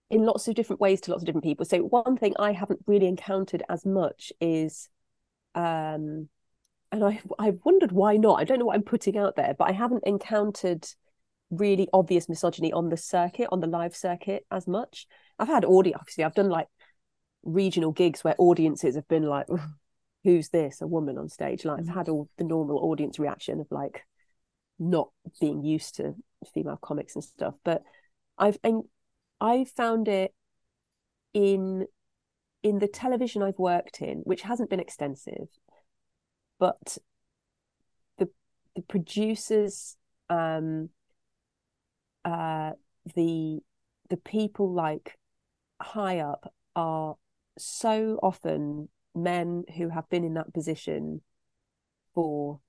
in 0.09 0.23
lots 0.23 0.47
of 0.47 0.55
different 0.55 0.79
ways 0.79 1.01
to 1.01 1.11
lots 1.11 1.23
of 1.23 1.25
different 1.25 1.43
people. 1.43 1.65
So 1.65 1.79
one 1.79 2.17
thing 2.17 2.33
I 2.39 2.53
haven't 2.53 2.79
really 2.87 3.07
encountered 3.07 3.63
as 3.69 3.85
much 3.85 4.31
is 4.39 4.89
um 5.57 6.29
and 6.91 7.03
I 7.03 7.19
I've 7.39 7.59
wondered 7.65 7.91
why 7.91 8.17
not. 8.17 8.39
I 8.39 8.43
don't 8.45 8.59
know 8.59 8.65
what 8.65 8.75
I'm 8.75 8.83
putting 8.83 9.17
out 9.17 9.35
there, 9.35 9.55
but 9.57 9.69
I 9.69 9.73
haven't 9.73 10.03
encountered 10.05 10.87
really 11.49 11.87
obvious 11.93 12.29
misogyny 12.29 12.73
on 12.73 12.89
the 12.89 12.97
circuit, 12.97 13.49
on 13.51 13.61
the 13.61 13.67
live 13.67 13.95
circuit 13.95 14.45
as 14.51 14.67
much. 14.67 15.07
I've 15.39 15.47
had 15.47 15.65
audio 15.65 15.97
obviously 15.99 16.23
I've 16.23 16.35
done 16.35 16.49
like 16.49 16.67
regional 17.43 17.91
gigs 17.91 18.23
where 18.23 18.35
audiences 18.37 18.95
have 18.95 19.07
been 19.07 19.23
like 19.23 19.47
who's 20.23 20.49
this 20.49 20.81
a 20.81 20.87
woman 20.87 21.17
on 21.17 21.29
stage 21.29 21.63
like 21.65 21.79
Mm. 21.79 21.89
I've 21.89 21.95
had 21.95 22.09
all 22.09 22.29
the 22.37 22.43
normal 22.43 22.79
audience 22.79 23.19
reaction 23.19 23.59
of 23.61 23.67
like 23.71 24.03
not 24.79 25.09
being 25.39 25.63
used 25.63 25.95
to 25.95 26.15
female 26.53 26.77
comics 26.81 27.15
and 27.15 27.23
stuff 27.23 27.55
but 27.63 27.83
I've 28.37 28.57
and 28.63 28.83
I 29.39 29.65
found 29.65 30.07
it 30.07 30.33
in 31.33 31.87
in 32.67 32.79
the 32.79 32.87
television 32.87 33.41
I've 33.41 33.57
worked 33.59 34.01
in 34.01 34.17
which 34.19 34.41
hasn't 34.41 34.69
been 34.69 34.79
extensive 34.79 35.47
but 36.59 36.97
the 38.17 38.27
the 38.75 38.81
producers 38.81 39.95
um 40.29 40.89
uh 42.25 42.71
the 43.15 43.59
the 44.09 44.17
people 44.17 44.73
like 44.73 45.17
high 45.81 46.19
up 46.19 46.53
are 46.75 47.15
so 47.57 48.19
often 48.21 48.89
men 49.15 49.63
who 49.77 49.89
have 49.89 50.09
been 50.09 50.25
in 50.25 50.33
that 50.33 50.53
position 50.53 51.21
for 52.13 52.59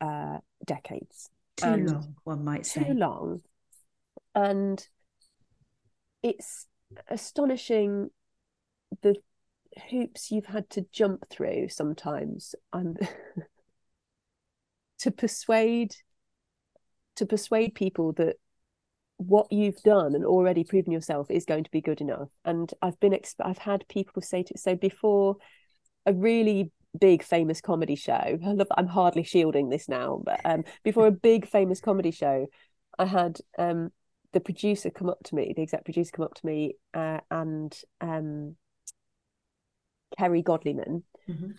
uh 0.00 0.38
decades 0.64 1.30
Too 1.56 1.68
And 1.70 1.86
long, 1.88 2.16
one 2.24 2.44
might 2.44 2.64
too 2.64 2.80
say. 2.80 2.94
long 2.94 3.42
and 4.34 4.88
it's 6.22 6.66
astonishing 7.08 8.10
the 9.02 9.14
hoops 9.90 10.30
you've 10.30 10.46
had 10.46 10.68
to 10.70 10.86
jump 10.92 11.28
through 11.28 11.68
sometimes 11.68 12.54
um, 12.72 12.96
to 14.98 15.10
persuade 15.10 15.94
to 17.16 17.26
persuade 17.26 17.74
people 17.74 18.12
that 18.12 18.36
what 19.18 19.50
you've 19.50 19.82
done 19.82 20.14
and 20.14 20.24
already 20.24 20.62
proven 20.62 20.92
yourself 20.92 21.30
is 21.30 21.46
going 21.46 21.64
to 21.64 21.70
be 21.70 21.80
good 21.80 22.00
enough. 22.00 22.28
And 22.44 22.72
i've 22.82 22.98
been 23.00 23.12
exp- 23.12 23.34
i've 23.40 23.58
had 23.58 23.86
people 23.88 24.22
say 24.22 24.42
to 24.42 24.58
so 24.58 24.74
before 24.74 25.36
a 26.04 26.12
really 26.12 26.70
big 26.98 27.22
famous 27.22 27.60
comedy 27.60 27.94
show 27.94 28.14
i 28.14 28.52
love 28.52 28.68
i'm 28.76 28.86
hardly 28.86 29.22
shielding 29.22 29.68
this 29.68 29.86
now 29.86 30.22
but 30.24 30.40
um 30.46 30.64
before 30.82 31.06
a 31.06 31.10
big 31.12 31.46
famous 31.46 31.78
comedy 31.78 32.10
show 32.10 32.46
i 32.98 33.04
had 33.04 33.38
um 33.58 33.90
the 34.32 34.40
producer 34.40 34.88
come 34.88 35.10
up 35.10 35.18
to 35.24 35.34
me 35.34 35.52
the 35.54 35.62
exec 35.62 35.84
producer 35.84 36.10
come 36.10 36.24
up 36.24 36.34
to 36.34 36.46
me 36.46 36.74
uh, 36.94 37.20
and 37.30 37.78
um 38.00 38.56
Kerry 40.18 40.42
Godliman 40.42 41.02
Mhm. 41.28 41.54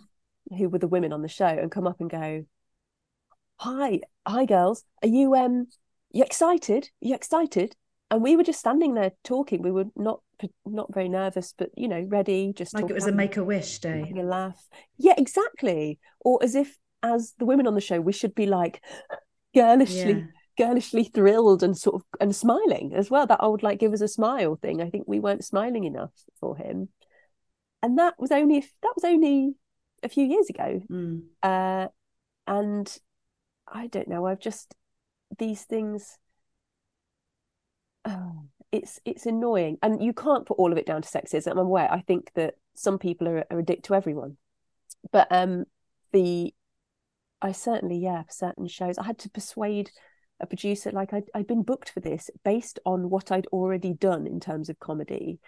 who 0.58 0.70
were 0.70 0.80
the 0.80 0.88
women 0.88 1.12
on 1.14 1.22
the 1.22 1.28
show 1.28 1.46
and 1.48 1.72
come 1.72 1.88
up 1.88 2.00
and 2.00 2.10
go 2.10 2.46
hi 3.60 4.02
hi 4.28 4.46
girls. 4.46 4.84
Are 5.04 5.08
you 5.10 5.36
um 5.36 5.68
you 6.12 6.24
excited? 6.24 6.90
You 7.02 7.16
excited? 7.16 7.76
And 8.10 8.22
we 8.22 8.38
were 8.38 8.44
just 8.44 8.60
standing 8.60 8.94
there 8.94 9.12
talking. 9.24 9.62
We 9.62 9.72
were 9.72 9.86
not 9.96 10.22
not 10.66 10.94
very 10.94 11.10
nervous 11.10 11.54
but 11.58 11.70
you 11.76 11.88
know 11.88 12.02
ready 12.02 12.54
just 12.54 12.74
Like 12.74 12.90
it 12.90 12.94
was 12.94 13.08
a 13.08 13.12
make 13.12 13.38
a 13.38 13.44
wish 13.44 13.80
day. 13.80 14.14
a 14.16 14.22
laugh. 14.24 14.68
Yeah 14.98 15.16
exactly. 15.18 16.00
Or 16.22 16.40
as 16.44 16.56
if 16.56 16.78
as 17.04 17.34
the 17.38 17.46
women 17.46 17.68
on 17.68 17.76
the 17.76 17.82
show 17.82 18.00
we 18.00 18.14
should 18.14 18.34
be 18.36 18.46
like 18.46 18.84
girlishly 19.54 20.14
Yeah. 20.14 20.24
girlishly 20.58 21.04
thrilled 21.04 21.62
and 21.64 21.78
sort 21.78 21.96
of 21.96 22.04
and 22.22 22.36
smiling 22.36 22.94
as 22.96 23.12
well. 23.12 23.28
That 23.28 23.44
old 23.44 23.64
like 23.64 23.80
give 23.80 23.94
us 23.94 24.02
a 24.02 24.08
smile 24.08 24.56
thing. 24.56 24.82
I 24.82 24.90
think 24.90 25.06
we 25.08 25.20
weren't 25.20 25.44
smiling 25.46 25.84
enough 25.84 26.12
for 26.40 26.56
him 26.56 26.90
and 27.82 27.98
that 28.00 28.16
was 28.18 28.32
only 28.32 28.60
that 28.60 28.94
was 28.96 29.04
only 29.04 29.54
a 30.04 30.10
few 30.10 30.26
years 30.26 30.50
ago. 30.50 30.82
Mm. 30.90 31.24
uh 31.44 31.88
and 32.46 32.98
i 33.68 33.88
don't 33.88 34.08
know 34.08 34.26
i've 34.26 34.40
just 34.40 34.74
these 35.38 35.64
things 35.64 36.18
oh, 38.08 38.44
it's 38.72 39.00
it's 39.06 39.26
annoying. 39.26 39.78
And 39.82 40.04
you 40.04 40.14
can't 40.14 40.46
put 40.46 40.58
all 40.58 40.72
of 40.72 40.78
it 40.78 40.86
down 40.86 41.02
to 41.02 41.10
sexism. 41.10 41.52
I'm 41.52 41.58
aware 41.58 41.92
i 41.92 42.02
think 42.02 42.32
that 42.36 42.56
some 42.76 42.98
people 42.98 43.28
are, 43.28 43.46
are 43.52 43.60
a 43.60 43.64
dick 43.64 43.84
to 43.84 43.96
everyone. 43.96 44.38
But 45.12 45.28
um 45.32 45.66
the 46.12 46.54
i 47.42 47.52
certainly 47.52 47.98
yeah 47.98 48.24
for 48.24 48.32
certain 48.32 48.68
shows 48.68 48.98
i 48.98 49.04
had 49.04 49.20
to 49.20 49.30
persuade 49.30 49.92
a 50.40 50.48
producer 50.48 50.90
like 50.92 51.14
I'd, 51.14 51.30
I'd 51.36 51.48
been 51.48 51.64
booked 51.64 51.90
for 51.90 52.00
this 52.00 52.30
based 52.44 52.80
on 52.86 53.10
what 53.10 53.32
i'd 53.32 53.48
already 53.48 53.94
done 53.94 54.26
in 54.26 54.40
terms 54.40 54.70
of 54.70 54.80
comedy. 54.80 55.40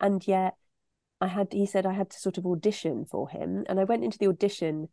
And 0.00 0.26
yet 0.26 0.54
i 1.22 1.26
had 1.26 1.48
he 1.52 1.64
said 1.64 1.86
i 1.86 1.92
had 1.92 2.10
to 2.10 2.18
sort 2.18 2.36
of 2.36 2.44
audition 2.46 3.06
for 3.06 3.28
him 3.30 3.64
and 3.68 3.80
i 3.80 3.84
went 3.84 4.04
into 4.04 4.18
the 4.18 4.28
audition 4.28 4.88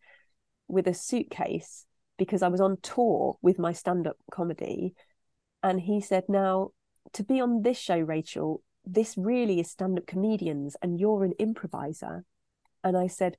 with 0.70 0.88
a 0.88 0.94
suitcase 0.94 1.86
because 2.20 2.44
I 2.44 2.50
was 2.50 2.62
on 2.62 2.78
tour 2.84 3.38
with 3.42 3.58
my 3.58 3.74
stand 3.74 4.06
up 4.06 4.18
comedy. 4.32 4.94
And 5.64 5.82
he 5.82 6.00
said, 6.00 6.26
Now, 6.30 6.70
to 7.14 7.24
be 7.24 7.42
on 7.42 7.64
this 7.64 7.80
show, 7.80 7.98
Rachel, 7.98 8.62
this 8.86 9.16
really 9.18 9.60
is 9.60 9.72
stand 9.72 9.98
up 9.98 10.06
comedians 10.06 10.78
and 10.82 11.00
you're 11.00 11.24
an 11.24 11.34
improviser. 11.40 12.24
And 12.84 12.96
I 12.96 13.08
said, 13.08 13.38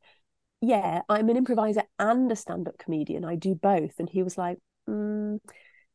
Yeah, 0.61 1.03
I'm 1.09 1.29
an 1.29 1.37
improviser 1.37 1.85
and 1.99 2.33
a 2.33 2.37
stand 2.37 2.67
up 2.67 2.79
comedian. 2.79 3.25
I 3.25 3.37
do 3.37 3.55
both. 3.55 4.01
And 4.01 4.09
he 4.09 4.25
was 4.25 4.37
like, 4.37 4.59
mm. 4.89 5.39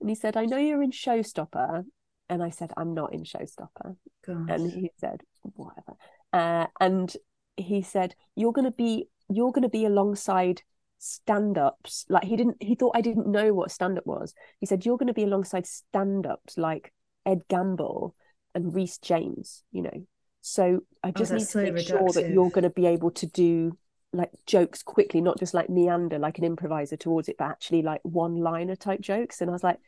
And 0.02 0.10
he 0.10 0.16
said, 0.16 0.38
I 0.38 0.46
know 0.46 0.58
you're 0.58 0.84
in 0.84 0.92
Showstopper. 0.92 1.84
And 2.30 2.42
I 2.42 2.50
said, 2.50 2.72
I'm 2.78 2.94
not 2.94 3.14
in 3.14 3.24
Showstopper 3.24 3.96
God. 4.26 4.50
and 4.50 4.72
he 4.72 4.90
said 4.98 5.22
whatever 5.42 5.96
uh, 6.36 6.68
and 6.82 7.16
he 7.56 7.82
said 7.82 8.14
you're 8.36 8.52
going 8.52 8.70
to 8.70 8.78
be 8.78 9.08
you're 9.30 9.54
going 9.54 9.64
to 9.64 9.70
be 9.70 9.86
alongside 9.86 10.62
stand-ups. 11.00 12.06
Like 12.10 12.26
he 12.26 12.36
didn't 12.36 12.58
he 12.62 12.76
thought 12.76 12.96
i 12.96 13.02
didn't 13.02 13.28
know 13.28 13.54
what 13.54 13.72
stand-up 13.72 14.06
was. 14.06 14.34
He 14.60 14.66
said 14.66 14.86
you're 14.86 14.98
going 14.98 15.08
to 15.08 15.14
be 15.14 15.24
alongside 15.24 15.66
stand-ups 15.66 16.58
like 16.58 16.92
ed 17.26 17.44
gamble 17.48 18.16
and 18.54 18.76
Rhys 18.76 18.98
James 18.98 19.64
you 19.72 19.84
know? 19.84 20.06
So 20.42 20.82
i 21.04 21.12
just 21.12 21.32
need 21.32 21.40
to 21.40 21.46
so 21.46 21.72
make 21.72 21.88
sure 21.88 22.12
that 22.12 22.30
you're 22.30 22.52
going 22.52 22.64
to 22.64 22.70
be 22.70 22.86
able 22.86 23.12
to 23.12 23.26
do 23.28 23.78
like 24.12 24.32
jokes 24.46 24.84
quickly 24.84 25.22
not 25.22 25.40
just 25.40 25.54
like 25.54 25.70
meander 25.70 26.20
like 26.20 26.38
an 26.38 26.44
improviser 26.44 26.96
towards 26.96 27.28
it 27.28 27.36
but 27.38 27.46
actually 27.46 27.82
like 27.82 28.02
one 28.04 28.36
liner 28.36 28.76
type 28.76 29.00
jokes. 29.00 29.40
And 29.40 29.50
i 29.50 29.54
was 29.54 29.64
like 29.64 29.80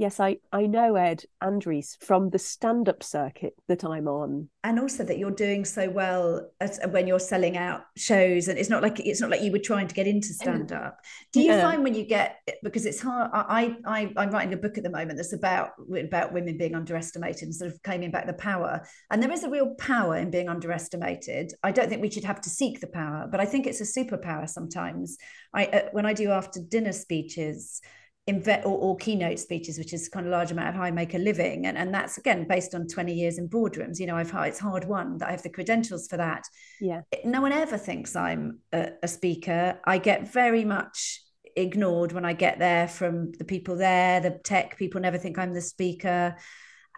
yes, 0.00 0.18
I 0.18 0.38
I 0.52 0.66
know 0.66 0.96
Ed 0.96 1.24
and 1.40 1.64
Rhys 1.64 1.96
from 2.00 2.30
the 2.30 2.38
stand 2.38 2.88
up 2.88 3.02
circuit 3.02 3.54
that 3.68 3.84
I'm 3.84 4.08
on. 4.08 4.48
And 4.64 4.80
also 4.80 5.04
that 5.04 5.18
you're 5.18 5.30
doing 5.30 5.64
so 5.64 5.88
well 5.90 6.50
as, 6.60 6.80
when 6.90 7.06
you're 7.06 7.20
selling 7.20 7.56
out 7.56 7.82
shows, 7.96 8.48
and 8.48 8.58
it's 8.58 8.70
not 8.70 8.82
like 8.82 8.98
it's 8.98 9.20
not 9.20 9.30
like 9.30 9.42
you 9.42 9.52
were 9.52 9.58
trying 9.58 9.88
to 9.88 9.94
get 9.94 10.06
into 10.06 10.28
stand 10.28 10.72
up. 10.72 10.98
Do 11.32 11.40
you 11.40 11.52
Yeah. 11.52 11.62
find 11.62 11.84
when 11.84 11.94
you 11.94 12.04
get 12.04 12.38
because 12.62 12.86
it's 12.86 13.00
hard? 13.00 13.30
I, 13.32 13.76
I 13.86 14.12
I'm 14.16 14.30
writing 14.30 14.54
a 14.54 14.56
book 14.56 14.78
at 14.78 14.84
the 14.84 14.90
moment 14.90 15.16
that's 15.18 15.34
about 15.34 15.72
about 15.94 16.32
women 16.32 16.56
being 16.56 16.74
underestimated 16.74 17.42
and 17.42 17.54
sort 17.54 17.70
of 17.70 17.82
claiming 17.82 18.10
back 18.10 18.26
the 18.26 18.32
power. 18.32 18.82
And 19.10 19.22
there 19.22 19.30
is 19.32 19.44
a 19.44 19.50
real 19.50 19.74
power 19.74 20.16
in 20.16 20.30
being 20.30 20.48
underestimated. 20.48 21.52
I 21.62 21.72
don't 21.72 21.88
think 21.88 22.00
we 22.02 22.10
should 22.10 22.24
have 22.24 22.40
to 22.40 22.50
seek 22.50 22.80
the 22.80 22.86
power, 22.86 23.28
but 23.30 23.40
I 23.40 23.44
think 23.44 23.66
it's 23.66 23.80
a 23.82 23.84
superpower 23.84 24.48
sometimes. 24.48 25.18
I 25.52 25.66
uh, 25.66 25.88
when 25.92 26.06
I 26.06 26.14
do 26.14 26.30
after 26.30 26.60
dinner 26.60 26.92
speeches 26.92 27.82
inve- 28.30 28.64
or, 28.64 28.78
or 28.78 28.96
keynote 28.96 29.38
speeches, 29.38 29.78
which 29.78 29.92
is 29.92 30.08
kind 30.08 30.26
of 30.26 30.32
large 30.32 30.50
amount 30.50 30.68
of 30.68 30.74
how 30.74 30.82
I 30.82 30.90
make 30.90 31.14
a 31.14 31.18
living. 31.18 31.66
And, 31.66 31.76
and 31.76 31.92
that's 31.92 32.18
again 32.18 32.46
based 32.46 32.74
on 32.74 32.86
20 32.86 33.12
years 33.12 33.38
in 33.38 33.48
boardrooms. 33.48 33.98
You 33.98 34.06
know, 34.06 34.16
I've 34.16 34.32
it's 34.34 34.58
hard 34.58 34.84
won 34.84 35.18
that 35.18 35.28
I 35.28 35.32
have 35.32 35.42
the 35.42 35.50
credentials 35.50 36.06
for 36.08 36.16
that. 36.16 36.44
Yeah. 36.80 37.02
No 37.24 37.40
one 37.40 37.52
ever 37.52 37.76
thinks 37.76 38.16
I'm 38.16 38.60
a, 38.72 38.90
a 39.02 39.08
speaker. 39.08 39.80
I 39.84 39.98
get 39.98 40.32
very 40.32 40.64
much 40.64 41.20
ignored 41.56 42.12
when 42.12 42.24
I 42.24 42.32
get 42.32 42.58
there 42.58 42.88
from 42.88 43.32
the 43.32 43.44
people 43.44 43.76
there. 43.76 44.20
The 44.20 44.30
tech 44.30 44.76
people 44.76 45.00
never 45.00 45.18
think 45.18 45.38
I'm 45.38 45.52
the 45.52 45.60
speaker. 45.60 46.36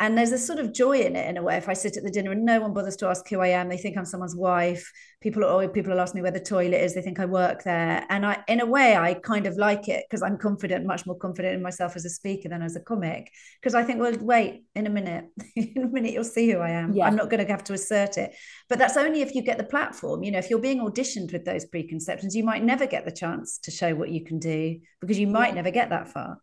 And 0.01 0.17
there's 0.19 0.33
a 0.33 0.39
sort 0.39 0.59
of 0.59 0.73
joy 0.73 1.01
in 1.01 1.15
it 1.17 1.29
in 1.29 1.37
a 1.37 1.43
way. 1.43 1.57
If 1.57 1.69
I 1.69 1.75
sit 1.75 1.97
at 1.97 2.03
the 2.03 2.11
dinner 2.11 2.33
and 2.33 2.45
no 2.45 2.61
one 2.61 2.73
bothers 2.73 2.97
to 2.97 3.09
ask 3.09 3.29
who 3.29 3.41
I 3.41 3.49
am, 3.49 3.69
they 3.69 3.77
think 3.77 3.97
I'm 3.97 4.05
someone's 4.05 4.35
wife. 4.35 4.91
People 5.21 5.45
are 5.45 5.63
oh, 5.63 5.69
people 5.69 5.93
will 5.93 6.01
ask 6.01 6.15
me 6.15 6.23
where 6.23 6.31
the 6.31 6.41
toilet 6.41 6.83
is. 6.83 6.95
They 6.95 7.03
think 7.03 7.21
I 7.21 7.27
work 7.27 7.63
there. 7.63 8.05
And 8.09 8.27
I, 8.27 8.43
in 8.49 8.61
a 8.61 8.67
way, 8.67 8.97
I 8.97 9.15
kind 9.15 9.47
of 9.47 9.57
like 9.57 9.89
it 9.89 10.05
because 10.09 10.23
I'm 10.23 10.39
confident, 10.39 10.87
much 10.87 11.07
more 11.07 11.17
confident 11.17 11.55
in 11.55 11.63
myself 11.63 11.95
as 11.95 12.05
a 12.05 12.11
speaker 12.11 12.49
than 12.49 12.63
as 12.63 12.75
a 12.75 12.81
comic. 12.81 13.31
Because 13.61 13.75
I 13.75 13.85
think, 13.85 14.01
well, 14.01 14.17
wait, 14.21 14.65
in 14.75 14.87
a 14.87 14.91
minute, 14.91 15.27
in 15.57 15.85
a 15.85 15.89
minute, 15.89 16.13
you'll 16.13 16.25
see 16.25 16.51
who 16.51 16.59
I 16.59 16.71
am. 16.71 16.93
Yeah. 16.95 17.07
I'm 17.07 17.17
not 17.17 17.31
going 17.31 17.45
to 17.45 17.51
have 17.53 17.65
to 17.65 17.75
assert 17.75 18.19
it. 18.19 18.35
But 18.69 18.79
that's 18.79 18.97
only 18.97 19.21
if 19.23 19.35
you 19.35 19.43
get 19.43 19.59
the 19.59 19.65
platform. 19.65 20.23
You 20.25 20.33
know, 20.33 20.39
if 20.39 20.51
you're 20.51 20.59
being 20.59 20.81
auditioned 20.81 21.33
with 21.33 21.45
those 21.45 21.65
preconceptions, 21.67 22.35
you 22.35 22.45
might 22.45 22.65
never 22.65 22.87
get 22.87 23.05
the 23.05 23.13
chance 23.13 23.59
to 23.59 23.71
show 23.71 23.95
what 23.95 24.11
you 24.11 24.25
can 24.25 24.39
do 24.39 24.81
because 25.01 25.19
you 25.19 25.27
might 25.27 25.49
Yeah. 25.49 25.55
never 25.55 25.71
get 25.71 25.91
that 25.91 26.09
far. 26.09 26.39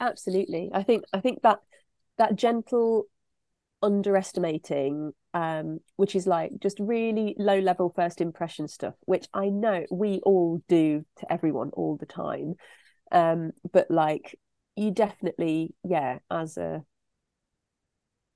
Absolutely. 0.00 0.70
I 0.72 0.84
think 0.84 1.04
I 1.12 1.20
think 1.20 1.42
that 1.42 1.58
that 2.18 2.36
gentle 2.36 3.06
underestimating 3.80 5.12
um 5.34 5.78
which 5.96 6.16
is 6.16 6.26
like 6.26 6.50
just 6.60 6.78
really 6.80 7.36
low 7.38 7.60
level 7.60 7.92
first 7.94 8.20
impression 8.20 8.66
stuff 8.66 8.94
which 9.04 9.26
I 9.32 9.50
know 9.50 9.86
we 9.90 10.20
all 10.24 10.62
do 10.68 11.04
to 11.18 11.32
everyone 11.32 11.70
all 11.74 11.96
the 11.96 12.06
time. 12.06 12.54
Um 13.12 13.52
but 13.72 13.90
like 13.90 14.38
you 14.74 14.90
definitely 14.90 15.74
yeah 15.84 16.18
as 16.30 16.56
a 16.56 16.82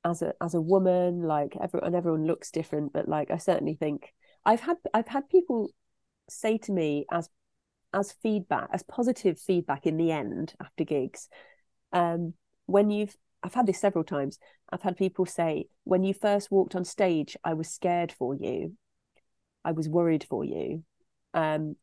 as 0.05 0.23
a 0.23 0.35
as 0.41 0.55
a 0.55 0.61
woman 0.61 1.23
like 1.23 1.57
everyone 1.61 1.95
everyone 1.95 2.27
looks 2.27 2.51
different 2.51 2.93
but 2.93 3.09
like 3.09 3.31
I 3.31 3.39
certainly 3.39 3.75
think 3.75 4.13
I've 4.45 4.61
had 4.61 4.77
I've 4.95 5.09
had 5.09 5.29
people 5.29 5.71
say 6.29 6.59
to 6.59 6.73
me 6.73 7.07
as 7.11 7.29
as 7.93 8.13
feedback 8.23 8.69
as 8.73 8.83
positive 8.83 9.39
feedback 9.39 9.87
in 9.87 9.97
the 9.97 10.11
end 10.11 10.55
after 10.61 10.85
gigs 10.85 11.29
um 11.93 12.35
when 12.67 12.91
you've 12.91 13.17
I've 13.43 13.55
had 13.55 13.67
this 13.67 13.81
several 13.81 14.05
times. 14.05 14.39
I've 14.71 14.83
had 14.83 14.97
people 14.97 15.27
say 15.27 15.67
when 15.85 16.05
you 16.05 16.15
first 16.15 16.51
walked 16.51 16.75
on 16.75 16.85
stage 16.85 17.37
I 17.45 17.55
was 17.55 17.69
scared 17.69 18.13
for 18.13 18.35
you. 18.35 18.77
I 19.65 19.73
was 19.73 19.89
worried 19.89 20.25
for 20.29 20.45
you. 20.45 20.85
Um 21.35 21.77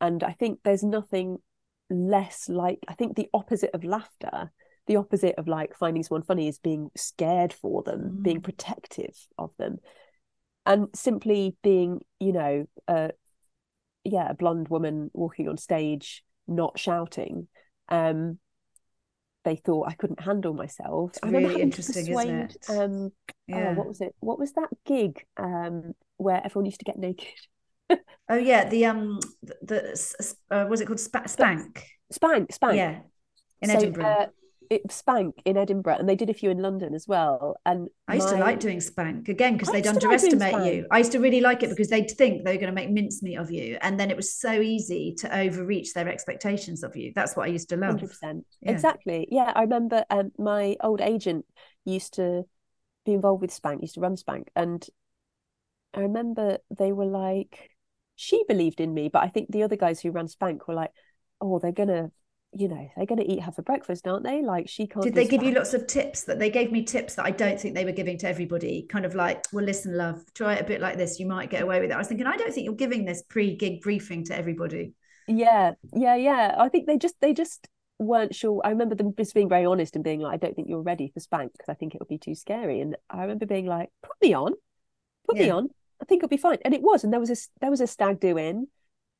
and 0.00 0.24
I 0.24 0.32
think 0.32 0.60
there's 0.64 0.82
nothing 0.82 1.38
less 1.90 2.48
like 2.48 2.78
I 2.88 2.94
think 2.94 3.16
the 3.16 3.28
opposite 3.34 3.70
of 3.74 3.84
laughter 3.84 4.50
the 4.86 4.96
opposite 4.96 5.36
of 5.38 5.46
like 5.46 5.76
finding 5.76 6.02
someone 6.02 6.22
funny 6.22 6.48
is 6.48 6.58
being 6.58 6.90
scared 6.96 7.52
for 7.52 7.82
them 7.82 8.18
being 8.22 8.40
Mm. 8.40 8.44
protective 8.44 9.16
of 9.38 9.50
them 9.58 9.78
and 10.66 10.88
simply 10.94 11.56
being 11.62 12.00
you 12.18 12.32
know 12.32 12.66
uh 12.88 13.08
yeah 14.04 14.30
a 14.30 14.34
blonde 14.34 14.68
woman 14.68 15.10
walking 15.12 15.48
on 15.48 15.56
stage 15.56 16.24
not 16.48 16.78
shouting. 16.78 17.48
Um 17.88 18.38
they 19.44 19.56
thought 19.56 19.88
I 19.88 19.94
couldn't 19.94 20.20
handle 20.20 20.54
myself. 20.54 21.12
It's 21.12 21.22
I 21.22 21.28
really 21.28 21.60
interesting, 21.60 22.08
isn't 22.08 22.30
it? 22.30 22.56
Um, 22.68 23.12
Yeah. 23.46 23.54
oh, 23.54 23.70
what 23.72 23.86
was 23.88 24.00
it? 24.00 24.14
What 24.20 24.38
was 24.38 24.52
that 24.54 24.70
gig 24.86 25.24
um, 25.36 25.94
where 26.16 26.40
everyone 26.44 26.66
used 26.66 26.80
to 26.80 26.84
get 26.84 26.98
naked? 26.98 27.28
Oh 28.28 28.36
yeah, 28.36 28.68
the 28.68 28.86
um 28.86 29.20
the, 29.42 29.56
the 29.62 30.34
uh, 30.50 30.66
was 30.68 30.80
it 30.80 30.86
called 30.86 31.00
Spa- 31.00 31.26
Spank? 31.26 31.86
Spank, 32.10 32.52
Spank. 32.52 32.84
Yeah, 32.84 33.00
in 33.62 33.70
So, 33.70 33.78
Edinburgh. 33.78 33.96
uh, 34.00 34.26
it 34.72 34.90
Spank 34.90 35.34
in 35.44 35.56
Edinburgh, 35.56 35.96
and 35.98 36.08
they 36.08 36.16
did 36.16 36.30
a 36.30 36.34
few 36.34 36.50
in 36.50 36.58
London 36.58 36.94
as 36.94 37.06
well. 37.06 37.56
And 37.66 37.88
I 38.08 38.14
used 38.14 38.28
to 38.30 38.36
like 38.36 38.58
doing 38.58 38.80
Spank 38.80 39.28
again 39.28 39.54
because 39.54 39.70
they'd 39.70 39.84
to 39.84 39.90
like 39.90 40.02
underestimate 40.02 40.74
you. 40.74 40.86
I 40.90 40.98
used 40.98 41.12
to 41.12 41.20
really 41.20 41.40
like 41.40 41.62
it 41.62 41.70
because 41.70 41.88
they'd 41.88 42.10
think 42.10 42.44
they 42.44 42.52
were 42.52 42.58
going 42.58 42.74
to 42.74 42.74
make 42.74 42.90
mincemeat 42.90 43.38
of 43.38 43.50
you, 43.50 43.78
and 43.82 44.00
then 44.00 44.10
it 44.10 44.16
was 44.16 44.32
so 44.32 44.52
easy 44.52 45.14
to 45.18 45.38
overreach 45.38 45.92
their 45.94 46.08
expectations 46.08 46.82
of 46.82 46.96
you. 46.96 47.12
That's 47.14 47.36
what 47.36 47.44
I 47.44 47.50
used 47.50 47.68
to 47.68 47.76
love. 47.76 47.90
Hundred 47.90 48.08
percent, 48.08 48.46
Yeah. 48.60 48.72
exactly. 48.72 49.28
Yeah, 49.30 49.52
I 49.54 49.62
remember 49.62 50.04
um, 50.10 50.32
my 50.38 50.76
old 50.80 51.00
agent 51.00 51.44
used 51.84 52.14
to 52.14 52.44
be 53.04 53.12
involved 53.12 53.42
with 53.42 53.52
Spank, 53.52 53.82
used 53.82 53.94
to 53.94 54.00
run 54.00 54.16
Spank, 54.16 54.48
and 54.56 54.86
I 55.94 56.00
remember 56.00 56.58
they 56.76 56.92
were 56.92 57.04
like, 57.04 57.70
she 58.16 58.44
believed 58.48 58.80
in 58.80 58.94
me, 58.94 59.08
but 59.08 59.22
I 59.22 59.28
think 59.28 59.50
the 59.50 59.62
other 59.62 59.76
guys 59.76 60.00
who 60.00 60.10
ran 60.10 60.28
Spank 60.28 60.66
were 60.66 60.74
like, 60.74 60.92
oh, 61.40 61.58
they're 61.58 61.72
gonna, 61.72 62.10
you 62.54 62.68
know, 62.68 62.90
they're 62.96 63.06
gonna 63.06 63.24
eat 63.26 63.42
her 63.42 63.52
for 63.52 63.62
breakfast, 63.62 64.06
aren't 64.06 64.24
they? 64.24 64.42
Like 64.42 64.68
she 64.68 64.86
can't. 64.86 65.04
Did 65.04 65.14
they 65.14 65.26
give 65.26 65.42
you 65.42 65.52
lots 65.52 65.72
of 65.72 65.86
tips 65.86 66.24
that 66.24 66.38
they 66.38 66.50
gave 66.50 66.70
me 66.70 66.84
tips 66.84 67.14
that 67.14 67.24
I 67.24 67.30
don't 67.30 67.58
think 67.58 67.74
they 67.74 67.84
were 67.84 67.92
giving 67.92 68.18
to 68.18 68.28
everybody? 68.28 68.86
Kind 68.88 69.06
of 69.06 69.14
like, 69.14 69.44
well, 69.52 69.64
listen, 69.64 69.96
love, 69.96 70.22
try 70.34 70.54
it 70.54 70.60
a 70.60 70.64
bit 70.64 70.80
like 70.80 70.98
this. 70.98 71.18
You 71.18 71.26
might 71.26 71.50
get 71.50 71.62
away 71.62 71.80
with 71.80 71.90
it. 71.90 71.94
I 71.94 71.98
was 71.98 72.08
thinking, 72.08 72.26
I 72.26 72.36
don't 72.36 72.52
think 72.52 72.64
you're 72.64 72.74
giving 72.74 73.04
this 73.04 73.22
pre-gig 73.22 73.80
briefing 73.80 74.24
to 74.26 74.36
everybody. 74.36 74.92
Yeah, 75.28 75.72
yeah, 75.94 76.16
yeah. 76.16 76.54
I 76.58 76.68
think 76.68 76.86
they 76.86 76.98
just 76.98 77.14
they 77.20 77.32
just 77.32 77.68
weren't 77.98 78.34
sure. 78.34 78.60
I 78.64 78.70
remember 78.70 78.94
them 78.94 79.14
just 79.16 79.34
being 79.34 79.48
very 79.48 79.64
honest 79.64 79.94
and 79.94 80.04
being 80.04 80.20
like, 80.20 80.34
I 80.34 80.36
don't 80.36 80.54
think 80.54 80.68
you're 80.68 80.82
ready 80.82 81.10
for 81.12 81.20
Spank 81.20 81.52
because 81.52 81.68
I 81.68 81.74
think 81.74 81.94
it 81.94 82.00
would 82.00 82.08
be 82.08 82.18
too 82.18 82.34
scary. 82.34 82.80
And 82.80 82.96
I 83.08 83.22
remember 83.22 83.46
being 83.46 83.66
like, 83.66 83.88
put 84.02 84.16
me 84.20 84.34
on, 84.34 84.52
put 85.26 85.38
me 85.38 85.48
on. 85.48 85.68
I 86.00 86.04
think 86.04 86.20
it'll 86.20 86.28
be 86.28 86.36
fine. 86.36 86.58
And 86.64 86.74
it 86.74 86.82
was. 86.82 87.04
And 87.04 87.12
there 87.12 87.20
was 87.20 87.30
a 87.30 87.36
there 87.60 87.70
was 87.70 87.80
a 87.80 87.86
stag 87.86 88.20
do 88.20 88.36
in, 88.36 88.66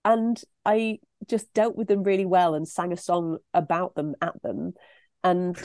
and 0.04 0.40
I 0.64 0.98
just 1.28 1.52
dealt 1.52 1.76
with 1.76 1.88
them 1.88 2.02
really 2.02 2.24
well 2.24 2.54
and 2.54 2.66
sang 2.66 2.92
a 2.92 2.96
song 2.96 3.38
about 3.54 3.94
them 3.94 4.14
at 4.20 4.40
them, 4.42 4.74
and 5.22 5.56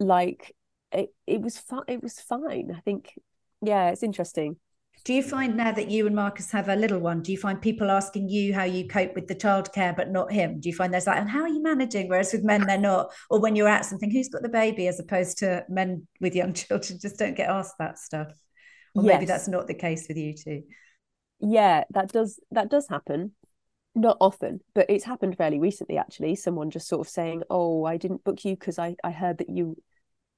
like 0.00 0.54
it 0.92 1.14
it 1.26 1.40
was 1.40 1.58
fine. 1.58 1.84
It 1.88 2.02
was 2.02 2.20
fine. 2.20 2.72
I 2.76 2.80
think. 2.80 3.14
Yeah, 3.60 3.90
it's 3.90 4.02
interesting. 4.02 4.56
Do 5.04 5.14
you 5.14 5.22
find 5.22 5.56
now 5.56 5.72
that 5.72 5.90
you 5.90 6.06
and 6.06 6.14
Marcus 6.14 6.50
have 6.50 6.68
a 6.68 6.76
little 6.76 6.98
one, 6.98 7.22
do 7.22 7.32
you 7.32 7.38
find 7.38 7.60
people 7.60 7.90
asking 7.90 8.28
you 8.28 8.52
how 8.52 8.64
you 8.64 8.86
cope 8.86 9.14
with 9.14 9.26
the 9.28 9.34
childcare 9.34 9.96
but 9.96 10.10
not 10.10 10.32
him? 10.32 10.60
Do 10.60 10.68
you 10.68 10.74
find 10.74 10.92
there's 10.92 11.06
like, 11.06 11.18
and 11.18 11.30
how 11.30 11.40
are 11.40 11.48
you 11.48 11.62
managing? 11.62 12.08
Whereas 12.08 12.32
with 12.32 12.44
men, 12.44 12.66
they're 12.66 12.78
not. 12.78 13.12
Or 13.30 13.40
when 13.40 13.56
you're 13.56 13.68
at 13.68 13.84
something, 13.84 14.10
who's 14.10 14.28
got 14.28 14.42
the 14.42 14.48
baby, 14.48 14.88
as 14.88 15.00
opposed 15.00 15.38
to 15.38 15.64
men 15.68 16.06
with 16.20 16.34
young 16.34 16.52
children 16.54 16.98
just 17.00 17.18
don't 17.18 17.36
get 17.36 17.48
asked 17.48 17.76
that 17.78 17.98
stuff. 17.98 18.28
Or 18.94 19.02
maybe 19.02 19.24
that's 19.24 19.48
not 19.48 19.66
the 19.66 19.74
case 19.74 20.06
with 20.08 20.16
you 20.16 20.34
two. 20.34 20.62
yeah 21.40 21.84
that 21.90 22.08
does 22.08 22.40
that 22.50 22.68
does 22.68 22.88
happen 22.88 23.32
not 23.94 24.16
often 24.20 24.60
but 24.74 24.86
it's 24.88 25.04
happened 25.04 25.36
fairly 25.36 25.58
recently 25.58 25.96
actually 25.96 26.34
someone 26.36 26.70
just 26.70 26.88
sort 26.88 27.04
of 27.06 27.10
saying 27.10 27.42
oh 27.50 27.84
i 27.84 27.96
didn't 27.96 28.22
book 28.24 28.44
you 28.44 28.54
because 28.54 28.78
i 28.78 28.94
i 29.02 29.10
heard 29.10 29.38
that 29.38 29.48
you, 29.48 29.76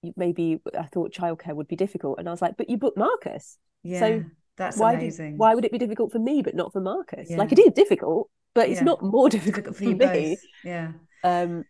you 0.02 0.12
maybe 0.16 0.60
i 0.78 0.84
thought 0.84 1.12
childcare 1.12 1.54
would 1.54 1.68
be 1.68 1.76
difficult 1.76 2.18
and 2.18 2.28
i 2.28 2.30
was 2.30 2.40
like 2.42 2.56
but 2.56 2.70
you 2.70 2.76
booked 2.78 2.96
marcus 2.96 3.58
Yeah, 3.82 4.00
so 4.00 4.24
that's 4.56 4.76
why 4.78 4.92
did, 4.96 5.02
amazing. 5.02 5.36
why 5.36 5.54
would 5.54 5.64
it 5.64 5.72
be 5.72 5.78
difficult 5.78 6.12
for 6.12 6.18
me 6.18 6.42
but 6.42 6.54
not 6.54 6.72
for 6.72 6.80
marcus 6.80 7.30
like 7.30 7.52
it 7.52 7.58
is 7.58 7.72
difficult 7.72 8.30
but 8.54 8.68
it's 8.68 8.80
Yeah. 8.80 8.84
not 8.84 9.02
more 9.02 9.28
difficult 9.36 9.54
difficult 9.54 9.76
for, 9.76 9.82
for 9.84 9.90
you 9.90 9.96
me 9.96 10.06
both. 10.06 10.38
Yeah. 10.62 10.92
um 11.24 11.64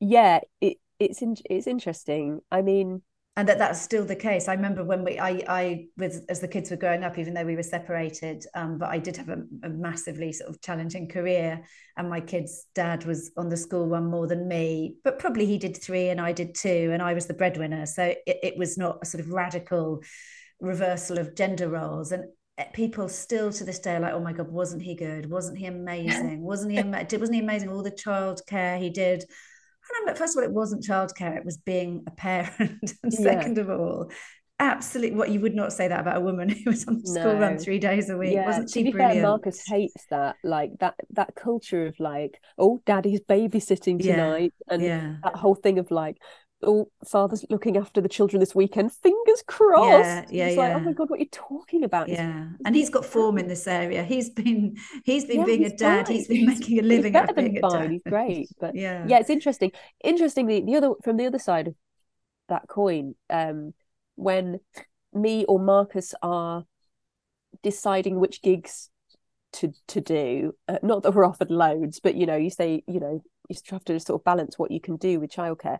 yeah 0.00 0.40
it 0.60 0.78
it's 0.98 1.22
in, 1.22 1.36
it's 1.48 1.66
interesting 1.66 2.40
i 2.50 2.62
mean 2.62 3.02
and 3.40 3.48
that 3.48 3.56
that's 3.56 3.80
still 3.80 4.04
the 4.04 4.14
case. 4.14 4.48
I 4.48 4.52
remember 4.52 4.84
when 4.84 5.02
we, 5.02 5.18
I, 5.18 5.42
I, 5.48 5.86
with 5.96 6.26
as 6.28 6.40
the 6.40 6.46
kids 6.46 6.70
were 6.70 6.76
growing 6.76 7.04
up, 7.04 7.16
even 7.16 7.32
though 7.32 7.46
we 7.46 7.56
were 7.56 7.62
separated, 7.62 8.44
um, 8.54 8.76
but 8.76 8.90
I 8.90 8.98
did 8.98 9.16
have 9.16 9.30
a, 9.30 9.42
a 9.62 9.70
massively 9.70 10.30
sort 10.30 10.50
of 10.50 10.60
challenging 10.60 11.08
career, 11.08 11.64
and 11.96 12.10
my 12.10 12.20
kid's 12.20 12.66
dad 12.74 13.06
was 13.06 13.30
on 13.38 13.48
the 13.48 13.56
school 13.56 13.88
one 13.88 14.10
more 14.10 14.26
than 14.26 14.46
me, 14.46 14.96
but 15.04 15.18
probably 15.18 15.46
he 15.46 15.56
did 15.56 15.74
three 15.82 16.10
and 16.10 16.20
I 16.20 16.32
did 16.32 16.54
two, 16.54 16.90
and 16.92 17.00
I 17.00 17.14
was 17.14 17.28
the 17.28 17.32
breadwinner, 17.32 17.86
so 17.86 18.02
it, 18.04 18.20
it 18.26 18.58
was 18.58 18.76
not 18.76 18.98
a 19.00 19.06
sort 19.06 19.24
of 19.24 19.30
radical 19.30 20.02
reversal 20.60 21.18
of 21.18 21.34
gender 21.34 21.70
roles, 21.70 22.12
and 22.12 22.24
eh, 22.58 22.64
people 22.74 23.08
still 23.08 23.50
to 23.52 23.64
this 23.64 23.78
day 23.78 23.94
are 23.94 24.00
like, 24.00 24.12
oh 24.12 24.20
my 24.20 24.34
god, 24.34 24.50
wasn't 24.50 24.82
he 24.82 24.94
good? 24.94 25.30
Wasn't 25.30 25.56
he 25.56 25.64
amazing? 25.78 26.42
Wasn't 26.42 26.72
he? 26.72 26.76
Ama- 26.76 27.06
wasn't 27.10 27.36
he 27.36 27.40
amazing? 27.40 27.70
All 27.70 27.82
the 27.82 27.90
childcare 27.90 28.78
he 28.78 28.90
did. 28.90 29.24
Like, 30.06 30.16
first 30.16 30.36
of 30.36 30.42
all, 30.42 30.48
it 30.48 30.54
wasn't 30.54 30.82
childcare; 30.84 31.36
it 31.36 31.44
was 31.44 31.56
being 31.58 32.04
a 32.06 32.10
parent. 32.10 32.94
and 33.02 33.12
Yeah. 33.12 33.42
second 33.42 33.58
of 33.58 33.70
all, 33.70 34.10
absolutely, 34.58 35.16
what 35.16 35.30
you 35.30 35.40
would 35.40 35.54
not 35.54 35.72
say 35.72 35.88
that 35.88 36.00
about 36.00 36.16
a 36.18 36.20
woman 36.20 36.48
who 36.64 36.70
was 36.70 36.86
on 36.86 37.00
the 37.00 37.06
school 37.06 37.36
run 37.38 37.58
three 37.58 37.78
days 37.78 38.10
a 38.10 38.16
week. 38.16 38.30
yeah 38.30 38.44
Wasn't 38.44 38.72
to 38.72 38.80
be 38.80 38.90
brilliant? 38.90 39.14
fair 39.14 39.20
marcus 39.22 39.60
hates 39.66 40.06
that 40.10 40.36
like 40.42 40.72
that 40.80 40.94
that 41.10 41.34
culture 41.34 41.86
of 41.86 41.98
like 41.98 42.40
oh 42.58 42.82
daddy's 42.86 43.20
babysitting 43.20 43.98
Yeah, 43.98 44.04
tonight 44.04 44.52
and 44.68 44.82
yeah, 44.82 45.16
that 45.22 45.36
whole 45.36 45.54
thing 45.54 45.78
of 45.78 45.90
like 45.90 46.16
all 46.62 46.90
fathers 47.06 47.44
looking 47.48 47.76
after 47.76 48.00
the 48.00 48.08
children 48.08 48.40
this 48.40 48.54
weekend. 48.54 48.92
Fingers 48.92 49.42
crossed. 49.46 50.04
Yeah, 50.04 50.24
yeah, 50.30 50.46
it's 50.46 50.56
yeah. 50.56 50.62
like, 50.62 50.76
oh 50.76 50.80
my 50.80 50.92
god, 50.92 51.10
what 51.10 51.16
are 51.18 51.22
you 51.22 51.28
talking 51.30 51.84
about? 51.84 52.08
It's- 52.08 52.18
Yeah, 52.18 52.48
and 52.64 52.76
he's 52.76 52.90
got 52.90 53.04
form 53.04 53.38
in 53.38 53.48
this 53.48 53.66
area. 53.66 54.02
He's 54.04 54.30
been 54.30 54.76
he's 55.04 55.24
been 55.24 55.40
Yeah, 55.40 55.46
being 55.46 55.64
a 55.64 55.76
dad. 55.76 56.06
fine. 56.06 56.16
He's 56.16 56.28
been 56.28 56.46
making 56.46 56.78
a 56.78 56.82
he's 56.82 56.88
living 56.90 57.16
out 57.16 57.34
better 57.34 57.48
than 57.48 57.60
fine. 57.60 57.92
He's 57.92 58.02
great, 58.08 58.48
but 58.60 58.74
yeah, 58.74 59.06
yeah, 59.08 59.18
it's 59.18 59.30
interesting. 59.30 59.72
Interestingly, 60.04 60.60
the 60.60 60.76
other 60.76 60.90
from 61.02 61.16
the 61.16 61.26
other 61.26 61.38
side 61.38 61.68
of 61.68 61.74
that 62.48 62.68
coin, 62.68 63.14
um, 63.30 63.72
when 64.16 64.60
me 65.12 65.44
or 65.46 65.58
Marcus 65.58 66.14
are 66.22 66.64
deciding 67.62 68.20
which 68.20 68.42
gigs 68.42 68.90
to 69.52 69.72
to 69.88 70.00
do, 70.00 70.54
uh, 70.68 70.78
not 70.82 71.02
that 71.02 71.14
we're 71.14 71.24
offered 71.24 71.50
loads, 71.50 72.00
but 72.00 72.14
you 72.14 72.26
know, 72.26 72.36
you 72.36 72.50
say, 72.50 72.82
you 72.86 73.00
know, 73.00 73.22
you 73.48 73.56
have 73.70 73.84
to 73.84 73.98
sort 73.98 74.20
of 74.20 74.24
balance 74.24 74.58
what 74.58 74.70
you 74.70 74.80
can 74.80 74.96
do 74.96 75.20
with 75.20 75.30
childcare. 75.32 75.78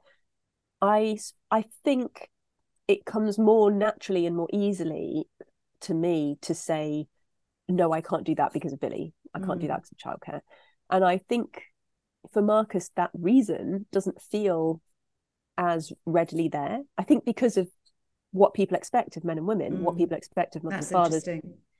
I 0.82 1.18
I 1.50 1.64
think 1.84 2.28
it 2.88 3.04
comes 3.04 3.38
more 3.38 3.70
naturally 3.70 4.26
and 4.26 4.36
more 4.36 4.48
easily 4.52 5.24
to 5.82 5.94
me 5.94 6.36
to 6.42 6.54
say, 6.54 7.06
no, 7.68 7.92
I 7.92 8.00
can't 8.00 8.24
do 8.24 8.34
that 8.34 8.52
because 8.52 8.72
of 8.72 8.80
Billy. 8.80 9.12
I 9.34 9.38
can't 9.38 9.60
do 9.60 9.66
Mm. 9.66 9.70
that 9.70 9.82
because 9.82 9.92
of 9.92 9.98
childcare. 10.20 10.40
And 10.90 11.04
I 11.04 11.18
think 11.18 11.62
for 12.32 12.42
Marcus, 12.42 12.90
that 12.96 13.10
reason 13.14 13.86
doesn't 13.92 14.20
feel 14.20 14.80
as 15.56 15.92
readily 16.04 16.48
there. 16.48 16.80
I 16.98 17.04
think 17.04 17.24
because 17.24 17.56
of 17.56 17.70
what 18.32 18.54
people 18.54 18.76
expect 18.76 19.16
of 19.16 19.24
men 19.24 19.38
and 19.38 19.46
women, 19.46 19.82
what 19.82 19.94
Mm. 19.94 19.98
people 19.98 20.16
expect 20.16 20.56
of 20.56 20.64
mothers 20.64 20.90
and 20.90 20.92
fathers. 20.92 21.28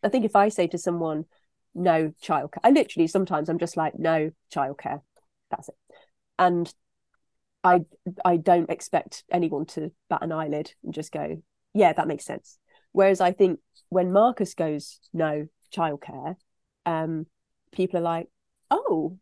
I 0.03 0.09
think 0.09 0.25
if 0.25 0.37
I 0.37 0.49
say 0.49 0.67
to 0.69 0.79
someone, 0.79 1.27
no 1.75 2.13
childcare, 2.23 2.61
I 2.65 2.71
literally 2.71 3.07
sometimes 3.07 3.49
I'm 3.49 3.59
just 3.59 3.77
like, 3.77 3.99
no 3.99 4.31
childcare. 4.53 5.03
That's 5.51 5.69
it. 5.69 5.77
And 6.39 6.73
I 7.63 7.81
I 8.25 8.37
don't 8.37 8.71
expect 8.71 9.25
anyone 9.31 9.67
to 9.67 9.93
bat 10.09 10.23
an 10.23 10.33
eyelid 10.33 10.73
and 10.83 10.95
just 10.95 11.13
go, 11.13 11.43
yeah, 11.75 11.93
that 11.93 12.09
makes 12.09 12.25
sense. 12.25 12.59
Whereas 12.93 13.21
I 13.21 13.33
think 13.33 13.61
when 13.89 14.13
Marcus 14.13 14.55
goes, 14.55 15.01
no 15.13 15.47
childcare, 15.75 16.37
um, 16.87 17.27
people 17.73 17.99
are 17.99 18.03
like, 18.03 18.29
oh, 18.71 19.19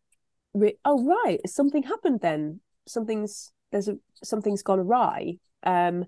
re- 0.55 0.79
oh 0.85 1.05
right, 1.05 1.41
something 1.47 1.83
happened 1.83 2.21
then. 2.21 2.61
Something's 2.87 3.53
there's 3.73 3.89
a 3.89 3.97
something's 4.25 4.63
gone 4.63 4.81
awry. 4.81 5.39
Um, 5.63 6.07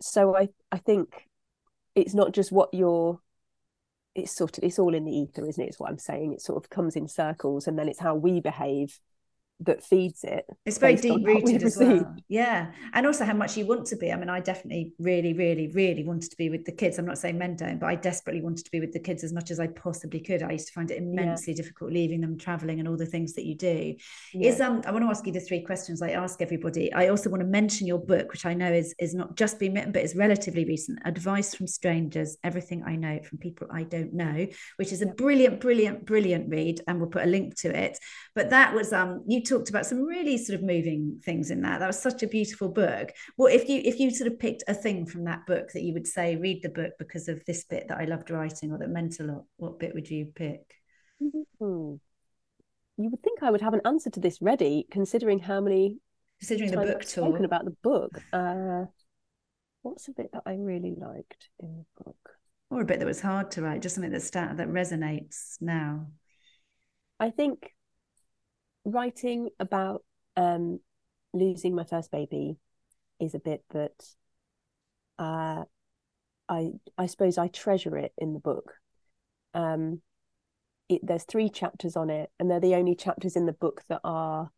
so 0.00 0.36
I 0.36 0.48
I 0.70 0.78
think 0.78 1.28
it's 1.94 2.14
not 2.14 2.32
just 2.32 2.52
what 2.52 2.72
you're 2.72 3.20
it's 4.14 4.34
sort 4.34 4.58
of 4.58 4.64
it's 4.64 4.78
all 4.78 4.94
in 4.94 5.04
the 5.04 5.12
ether 5.12 5.46
isn't 5.46 5.64
it 5.64 5.70
is 5.70 5.78
what 5.78 5.90
i'm 5.90 5.98
saying 5.98 6.32
it 6.32 6.40
sort 6.40 6.62
of 6.62 6.70
comes 6.70 6.96
in 6.96 7.08
circles 7.08 7.66
and 7.66 7.78
then 7.78 7.88
it's 7.88 7.98
how 7.98 8.14
we 8.14 8.40
behave 8.40 9.00
that 9.60 9.84
feeds 9.84 10.24
it 10.24 10.44
It's 10.66 10.78
very 10.78 10.96
deep 10.96 11.24
rooted 11.24 11.62
as 11.62 11.76
well. 11.76 12.14
Yeah. 12.28 12.72
And 12.92 13.06
also 13.06 13.24
how 13.24 13.34
much 13.34 13.56
you 13.56 13.66
want 13.66 13.86
to 13.86 13.96
be. 13.96 14.10
I 14.10 14.16
mean, 14.16 14.28
I 14.28 14.40
definitely 14.40 14.92
really, 14.98 15.32
really, 15.32 15.68
really 15.68 16.02
wanted 16.04 16.30
to 16.30 16.36
be 16.36 16.50
with 16.50 16.64
the 16.64 16.72
kids. 16.72 16.98
I'm 16.98 17.06
not 17.06 17.18
saying 17.18 17.38
men 17.38 17.54
don't, 17.54 17.78
but 17.78 17.86
I 17.86 17.94
desperately 17.94 18.42
wanted 18.42 18.64
to 18.64 18.70
be 18.70 18.80
with 18.80 18.92
the 18.92 18.98
kids 18.98 19.22
as 19.22 19.32
much 19.32 19.50
as 19.50 19.60
I 19.60 19.68
possibly 19.68 20.20
could. 20.20 20.42
I 20.42 20.52
used 20.52 20.66
to 20.68 20.72
find 20.72 20.90
it 20.90 20.98
immensely 20.98 21.54
difficult 21.54 21.92
leaving 21.92 22.20
them, 22.20 22.36
traveling, 22.36 22.80
and 22.80 22.88
all 22.88 22.96
the 22.96 23.06
things 23.06 23.34
that 23.34 23.44
you 23.44 23.54
do. 23.54 23.94
Is 24.34 24.60
um 24.60 24.82
I 24.86 24.90
want 24.90 25.04
to 25.04 25.10
ask 25.10 25.26
you 25.26 25.32
the 25.32 25.40
three 25.40 25.62
questions 25.62 26.02
I 26.02 26.10
ask 26.10 26.42
everybody. 26.42 26.92
I 26.92 27.08
also 27.08 27.30
want 27.30 27.42
to 27.42 27.46
mention 27.46 27.86
your 27.86 27.98
book, 27.98 28.32
which 28.32 28.46
I 28.46 28.54
know 28.54 28.72
is 28.72 28.94
is 28.98 29.14
not 29.14 29.36
just 29.36 29.58
been 29.58 29.74
written, 29.74 29.92
but 29.92 30.02
is 30.02 30.16
relatively 30.16 30.64
recent. 30.64 30.98
Advice 31.04 31.54
from 31.54 31.66
Strangers, 31.66 32.36
Everything 32.42 32.82
I 32.84 32.96
Know 32.96 33.20
from 33.22 33.38
People 33.38 33.68
I 33.70 33.84
Don't 33.84 34.14
Know, 34.14 34.46
which 34.76 34.92
is 34.92 35.02
a 35.02 35.06
brilliant, 35.06 35.60
brilliant, 35.60 36.04
brilliant 36.04 36.50
read, 36.50 36.80
and 36.88 36.98
we'll 36.98 37.10
put 37.10 37.22
a 37.22 37.26
link 37.26 37.54
to 37.60 37.76
it. 37.76 37.98
But 38.34 38.50
that 38.50 38.74
was 38.74 38.92
um 38.92 39.22
you 39.26 39.43
talked 39.44 39.70
about 39.70 39.86
some 39.86 40.02
really 40.02 40.36
sort 40.36 40.58
of 40.58 40.64
moving 40.64 41.20
things 41.24 41.50
in 41.50 41.62
that. 41.62 41.78
That 41.78 41.86
was 41.86 42.00
such 42.00 42.22
a 42.22 42.26
beautiful 42.26 42.68
book. 42.68 43.10
Well, 43.36 43.52
if 43.52 43.68
you 43.68 43.80
if 43.84 44.00
you 44.00 44.10
sort 44.10 44.32
of 44.32 44.38
picked 44.38 44.64
a 44.66 44.74
thing 44.74 45.06
from 45.06 45.24
that 45.24 45.46
book 45.46 45.72
that 45.72 45.82
you 45.82 45.92
would 45.92 46.06
say, 46.06 46.36
read 46.36 46.62
the 46.62 46.68
book 46.68 46.92
because 46.98 47.28
of 47.28 47.44
this 47.44 47.64
bit 47.64 47.88
that 47.88 47.98
I 47.98 48.04
loved 48.04 48.30
writing 48.30 48.72
or 48.72 48.78
that 48.78 48.90
meant 48.90 49.20
a 49.20 49.24
lot, 49.24 49.44
what 49.56 49.78
bit 49.78 49.94
would 49.94 50.10
you 50.10 50.26
pick? 50.34 50.60
Hmm. 51.20 51.94
you 52.98 53.08
would 53.08 53.22
think 53.22 53.42
i 53.42 53.50
would 53.50 53.62
have 53.62 53.72
an 53.72 53.80
answer 53.86 54.10
to 54.10 54.20
this 54.20 54.42
ready 54.42 54.86
considering 54.90 55.38
how 55.38 55.60
many 55.60 55.96
Considering 56.40 56.72
the 56.72 56.76
book 56.76 56.96
I've 57.00 57.08
spoken 57.08 57.44
about 57.44 57.64
the 57.64 57.76
book 57.82 58.20
uh 58.32 58.84
what's 59.82 60.08
a 60.08 60.12
bit 60.12 60.30
that 60.32 60.42
i 60.44 60.54
really 60.54 60.94
liked 60.98 61.48
in 61.60 61.78
the 61.78 62.04
book 62.04 62.24
or 62.74 62.80
a 62.80 62.84
bit 62.84 62.98
that 62.98 63.06
was 63.06 63.20
hard 63.20 63.52
to 63.52 63.62
write, 63.62 63.82
just 63.82 63.94
something 63.94 64.10
that 64.10 64.32
that 64.32 64.68
resonates 64.68 65.56
now. 65.60 66.08
I 67.20 67.30
think 67.30 67.72
writing 68.84 69.50
about 69.58 70.02
um, 70.36 70.80
losing 71.32 71.74
my 71.74 71.84
first 71.84 72.10
baby 72.10 72.56
is 73.20 73.34
a 73.34 73.38
bit 73.38 73.62
that 73.70 74.14
uh, 75.18 75.64
I 76.48 76.72
I 76.98 77.06
suppose 77.06 77.38
I 77.38 77.48
treasure 77.48 77.96
it 77.96 78.12
in 78.18 78.32
the 78.32 78.40
book. 78.40 78.74
Um, 79.54 80.00
it, 80.88 81.00
there's 81.02 81.24
three 81.24 81.48
chapters 81.48 81.96
on 81.96 82.10
it, 82.10 82.30
and 82.38 82.50
they're 82.50 82.60
the 82.60 82.74
only 82.74 82.94
chapters 82.94 83.36
in 83.36 83.46
the 83.46 83.52
book 83.52 83.82
that 83.88 84.00
are 84.04 84.50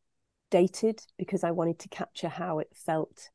dated 0.51 1.01
because 1.19 1.45
I 1.45 1.51
wanted 1.51 1.79
to 1.81 1.89
capture 1.89 2.29
how 2.29 2.59
it 2.59 2.69
felt 2.75 3.31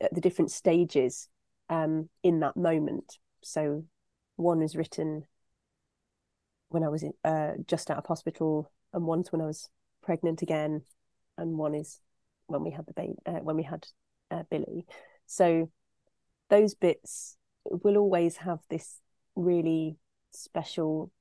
at 0.00 0.14
the 0.14 0.20
different 0.20 0.50
stages 0.50 1.28
um, 1.68 2.08
in 2.22 2.40
that 2.40 2.56
moment. 2.56 3.18
So 3.42 3.84
one 4.36 4.62
is 4.62 4.76
written 4.76 5.24
when 6.68 6.84
I 6.84 6.88
was 6.88 7.02
in, 7.02 7.12
uh, 7.24 7.52
just 7.66 7.90
out 7.90 7.98
of 7.98 8.06
hospital, 8.06 8.70
and 8.92 9.04
one's 9.04 9.32
when 9.32 9.40
I 9.40 9.46
was 9.46 9.68
pregnant 10.10 10.42
again, 10.42 10.82
and 11.38 11.56
one 11.56 11.72
is 11.72 12.00
when 12.48 12.64
we 12.64 12.72
had 12.72 12.84
the 12.84 12.92
baby, 12.92 13.14
uh, 13.26 13.38
when 13.46 13.54
we 13.54 13.62
had 13.62 13.86
uh, 14.32 14.42
Billy. 14.50 14.84
So 15.26 15.70
those 16.48 16.74
bits 16.74 17.36
will 17.64 17.96
always 17.96 18.38
have 18.38 18.58
this 18.68 18.98
really 19.36 19.98
special, 20.32 21.12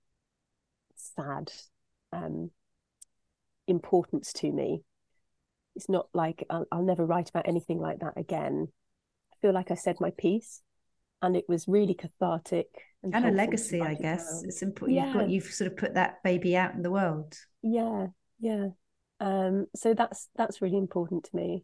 sad 0.95 1.51
um, 2.11 2.49
importance 3.67 4.33
to 4.33 4.51
me. 4.51 4.81
It's 5.75 5.87
not 5.87 6.07
like 6.15 6.43
I'll, 6.49 6.65
I'll 6.71 6.81
never 6.81 7.05
write 7.05 7.29
about 7.29 7.47
anything 7.47 7.79
like 7.79 7.99
that 7.99 8.17
again. 8.17 8.69
I 9.31 9.35
feel 9.39 9.53
like 9.53 9.69
I 9.69 9.75
said 9.75 9.97
my 9.99 10.09
piece, 10.17 10.63
and 11.21 11.37
it 11.37 11.45
was 11.47 11.67
really 11.67 11.93
cathartic 11.93 12.69
and, 13.03 13.13
And 13.13 13.25
a 13.27 13.31
legacy, 13.37 13.81
I 13.81 13.93
guess. 13.93 14.41
It's 14.47 14.63
important. 14.63 14.97
You've 14.99 15.13
got 15.13 15.29
Yeah. 15.29 15.35
you've 15.35 15.53
sort 15.53 15.71
of 15.71 15.77
put 15.77 15.93
that 15.93 16.23
baby 16.23 16.57
out 16.57 16.73
in 16.73 16.81
the 16.81 16.89
world. 16.89 17.37
Yeah, 17.61 18.07
yeah. 18.39 18.67
Um, 19.19 19.67
so 19.75 19.93
that's 19.93 20.29
that's 20.35 20.61
really 20.61 20.77
important 20.77 21.25
to 21.25 21.35
me. 21.35 21.63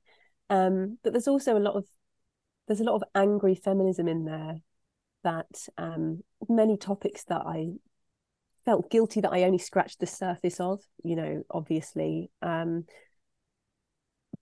Um, 0.50 0.98
but 1.04 1.14
there's 1.14 1.28
also 1.28 1.58
a 1.58 1.60
lot 1.60 1.76
of 1.76 1.86
there's 2.68 2.82
a 2.82 2.84
lot 2.86 2.96
of 2.96 3.04
angry 3.14 3.56
feminism 3.56 4.08
in 4.08 4.26
there 4.26 4.56
that 5.24 5.68
um 5.78 6.24
many 6.50 6.78
topics 6.78 7.24
that 7.26 7.42
I 7.46 7.74
felt 8.66 8.92
guilty 8.92 9.22
that 9.22 9.34
I 9.34 9.44
only 9.44 9.60
scratched 9.60 10.00
the 10.00 10.08
surface 10.08 10.60
of, 10.60 10.82
you 11.04 11.16
know, 11.16 11.44
obviously. 11.52 12.32
Um, 12.42 12.86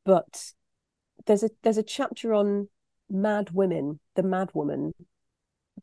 but 0.05 0.53
there's 1.25 1.43
a 1.43 1.49
there's 1.63 1.77
a 1.77 1.83
chapter 1.83 2.33
on 2.33 2.69
mad 3.09 3.51
women, 3.51 3.99
the 4.15 4.23
mad 4.23 4.51
woman, 4.53 4.93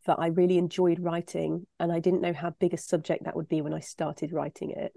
that 0.06 0.18
I 0.18 0.28
really 0.28 0.58
enjoyed 0.58 1.00
writing, 1.00 1.66
and 1.78 1.92
I 1.92 2.00
didn't 2.00 2.22
know 2.22 2.32
how 2.32 2.50
big 2.50 2.74
a 2.74 2.78
subject 2.78 3.24
that 3.24 3.36
would 3.36 3.48
be 3.48 3.62
when 3.62 3.74
I 3.74 3.80
started 3.80 4.32
writing 4.32 4.70
it. 4.70 4.92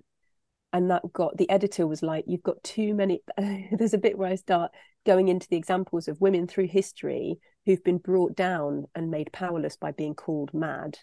And 0.74 0.90
that 0.90 1.04
got 1.14 1.38
the 1.38 1.50
editor 1.50 1.88
was 1.88 2.02
like, 2.02 2.26
"You've 2.28 2.44
got 2.44 2.62
too 2.64 2.94
many." 2.94 3.22
there's 3.38 3.94
a 3.94 4.00
bit 4.00 4.18
where 4.18 4.30
I 4.30 4.36
start 4.36 4.72
going 5.06 5.28
into 5.28 5.48
the 5.48 5.56
examples 5.56 6.08
of 6.08 6.20
women 6.20 6.48
through 6.48 6.68
history 6.68 7.40
who've 7.66 7.84
been 7.84 8.00
brought 8.00 8.36
down 8.36 8.86
and 8.96 9.12
made 9.12 9.32
powerless 9.32 9.78
by 9.78 9.92
being 9.92 10.16
called 10.16 10.54
mad, 10.54 10.98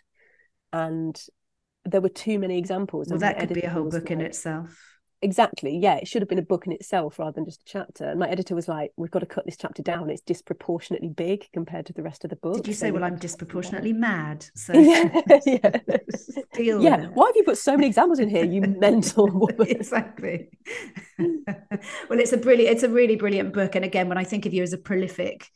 and 0.73 1.21
there 1.85 2.01
were 2.01 2.09
too 2.09 2.39
many 2.39 2.59
examples. 2.59 3.09
Well, 3.09 3.21
that 3.21 3.39
could 3.39 3.55
be 3.55 3.63
a 3.63 3.71
whole 3.71 3.89
book 3.89 4.11
in 4.11 4.21
itself. 4.21 5.00
Exactly. 5.23 5.77
Yeah, 5.77 5.97
it 5.97 6.09
should 6.09 6.23
have 6.23 6.29
been 6.29 6.39
a 6.39 6.43
book 6.43 6.67
in 6.67 6.73
itself 6.73 7.19
rather 7.19 7.33
than 7.33 7.45
just 7.45 7.61
a 7.61 7.65
chapter. 7.67 8.05
And 8.05 8.19
my 8.19 8.29
editor 8.29 8.55
was 8.55 8.69
like, 8.69 8.93
"We've 8.97 9.11
got 9.11 9.19
to 9.19 9.27
cut 9.27 9.45
this 9.45 9.57
chapter 9.57 9.83
down. 9.83 10.09
It's 10.09 10.23
disproportionately 10.23 11.09
big 11.09 11.47
compared 11.53 11.87
to 11.87 11.93
the 11.93 12.03
rest 12.03 12.25
of 12.25 12.31
the 12.31 12.37
book." 12.37 12.57
Did 12.57 12.69
you 12.69 12.75
say, 12.75 12.91
we 12.91 12.99
well, 12.99 13.05
I'm 13.05 13.17
disproportionately 13.17 13.93
mad? 13.93 14.47
So 14.61 14.73
yeah, 14.75 15.21
yeah. 15.47 15.79
yeah. 16.59 17.07
Why 17.09 17.27
have 17.27 17.37
you 17.37 17.45
put 17.45 17.59
so 17.59 17.77
many 17.77 17.87
examples 17.87 18.19
in 18.19 18.29
here, 18.29 18.45
you 18.45 18.61
mental 18.61 19.27
woman? 19.27 19.57
exactly. 19.61 20.49
well, 21.19 22.19
it's 22.19 22.33
a 22.33 22.37
brilliant, 22.37 22.75
it's 22.75 22.83
a 22.83 22.89
really 22.89 23.17
brilliant 23.17 23.53
book. 23.53 23.75
And 23.75 23.85
again, 23.85 24.09
when 24.09 24.19
I 24.19 24.25
think 24.25 24.47
of 24.47 24.53
you 24.53 24.63
as 24.63 24.73
a 24.73 24.79
prolific 24.79 25.49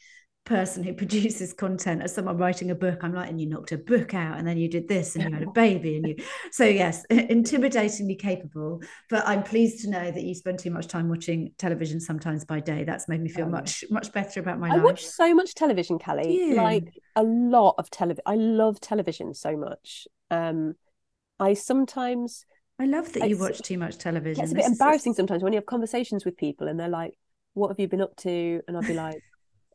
person 0.44 0.82
who 0.84 0.92
produces 1.02 1.52
content, 1.52 2.02
as 2.02 2.14
someone 2.14 2.36
writing 2.36 2.70
a 2.70 2.74
book, 2.74 2.98
I'm 3.02 3.14
like, 3.14 3.28
and 3.30 3.40
you 3.40 3.48
knocked 3.48 3.72
a 3.72 3.78
book 3.78 4.14
out, 4.14 4.38
and 4.38 4.46
then 4.46 4.56
you 4.58 4.68
did 4.68 4.88
this, 4.88 5.16
and 5.16 5.24
you 5.24 5.34
had 5.34 5.42
a 5.48 5.50
baby, 5.50 5.96
and 5.96 6.06
you. 6.08 6.16
So 6.52 6.64
yes, 6.64 7.04
intimidatingly 7.10 8.18
capable. 8.18 8.82
But 9.10 9.26
I'm 9.26 9.42
pleased 9.42 9.82
to 9.84 9.90
know 9.90 10.10
that 10.10 10.22
you 10.22 10.34
spend 10.34 10.58
too 10.58 10.70
much 10.70 10.86
time 10.88 11.08
watching 11.08 11.52
television 11.58 12.00
sometimes 12.00 12.44
by 12.44 12.60
day. 12.60 12.84
That's 12.84 13.08
made 13.08 13.20
me 13.20 13.28
feel 13.28 13.46
much 13.48 13.84
much 13.90 14.12
better 14.12 14.40
about 14.40 14.58
my 14.58 14.68
I 14.68 14.72
life. 14.72 14.80
I 14.80 14.84
watch 14.84 15.06
so 15.06 15.34
much 15.34 15.54
television, 15.54 15.98
Cally? 15.98 16.54
Like 16.54 16.88
a 17.16 17.22
lot 17.22 17.74
of 17.78 17.90
television. 17.90 18.22
I 18.26 18.34
love 18.36 18.80
television 18.80 19.34
so 19.34 19.56
much. 19.56 20.06
Um, 20.30 20.74
I 21.40 21.54
sometimes 21.54 22.44
I 22.78 22.86
love 22.86 23.12
that 23.12 23.28
you 23.28 23.38
watch 23.38 23.60
too 23.62 23.78
much 23.78 23.98
television. 23.98 24.42
it's 24.44 24.52
a 24.52 24.54
This 24.56 24.64
bit 24.64 24.72
is- 24.72 24.78
embarrassing 24.80 25.14
sometimes 25.14 25.42
when 25.42 25.52
you 25.52 25.58
have 25.58 25.66
conversations 25.66 26.24
with 26.24 26.36
people 26.36 26.68
and 26.68 26.78
they're 26.78 26.88
like, 26.88 27.14
"What 27.54 27.68
have 27.68 27.78
you 27.80 27.88
been 27.88 28.00
up 28.00 28.16
to?" 28.16 28.60
And 28.66 28.76
I'll 28.76 28.82
be 28.82 28.94
like, 28.94 29.22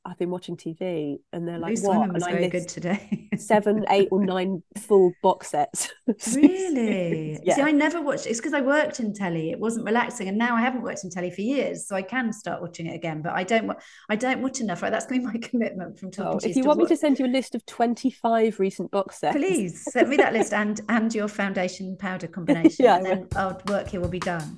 I've 0.05 0.17
been 0.17 0.29
watching 0.29 0.55
TV, 0.55 1.19
and 1.33 1.47
they're 1.47 1.59
like, 1.59 1.71
Loose 1.71 1.83
what? 1.83 1.99
Women 1.99 2.13
was 2.13 2.23
and 2.23 2.31
I 2.33 2.37
very 2.37 2.49
good 2.49 2.67
today. 2.67 3.29
seven, 3.37 3.85
eight, 3.89 4.07
or 4.11 4.23
nine 4.23 4.63
full 4.77 5.13
box 5.21 5.49
sets. 5.51 5.89
really? 6.35 7.39
yeah. 7.43 7.55
See, 7.55 7.61
I 7.61 7.71
never 7.71 8.01
watched. 8.01 8.25
It's 8.25 8.39
because 8.39 8.53
I 8.53 8.61
worked 8.61 8.99
in 8.99 9.13
telly. 9.13 9.51
It 9.51 9.59
wasn't 9.59 9.85
relaxing, 9.85 10.27
and 10.27 10.37
now 10.37 10.55
I 10.55 10.61
haven't 10.61 10.81
worked 10.81 11.03
in 11.03 11.09
telly 11.09 11.31
for 11.31 11.41
years, 11.41 11.87
so 11.87 11.95
I 11.95 12.01
can 12.01 12.31
start 12.31 12.61
watching 12.61 12.87
it 12.87 12.95
again. 12.95 13.21
But 13.21 13.33
I 13.33 13.43
don't. 13.43 13.71
I 14.09 14.15
don't 14.15 14.41
watch 14.41 14.61
enough. 14.61 14.81
Right, 14.81 14.91
that's 14.91 15.05
going 15.05 15.21
to 15.21 15.27
be 15.27 15.33
my 15.33 15.39
commitment 15.47 15.99
from 15.99 16.11
talking 16.11 16.35
Oh, 16.35 16.39
to 16.39 16.49
if 16.49 16.55
you 16.55 16.61
is 16.61 16.67
want 16.67 16.79
me 16.79 16.85
to 16.87 16.97
send 16.97 17.19
you 17.19 17.25
a 17.25 17.27
list 17.27 17.53
of 17.55 17.65
25 17.65 18.59
recent 18.59 18.91
box 18.91 19.19
sets, 19.19 19.35
Please 19.35 19.83
send 19.91 20.09
me 20.09 20.17
that 20.17 20.33
list 20.33 20.53
and 20.53 20.81
and 20.89 21.13
your 21.13 21.27
foundation 21.27 21.97
powder 21.97 22.27
combination. 22.27 22.85
Yeah, 22.85 22.93
I 22.93 22.97
and 22.97 23.05
then 23.05 23.27
our 23.35 23.57
work 23.67 23.89
here 23.89 23.99
will 23.99 24.07
be 24.07 24.19
done. 24.19 24.55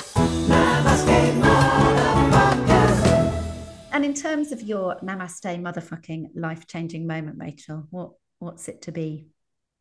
And 3.92 4.06
in 4.06 4.14
terms 4.14 4.52
of 4.52 4.62
your 4.62 4.98
namaste 5.02 5.62
motherfucking 5.62 6.30
life 6.36 6.68
changing 6.68 7.06
moment, 7.08 7.38
Rachel, 7.40 7.88
what 7.90 8.12
what's 8.40 8.68
it 8.68 8.82
to 8.84 8.92
be? 8.92 9.28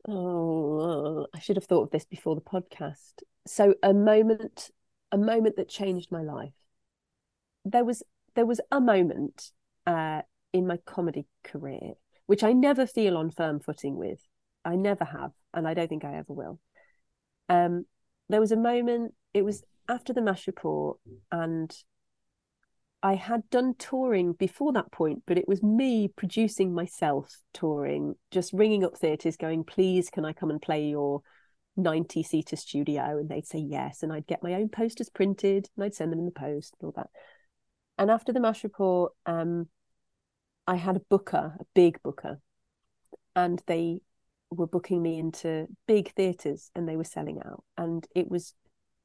Oh, 0.08 1.26
I 1.34 1.38
should 1.38 1.56
have 1.56 1.64
thought 1.64 1.84
of 1.84 1.90
this 1.90 2.04
before 2.04 2.34
the 2.34 2.40
podcast. 2.40 3.22
So 3.46 3.74
a 3.82 3.94
moment, 3.94 4.70
a 5.12 5.18
moment 5.18 5.56
that 5.56 5.68
changed 5.68 6.10
my 6.10 6.22
life. 6.22 6.54
There 7.64 7.84
was 7.84 8.02
there 8.34 8.46
was 8.46 8.60
a 8.70 8.80
moment 8.80 9.50
uh, 9.86 10.22
in 10.52 10.66
my 10.66 10.78
comedy 10.78 11.26
career 11.44 11.94
which 12.30 12.44
I 12.44 12.52
never 12.52 12.86
feel 12.86 13.16
on 13.16 13.32
firm 13.32 13.58
footing 13.58 13.96
with. 13.96 14.20
I 14.64 14.76
never 14.76 15.04
have, 15.04 15.32
and 15.52 15.66
I 15.66 15.74
don't 15.74 15.88
think 15.88 16.04
I 16.04 16.14
ever 16.14 16.32
will. 16.32 16.60
Um, 17.48 17.86
there 18.28 18.38
was 18.38 18.52
a 18.52 18.56
moment. 18.56 19.14
It 19.34 19.44
was 19.44 19.64
after 19.88 20.12
the 20.12 20.22
Mash 20.22 20.46
report, 20.46 20.98
and 21.32 21.76
I 23.02 23.14
had 23.14 23.48
done 23.48 23.74
touring 23.78 24.34
before 24.34 24.72
that 24.74 24.92
point, 24.92 25.22
but 25.26 25.38
it 25.38 25.48
was 25.48 25.62
me 25.62 26.08
producing 26.08 26.74
myself 26.74 27.34
touring, 27.54 28.16
just 28.30 28.52
ringing 28.52 28.84
up 28.84 28.96
theatres, 28.98 29.38
going, 29.38 29.64
"Please, 29.64 30.10
can 30.10 30.24
I 30.24 30.34
come 30.34 30.50
and 30.50 30.60
play 30.60 30.88
your 30.88 31.22
90 31.76 32.22
seater 32.22 32.56
studio?" 32.56 33.18
And 33.18 33.28
they'd 33.28 33.46
say 33.46 33.58
yes, 33.58 34.02
and 34.02 34.12
I'd 34.12 34.26
get 34.26 34.42
my 34.42 34.54
own 34.54 34.68
posters 34.68 35.08
printed, 35.08 35.70
and 35.76 35.84
I'd 35.84 35.94
send 35.94 36.12
them 36.12 36.18
in 36.18 36.26
the 36.26 36.30
post 36.30 36.76
and 36.78 36.86
all 36.86 36.92
that. 36.92 37.10
And 37.96 38.10
after 38.10 38.32
the 38.32 38.40
Mash 38.40 38.64
report, 38.64 39.12
um, 39.24 39.68
I 40.66 40.76
had 40.76 40.96
a 40.96 41.00
booker, 41.00 41.56
a 41.58 41.64
big 41.74 42.02
booker, 42.02 42.40
and 43.34 43.62
they 43.66 44.00
were 44.50 44.66
booking 44.66 45.00
me 45.00 45.18
into 45.18 45.68
big 45.86 46.12
theatres, 46.12 46.70
and 46.74 46.86
they 46.86 46.96
were 46.96 47.04
selling 47.04 47.40
out, 47.42 47.64
and 47.78 48.06
it 48.14 48.30
was 48.30 48.54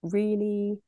really 0.02 0.82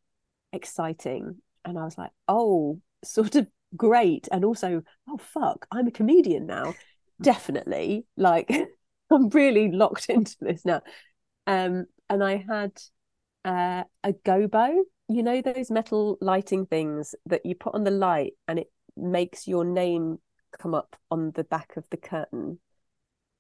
exciting. 0.52 1.42
And 1.64 1.80
I 1.80 1.86
was 1.86 1.98
like, 1.98 2.12
"Oh." 2.28 2.82
Sort 3.04 3.36
of 3.36 3.48
great 3.76 4.28
and 4.32 4.46
also 4.46 4.82
oh 5.10 5.18
fuck 5.18 5.68
i'm 5.72 5.88
a 5.88 5.92
comedian 5.92 6.46
now. 6.46 6.74
Definitely. 7.22 8.06
Like 8.16 8.52
i'm 9.12 9.30
really 9.30 9.72
locked 9.72 10.06
into 10.10 10.36
this 10.42 10.66
now. 10.66 10.82
Um 11.46 11.86
and 12.10 12.24
i 12.24 12.38
had 12.38 12.72
uh, 13.46 13.84
a 14.04 14.14
gobo. 14.26 14.76
You 15.08 15.24
know 15.24 15.42
those 15.42 15.72
metal 15.72 16.18
lighting 16.20 16.66
things 16.66 17.16
that 17.28 17.46
you 17.46 17.56
put 17.56 17.76
on 17.76 17.86
the 17.86 17.92
light 17.92 18.34
and 18.48 18.60
it 18.60 18.70
makes 18.98 19.48
your 19.48 19.64
name 19.64 20.20
come 20.60 20.74
up 20.74 20.98
on 21.10 21.32
the 21.32 21.46
back 21.46 21.78
of 21.78 21.90
the 21.90 21.98
curtain 21.98 22.60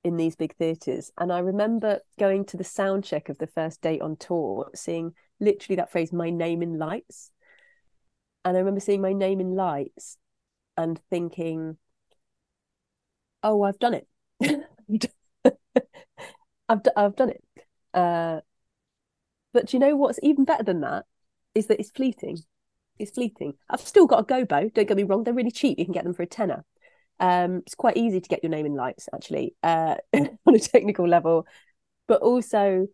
in 0.03 0.15
these 0.15 0.35
big 0.35 0.55
theaters 0.55 1.11
and 1.17 1.33
i 1.33 1.39
remember 1.39 1.99
going 2.19 2.45
to 2.45 2.55
the 2.55 2.63
sound 2.63 3.03
check 3.03 3.27
of 3.27 3.37
the 3.39 3.47
first 3.47 3.81
date 3.81 4.01
on 4.01 4.15
tour 4.15 4.69
seeing 4.75 5.11
literally 5.39 5.75
that 5.75 5.91
phrase 5.91 6.13
my 6.13 6.29
name 6.29 6.61
in 6.61 6.77
lights 6.77 7.31
and 8.47 8.55
I 8.57 8.61
remember 8.61 8.79
seeing 8.79 9.01
my 9.01 9.13
name 9.13 9.41
in 9.41 9.55
lights 9.55 10.17
and 10.77 10.99
thinking, 11.09 11.77
"Oh, 13.43 13.63
I've 13.63 13.79
done 13.79 13.93
it. 13.95 14.07
I've 16.69 16.83
d- 16.83 16.91
I've 16.95 17.15
done 17.15 17.29
it." 17.29 17.43
Uh, 17.93 18.41
but 19.53 19.73
you 19.73 19.79
know 19.79 19.95
what's 19.95 20.19
even 20.21 20.45
better 20.45 20.63
than 20.63 20.81
that 20.81 21.05
is 21.55 21.67
that 21.67 21.79
it's 21.79 21.91
fleeting. 21.91 22.37
It's 22.99 23.11
fleeting. 23.11 23.53
I've 23.69 23.81
still 23.81 24.07
got 24.07 24.21
a 24.21 24.23
gobo. 24.23 24.73
Don't 24.73 24.87
get 24.87 24.97
me 24.97 25.03
wrong; 25.03 25.23
they're 25.23 25.33
really 25.33 25.51
cheap. 25.51 25.79
You 25.79 25.85
can 25.85 25.93
get 25.93 26.03
them 26.03 26.13
for 26.13 26.23
a 26.23 26.27
tenner. 26.27 26.65
Um, 27.19 27.57
it's 27.65 27.75
quite 27.75 27.97
easy 27.97 28.21
to 28.21 28.29
get 28.29 28.43
your 28.43 28.51
name 28.51 28.65
in 28.65 28.75
lights, 28.75 29.09
actually, 29.13 29.55
uh, 29.63 29.95
on 30.13 30.55
a 30.55 30.59
technical 30.59 31.07
level. 31.07 31.47
But 32.07 32.21
also, 32.21 32.87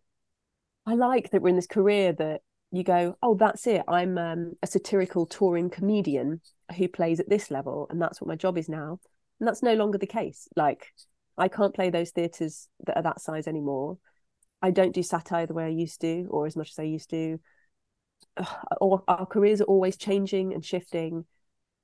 I 0.86 0.94
like 0.94 1.30
that 1.30 1.42
we're 1.42 1.50
in 1.50 1.56
this 1.56 1.66
career 1.66 2.12
that 2.14 2.42
you 2.76 2.84
go, 2.84 3.16
oh, 3.22 3.34
that's 3.34 3.66
it. 3.66 3.82
I'm 3.88 4.16
um, 4.18 4.52
a 4.62 4.66
satirical 4.66 5.26
touring 5.26 5.70
comedian 5.70 6.40
who 6.76 6.88
plays 6.88 7.20
at 7.20 7.28
this 7.28 7.50
level, 7.50 7.86
and 7.90 8.00
that's 8.00 8.20
what 8.20 8.28
my 8.28 8.36
job 8.36 8.56
is 8.58 8.68
now. 8.68 9.00
And 9.40 9.48
that's 9.48 9.62
no 9.62 9.74
longer 9.74 9.98
the 9.98 10.06
case. 10.06 10.48
Like, 10.56 10.92
I 11.36 11.48
can't 11.48 11.74
play 11.74 11.90
those 11.90 12.10
theatres 12.10 12.68
that 12.86 12.96
are 12.96 13.02
that 13.02 13.20
size 13.20 13.46
anymore. 13.46 13.98
I 14.62 14.70
don't 14.70 14.94
do 14.94 15.02
satire 15.02 15.46
the 15.46 15.54
way 15.54 15.64
I 15.64 15.68
used 15.68 16.00
to, 16.00 16.26
or 16.30 16.46
as 16.46 16.56
much 16.56 16.70
as 16.70 16.78
I 16.78 16.84
used 16.84 17.10
to. 17.10 17.38
Our 18.80 19.26
careers 19.26 19.60
are 19.60 19.64
always 19.64 19.96
changing 19.96 20.54
and 20.54 20.64
shifting, 20.64 21.26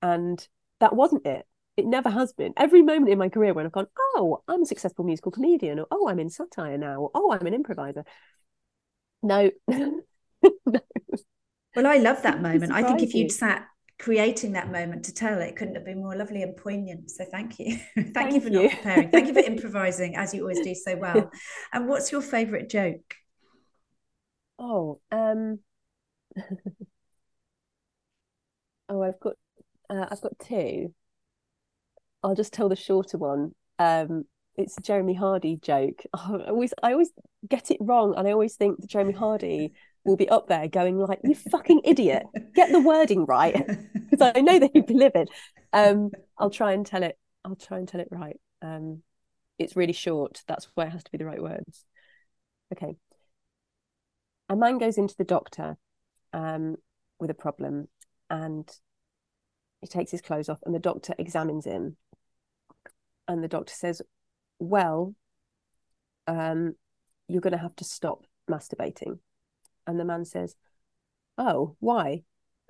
and 0.01 0.47
that 0.81 0.97
wasn't 0.97 1.27
it. 1.27 1.47
It 1.77 1.87
never 1.87 2.11
has 2.11 2.33
been. 2.33 2.53
Every 2.57 2.83
moment 2.83 3.11
in 3.11 3.19
my 3.19 3.29
career 3.29 3.55
when 3.55 3.67
I've 3.67 3.73
gone, 3.73 3.87
oh, 3.99 4.43
I'm 4.49 4.63
a 4.63 4.67
successful 4.67 5.05
musical 5.05 5.33
comedian, 5.33 5.79
or 5.79 5.87
oh, 5.91 6.09
I'm 6.09 6.21
in 6.21 6.31
satire 6.31 6.79
now, 6.79 7.01
or 7.01 7.11
oh, 7.15 7.33
I'm 7.33 7.47
an 7.47 7.55
improviser. 7.55 8.05
No. 9.23 9.51
Well, 11.77 11.87
I 11.87 11.99
love 11.99 12.23
that 12.23 12.43
moment. 12.43 12.73
I 12.73 12.83
think 12.83 13.03
if 13.03 13.15
you'd 13.15 13.31
sat 13.31 13.67
creating 13.99 14.53
that 14.53 14.73
moment 14.73 15.05
to 15.05 15.15
tell, 15.15 15.41
it 15.41 15.57
couldn't 15.57 15.75
have 15.75 15.85
been 15.85 15.99
more 15.99 16.17
lovely 16.17 16.43
and 16.43 16.57
poignant. 16.57 17.11
So 17.11 17.25
thank 17.31 17.59
you. 17.59 17.79
thank, 18.15 18.33
you 18.33 18.41
for 18.41 18.49
you. 18.49 18.63
not 18.63 18.71
preparing. 18.73 19.11
Thank 19.11 19.29
you 19.29 19.35
for 19.35 19.41
improvising 19.47 20.17
as 20.17 20.35
you 20.35 20.41
always 20.41 20.61
do 20.61 20.75
so 20.75 20.97
well. 20.97 21.31
And 21.73 21.87
what's 21.87 22.11
your 22.11 22.23
favourite 22.23 22.69
joke? 22.69 23.15
Oh, 24.59 25.01
um, 25.13 25.61
oh, 28.89 29.03
I've 29.03 29.21
got, 29.21 29.35
uh, 29.89 30.07
I've 30.11 30.21
got 30.21 30.39
two. 30.39 30.93
I'll 32.23 32.35
just 32.35 32.53
tell 32.53 32.69
the 32.69 32.77
shorter 32.77 33.17
one. 33.17 33.55
Um, 33.79 34.25
it's 34.57 34.77
a 34.77 34.83
Jeremy 34.83 35.15
Hardy 35.15 35.57
joke. 35.57 36.03
I 36.13 36.35
always, 36.49 36.75
I 36.83 36.93
always 36.93 37.11
get 37.49 37.71
it 37.71 37.79
wrong, 37.81 38.15
and 38.17 38.27
I 38.27 38.33
always 38.33 38.57
think 38.57 38.81
that 38.81 38.91
Jeremy 38.91 39.15
Hardy 39.15 39.73
will 40.05 40.17
be 40.17 40.29
up 40.29 40.49
there 40.49 40.69
going 40.69 40.99
like, 40.99 41.21
"You 41.25 41.35
fucking 41.35 41.83
idiot! 41.85 42.25
Get 42.55 42.73
the 42.73 42.81
wording 42.81 43.27
right," 43.27 43.55
because 44.11 44.33
I 44.35 44.41
know 44.41 44.59
that 44.59 44.71
he'd 44.73 44.87
be 44.87 44.95
livid. 44.95 45.31
Um, 45.73 46.11
I'll 46.39 46.51
try 46.51 46.73
and 46.73 46.87
tell 46.87 47.03
it. 47.03 47.19
I'll 47.45 47.57
try 47.57 47.79
and 47.79 47.89
tell 47.89 48.01
it 48.01 48.09
right. 48.11 48.41
Um, 48.63 49.03
it's 49.59 49.77
really 49.77 49.93
short. 49.93 50.43
That's 50.47 50.69
why 50.75 50.87
it 50.87 50.91
has 50.93 51.05
to 51.05 51.11
be 51.11 51.19
the 51.19 51.27
right 51.27 51.43
words. 51.43 51.85
Okay. 52.73 52.97
A 54.49 54.57
man 54.57 54.79
goes 54.79 54.99
into 54.99 55.15
the 55.17 55.25
doctor 55.25 55.77
um, 56.33 56.77
with 57.19 57.31
a 57.31 57.35
problem 57.35 57.89
and 58.29 58.69
he 59.81 59.87
takes 59.87 60.11
his 60.11 60.23
clothes 60.23 60.49
off 60.49 60.61
and 60.65 60.75
the 60.75 60.81
doctor 60.81 61.15
examines 61.19 61.67
him. 61.67 61.97
And 63.29 63.45
the 63.45 63.49
doctor 63.49 63.73
says, 63.73 64.03
Well, 64.59 65.15
um, 66.27 66.75
you're 67.29 67.41
going 67.41 67.53
to 67.53 67.59
have 67.59 67.77
to 67.77 67.85
stop 67.85 68.25
masturbating. 68.51 69.19
And 69.91 69.99
the 69.99 70.05
man 70.05 70.25
says, 70.25 70.55
Oh, 71.37 71.77
why? 71.81 72.23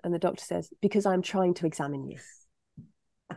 And 0.03 0.15
the 0.15 0.19
doctor 0.19 0.43
says, 0.43 0.71
Because 0.81 1.05
I'm 1.05 1.23
trying 1.23 1.55
to 1.55 1.67
examine 1.67 2.09
you. 2.09 2.19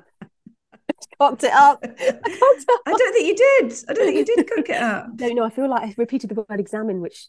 Cocked 1.20 1.44
it 1.44 1.54
up. 1.54 1.80
I 1.84 1.88
cocked 1.88 2.00
it 2.00 2.70
up. 2.74 2.82
I 2.88 2.92
don't 2.92 3.14
think 3.14 3.28
you 3.28 3.36
did. 3.36 3.74
I 3.90 3.94
don't 3.94 4.06
think 4.06 4.18
you 4.18 4.36
did 4.36 4.50
cook 4.50 4.70
it 4.70 4.82
up. 4.82 5.08
don't 5.16 5.36
know. 5.36 5.44
I 5.44 5.50
feel 5.50 5.70
like 5.70 5.84
I 5.84 5.94
repeated 5.98 6.30
the 6.30 6.36
word 6.36 6.60
examine, 6.60 7.02
which 7.02 7.28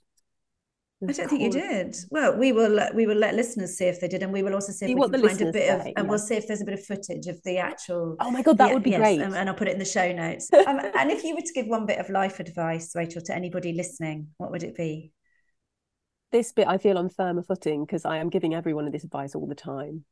I 1.02 1.12
don't 1.12 1.28
think 1.28 1.42
you 1.42 1.50
did. 1.50 1.96
Well, 2.11 2.36
we 2.36 2.52
will 2.52 2.78
uh, 2.80 2.90
we 2.94 3.07
will 3.07 3.16
let 3.16 3.34
listeners 3.34 3.76
see 3.76 3.86
if 3.86 4.00
they 4.00 4.09
did, 4.09 4.22
and 4.22 4.32
we 4.32 4.42
will 4.42 4.55
also 4.55 4.72
see 4.72 4.86
if 4.86 4.94
we 4.94 5.09
can 5.09 5.28
find 5.28 5.40
a 5.42 5.52
bit 5.52 5.74
of, 5.74 5.82
say, 5.82 5.92
and 5.96 6.09
we'll 6.09 6.18
see 6.18 6.36
if 6.36 6.46
there's 6.46 6.62
a 6.62 6.64
bit 6.64 6.74
of 6.74 6.84
footage 6.84 7.26
of 7.26 7.42
the 7.44 7.59
actual. 7.59 8.16
Oh 8.20 8.30
my 8.30 8.42
god, 8.42 8.59
that 8.59 8.68
the- 8.68 8.74
would 8.74 8.82
be 8.82 8.90
yes, 8.90 9.00
great. 9.00 9.20
and, 9.20 9.34
and 9.34 9.48
I'll 9.48 9.55
put 9.55 9.68
it 9.68 9.72
in 9.72 9.78
the 9.78 9.84
show 9.84 10.12
notes. 10.12 10.48
Um, 10.66 10.80
and 10.80 11.11
if 11.11 11.24
you 11.24 11.34
were 11.34 11.42
to 11.42 11.52
give 11.52 11.66
one 11.66 11.84
bit 11.84 11.98
of 11.98 12.09
life 12.09 12.40
advice, 12.40 12.94
Rachel, 12.94 13.20
to 13.22 13.34
anybody 13.34 13.74
listening, 13.74 14.28
what 14.38 14.50
would 14.50 14.62
it 14.62 14.74
be? 14.74 15.12
This 16.35 16.51
bit 16.51 16.66
I 16.66 16.78
feel 16.78 16.99
on 16.99 17.09
firmer 17.11 17.45
footing 17.45 17.85
because 17.85 18.05
I 18.05 18.16
am 18.16 18.28
giving 18.28 18.55
everyone 18.55 18.91
this 18.91 19.05
advice 19.05 19.37
all 19.37 19.47
the 19.47 19.55
time. 19.55 20.05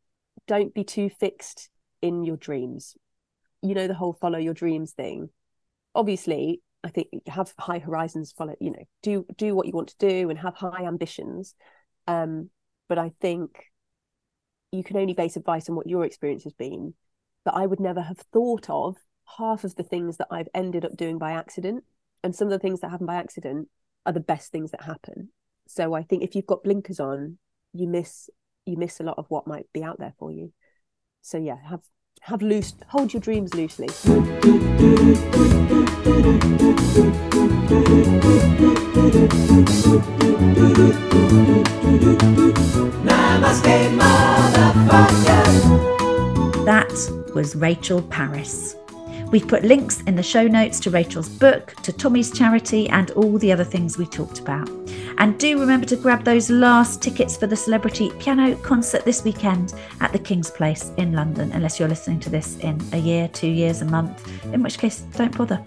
Don't 0.47 0.73
be 0.73 0.85
too 0.85 1.11
fixed 1.11 1.69
in 2.01 2.23
your 2.23 2.37
dreams. 2.37 2.95
You 3.61 3.75
know 3.75 3.89
the 3.89 3.95
whole 3.95 4.13
follow 4.13 4.39
your 4.39 4.55
dreams 4.55 4.93
thing. 4.93 5.31
Obviously, 5.97 6.63
I 6.85 6.91
think 6.91 7.09
have 7.27 7.53
high 7.59 7.81
horizons. 7.81 8.31
Follow, 8.31 8.55
you 8.61 8.71
know, 8.71 8.85
do 9.03 9.27
do 9.37 9.57
what 9.57 9.67
you 9.67 9.73
want 9.73 9.89
to 9.89 9.97
do 9.99 10.31
and 10.31 10.39
have 10.39 10.55
high 10.55 10.85
ambitions. 10.85 11.57
Um, 12.07 12.51
but 12.89 12.99
I 12.99 13.11
think 13.21 13.65
you 14.71 14.85
can 14.85 14.99
only 14.99 15.15
base 15.15 15.35
advice 15.35 15.69
on 15.69 15.75
what 15.75 15.89
your 15.89 16.05
experience 16.05 16.45
has 16.45 16.53
been. 16.53 16.95
But 17.45 17.55
I 17.55 17.67
would 17.67 17.81
never 17.81 18.01
have 18.01 18.19
thought 18.33 18.71
of 18.71 18.97
half 19.39 19.65
of 19.65 19.75
the 19.75 19.83
things 19.83 20.19
that 20.19 20.29
I've 20.31 20.49
ended 20.55 20.85
up 20.85 20.97
doing 20.97 21.19
by 21.19 21.33
accident, 21.33 21.83
and 22.23 22.33
some 22.33 22.47
of 22.47 22.53
the 22.53 22.61
things 22.61 22.79
that 22.81 22.93
happen 22.93 23.07
by 23.07 23.17
accident 23.17 23.69
are 24.07 24.13
the 24.13 24.21
best 24.21 24.53
things 24.53 24.71
that 24.71 24.85
happen. 24.85 25.31
So 25.75 25.95
I 25.95 26.03
think 26.03 26.23
if 26.23 26.37
you've 26.37 26.47
got 26.47 26.65
blinkers 26.65 27.01
on, 27.01 27.39
you 27.73 27.89
miss 27.89 28.29
you 28.67 28.77
miss 28.77 29.01
a 29.01 29.05
lot 29.05 29.17
of 29.17 29.25
what 29.31 29.47
might 29.47 29.73
be 29.73 29.83
out 29.83 29.99
there 29.99 30.13
for 30.19 30.31
you. 30.31 30.53
So 31.23 31.39
yeah, 31.39 31.57
have 31.71 31.81
have 32.21 32.43
loose, 32.43 32.75
hold 32.89 33.15
your 33.15 33.23
dreams 33.23 33.55
loosely. 33.55 33.87
Namaste. 43.07 43.73
That 46.67 47.33
was 47.35 47.57
Rachel 47.57 48.03
Parris. 48.03 48.77
We've 49.33 49.49
put 49.49 49.65
links 49.65 50.03
in 50.03 50.15
the 50.15 50.23
show 50.23 50.47
notes 50.47 50.79
to 50.81 50.91
Rachel's 50.91 51.31
book, 51.31 51.75
to 51.85 51.91
Tommy's 51.91 52.31
charity, 52.31 52.87
and 52.91 53.11
all 53.13 53.39
the 53.39 53.51
other 53.51 53.65
things 53.65 53.97
we 53.97 54.05
talked 54.05 54.41
about. 54.41 54.69
And 55.17 55.39
do 55.39 55.59
remember 55.59 55.87
to 55.87 55.97
grab 55.97 56.23
those 56.23 56.51
last 56.51 57.01
tickets 57.01 57.35
for 57.35 57.47
the 57.47 57.57
celebrity 57.57 58.11
piano 58.19 58.55
concert 58.57 59.07
this 59.07 59.25
weekend 59.25 59.73
at 60.01 60.13
the 60.13 60.19
King's 60.19 60.51
Place 60.51 60.93
in 60.99 61.15
London, 61.15 61.51
unless 61.53 61.81
you're 61.81 61.89
listening 61.89 62.21
to 62.21 62.29
this 62.29 62.59
in 62.59 62.79
a 62.93 62.99
year, 62.99 63.27
two 63.29 63.49
years, 63.49 63.81
a 63.81 63.87
month, 63.87 64.31
in 64.53 64.63
which 64.63 64.77
case, 64.77 65.01
don't 65.17 65.35
bother. 65.35 65.65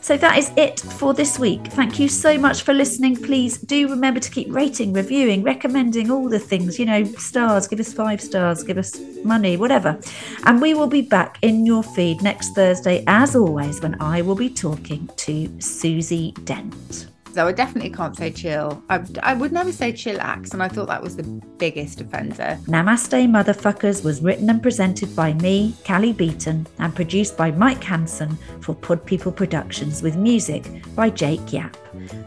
So 0.00 0.16
that 0.16 0.38
is 0.38 0.50
it 0.56 0.80
for 0.80 1.14
this 1.14 1.38
week. 1.38 1.66
Thank 1.68 1.98
you 1.98 2.08
so 2.08 2.38
much 2.38 2.62
for 2.62 2.72
listening. 2.72 3.16
Please 3.16 3.58
do 3.58 3.88
remember 3.88 4.18
to 4.18 4.30
keep 4.30 4.52
rating, 4.52 4.92
reviewing, 4.92 5.42
recommending 5.42 6.10
all 6.10 6.28
the 6.28 6.38
things, 6.38 6.78
you 6.78 6.86
know, 6.86 7.04
stars, 7.04 7.68
give 7.68 7.80
us 7.80 7.92
five 7.92 8.20
stars, 8.20 8.64
give 8.64 8.78
us 8.78 8.98
money, 9.24 9.56
whatever. 9.56 10.00
And 10.44 10.60
we 10.60 10.74
will 10.74 10.86
be 10.86 11.02
back 11.02 11.38
in 11.42 11.66
your 11.66 11.82
feed 11.82 12.22
next 12.22 12.54
Thursday, 12.54 13.04
as 13.06 13.36
always, 13.36 13.80
when 13.82 14.00
I 14.00 14.22
will 14.22 14.34
be 14.34 14.48
talking 14.48 15.08
to 15.16 15.60
Susie 15.60 16.32
Dent. 16.44 17.09
So 17.32 17.46
I 17.46 17.52
definitely 17.52 17.90
can't 17.90 18.16
say 18.16 18.32
chill. 18.32 18.82
I, 18.90 19.04
I 19.22 19.34
would 19.34 19.52
never 19.52 19.70
say 19.70 19.92
chillax, 19.92 20.52
and 20.52 20.62
I 20.62 20.68
thought 20.68 20.88
that 20.88 21.02
was 21.02 21.16
the 21.16 21.22
biggest 21.58 22.00
offender. 22.00 22.58
Namaste 22.66 23.28
Motherfuckers 23.28 24.04
was 24.04 24.20
written 24.20 24.50
and 24.50 24.60
presented 24.62 25.14
by 25.14 25.34
me, 25.34 25.74
Cally 25.84 26.12
Beaton, 26.12 26.66
and 26.78 26.94
produced 26.94 27.36
by 27.36 27.52
Mike 27.52 27.82
Hanson 27.84 28.36
for 28.60 28.74
Pod 28.74 29.06
People 29.06 29.30
Productions 29.30 30.02
with 30.02 30.16
music 30.16 30.64
by 30.96 31.08
Jake 31.08 31.52
Yapp. 31.52 31.76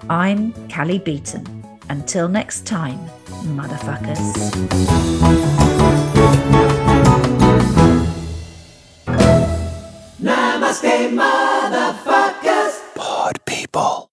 I'm 0.10 0.54
Cally 0.70 1.00
Beaton. 1.00 1.46
Until 1.90 2.30
next 2.30 2.66
time, 2.66 2.98
motherfuckers. 3.58 4.34
Namaste, 10.22 11.12
motherfuckers. 11.12 12.96
Pod 12.96 13.46
people. 13.46 14.13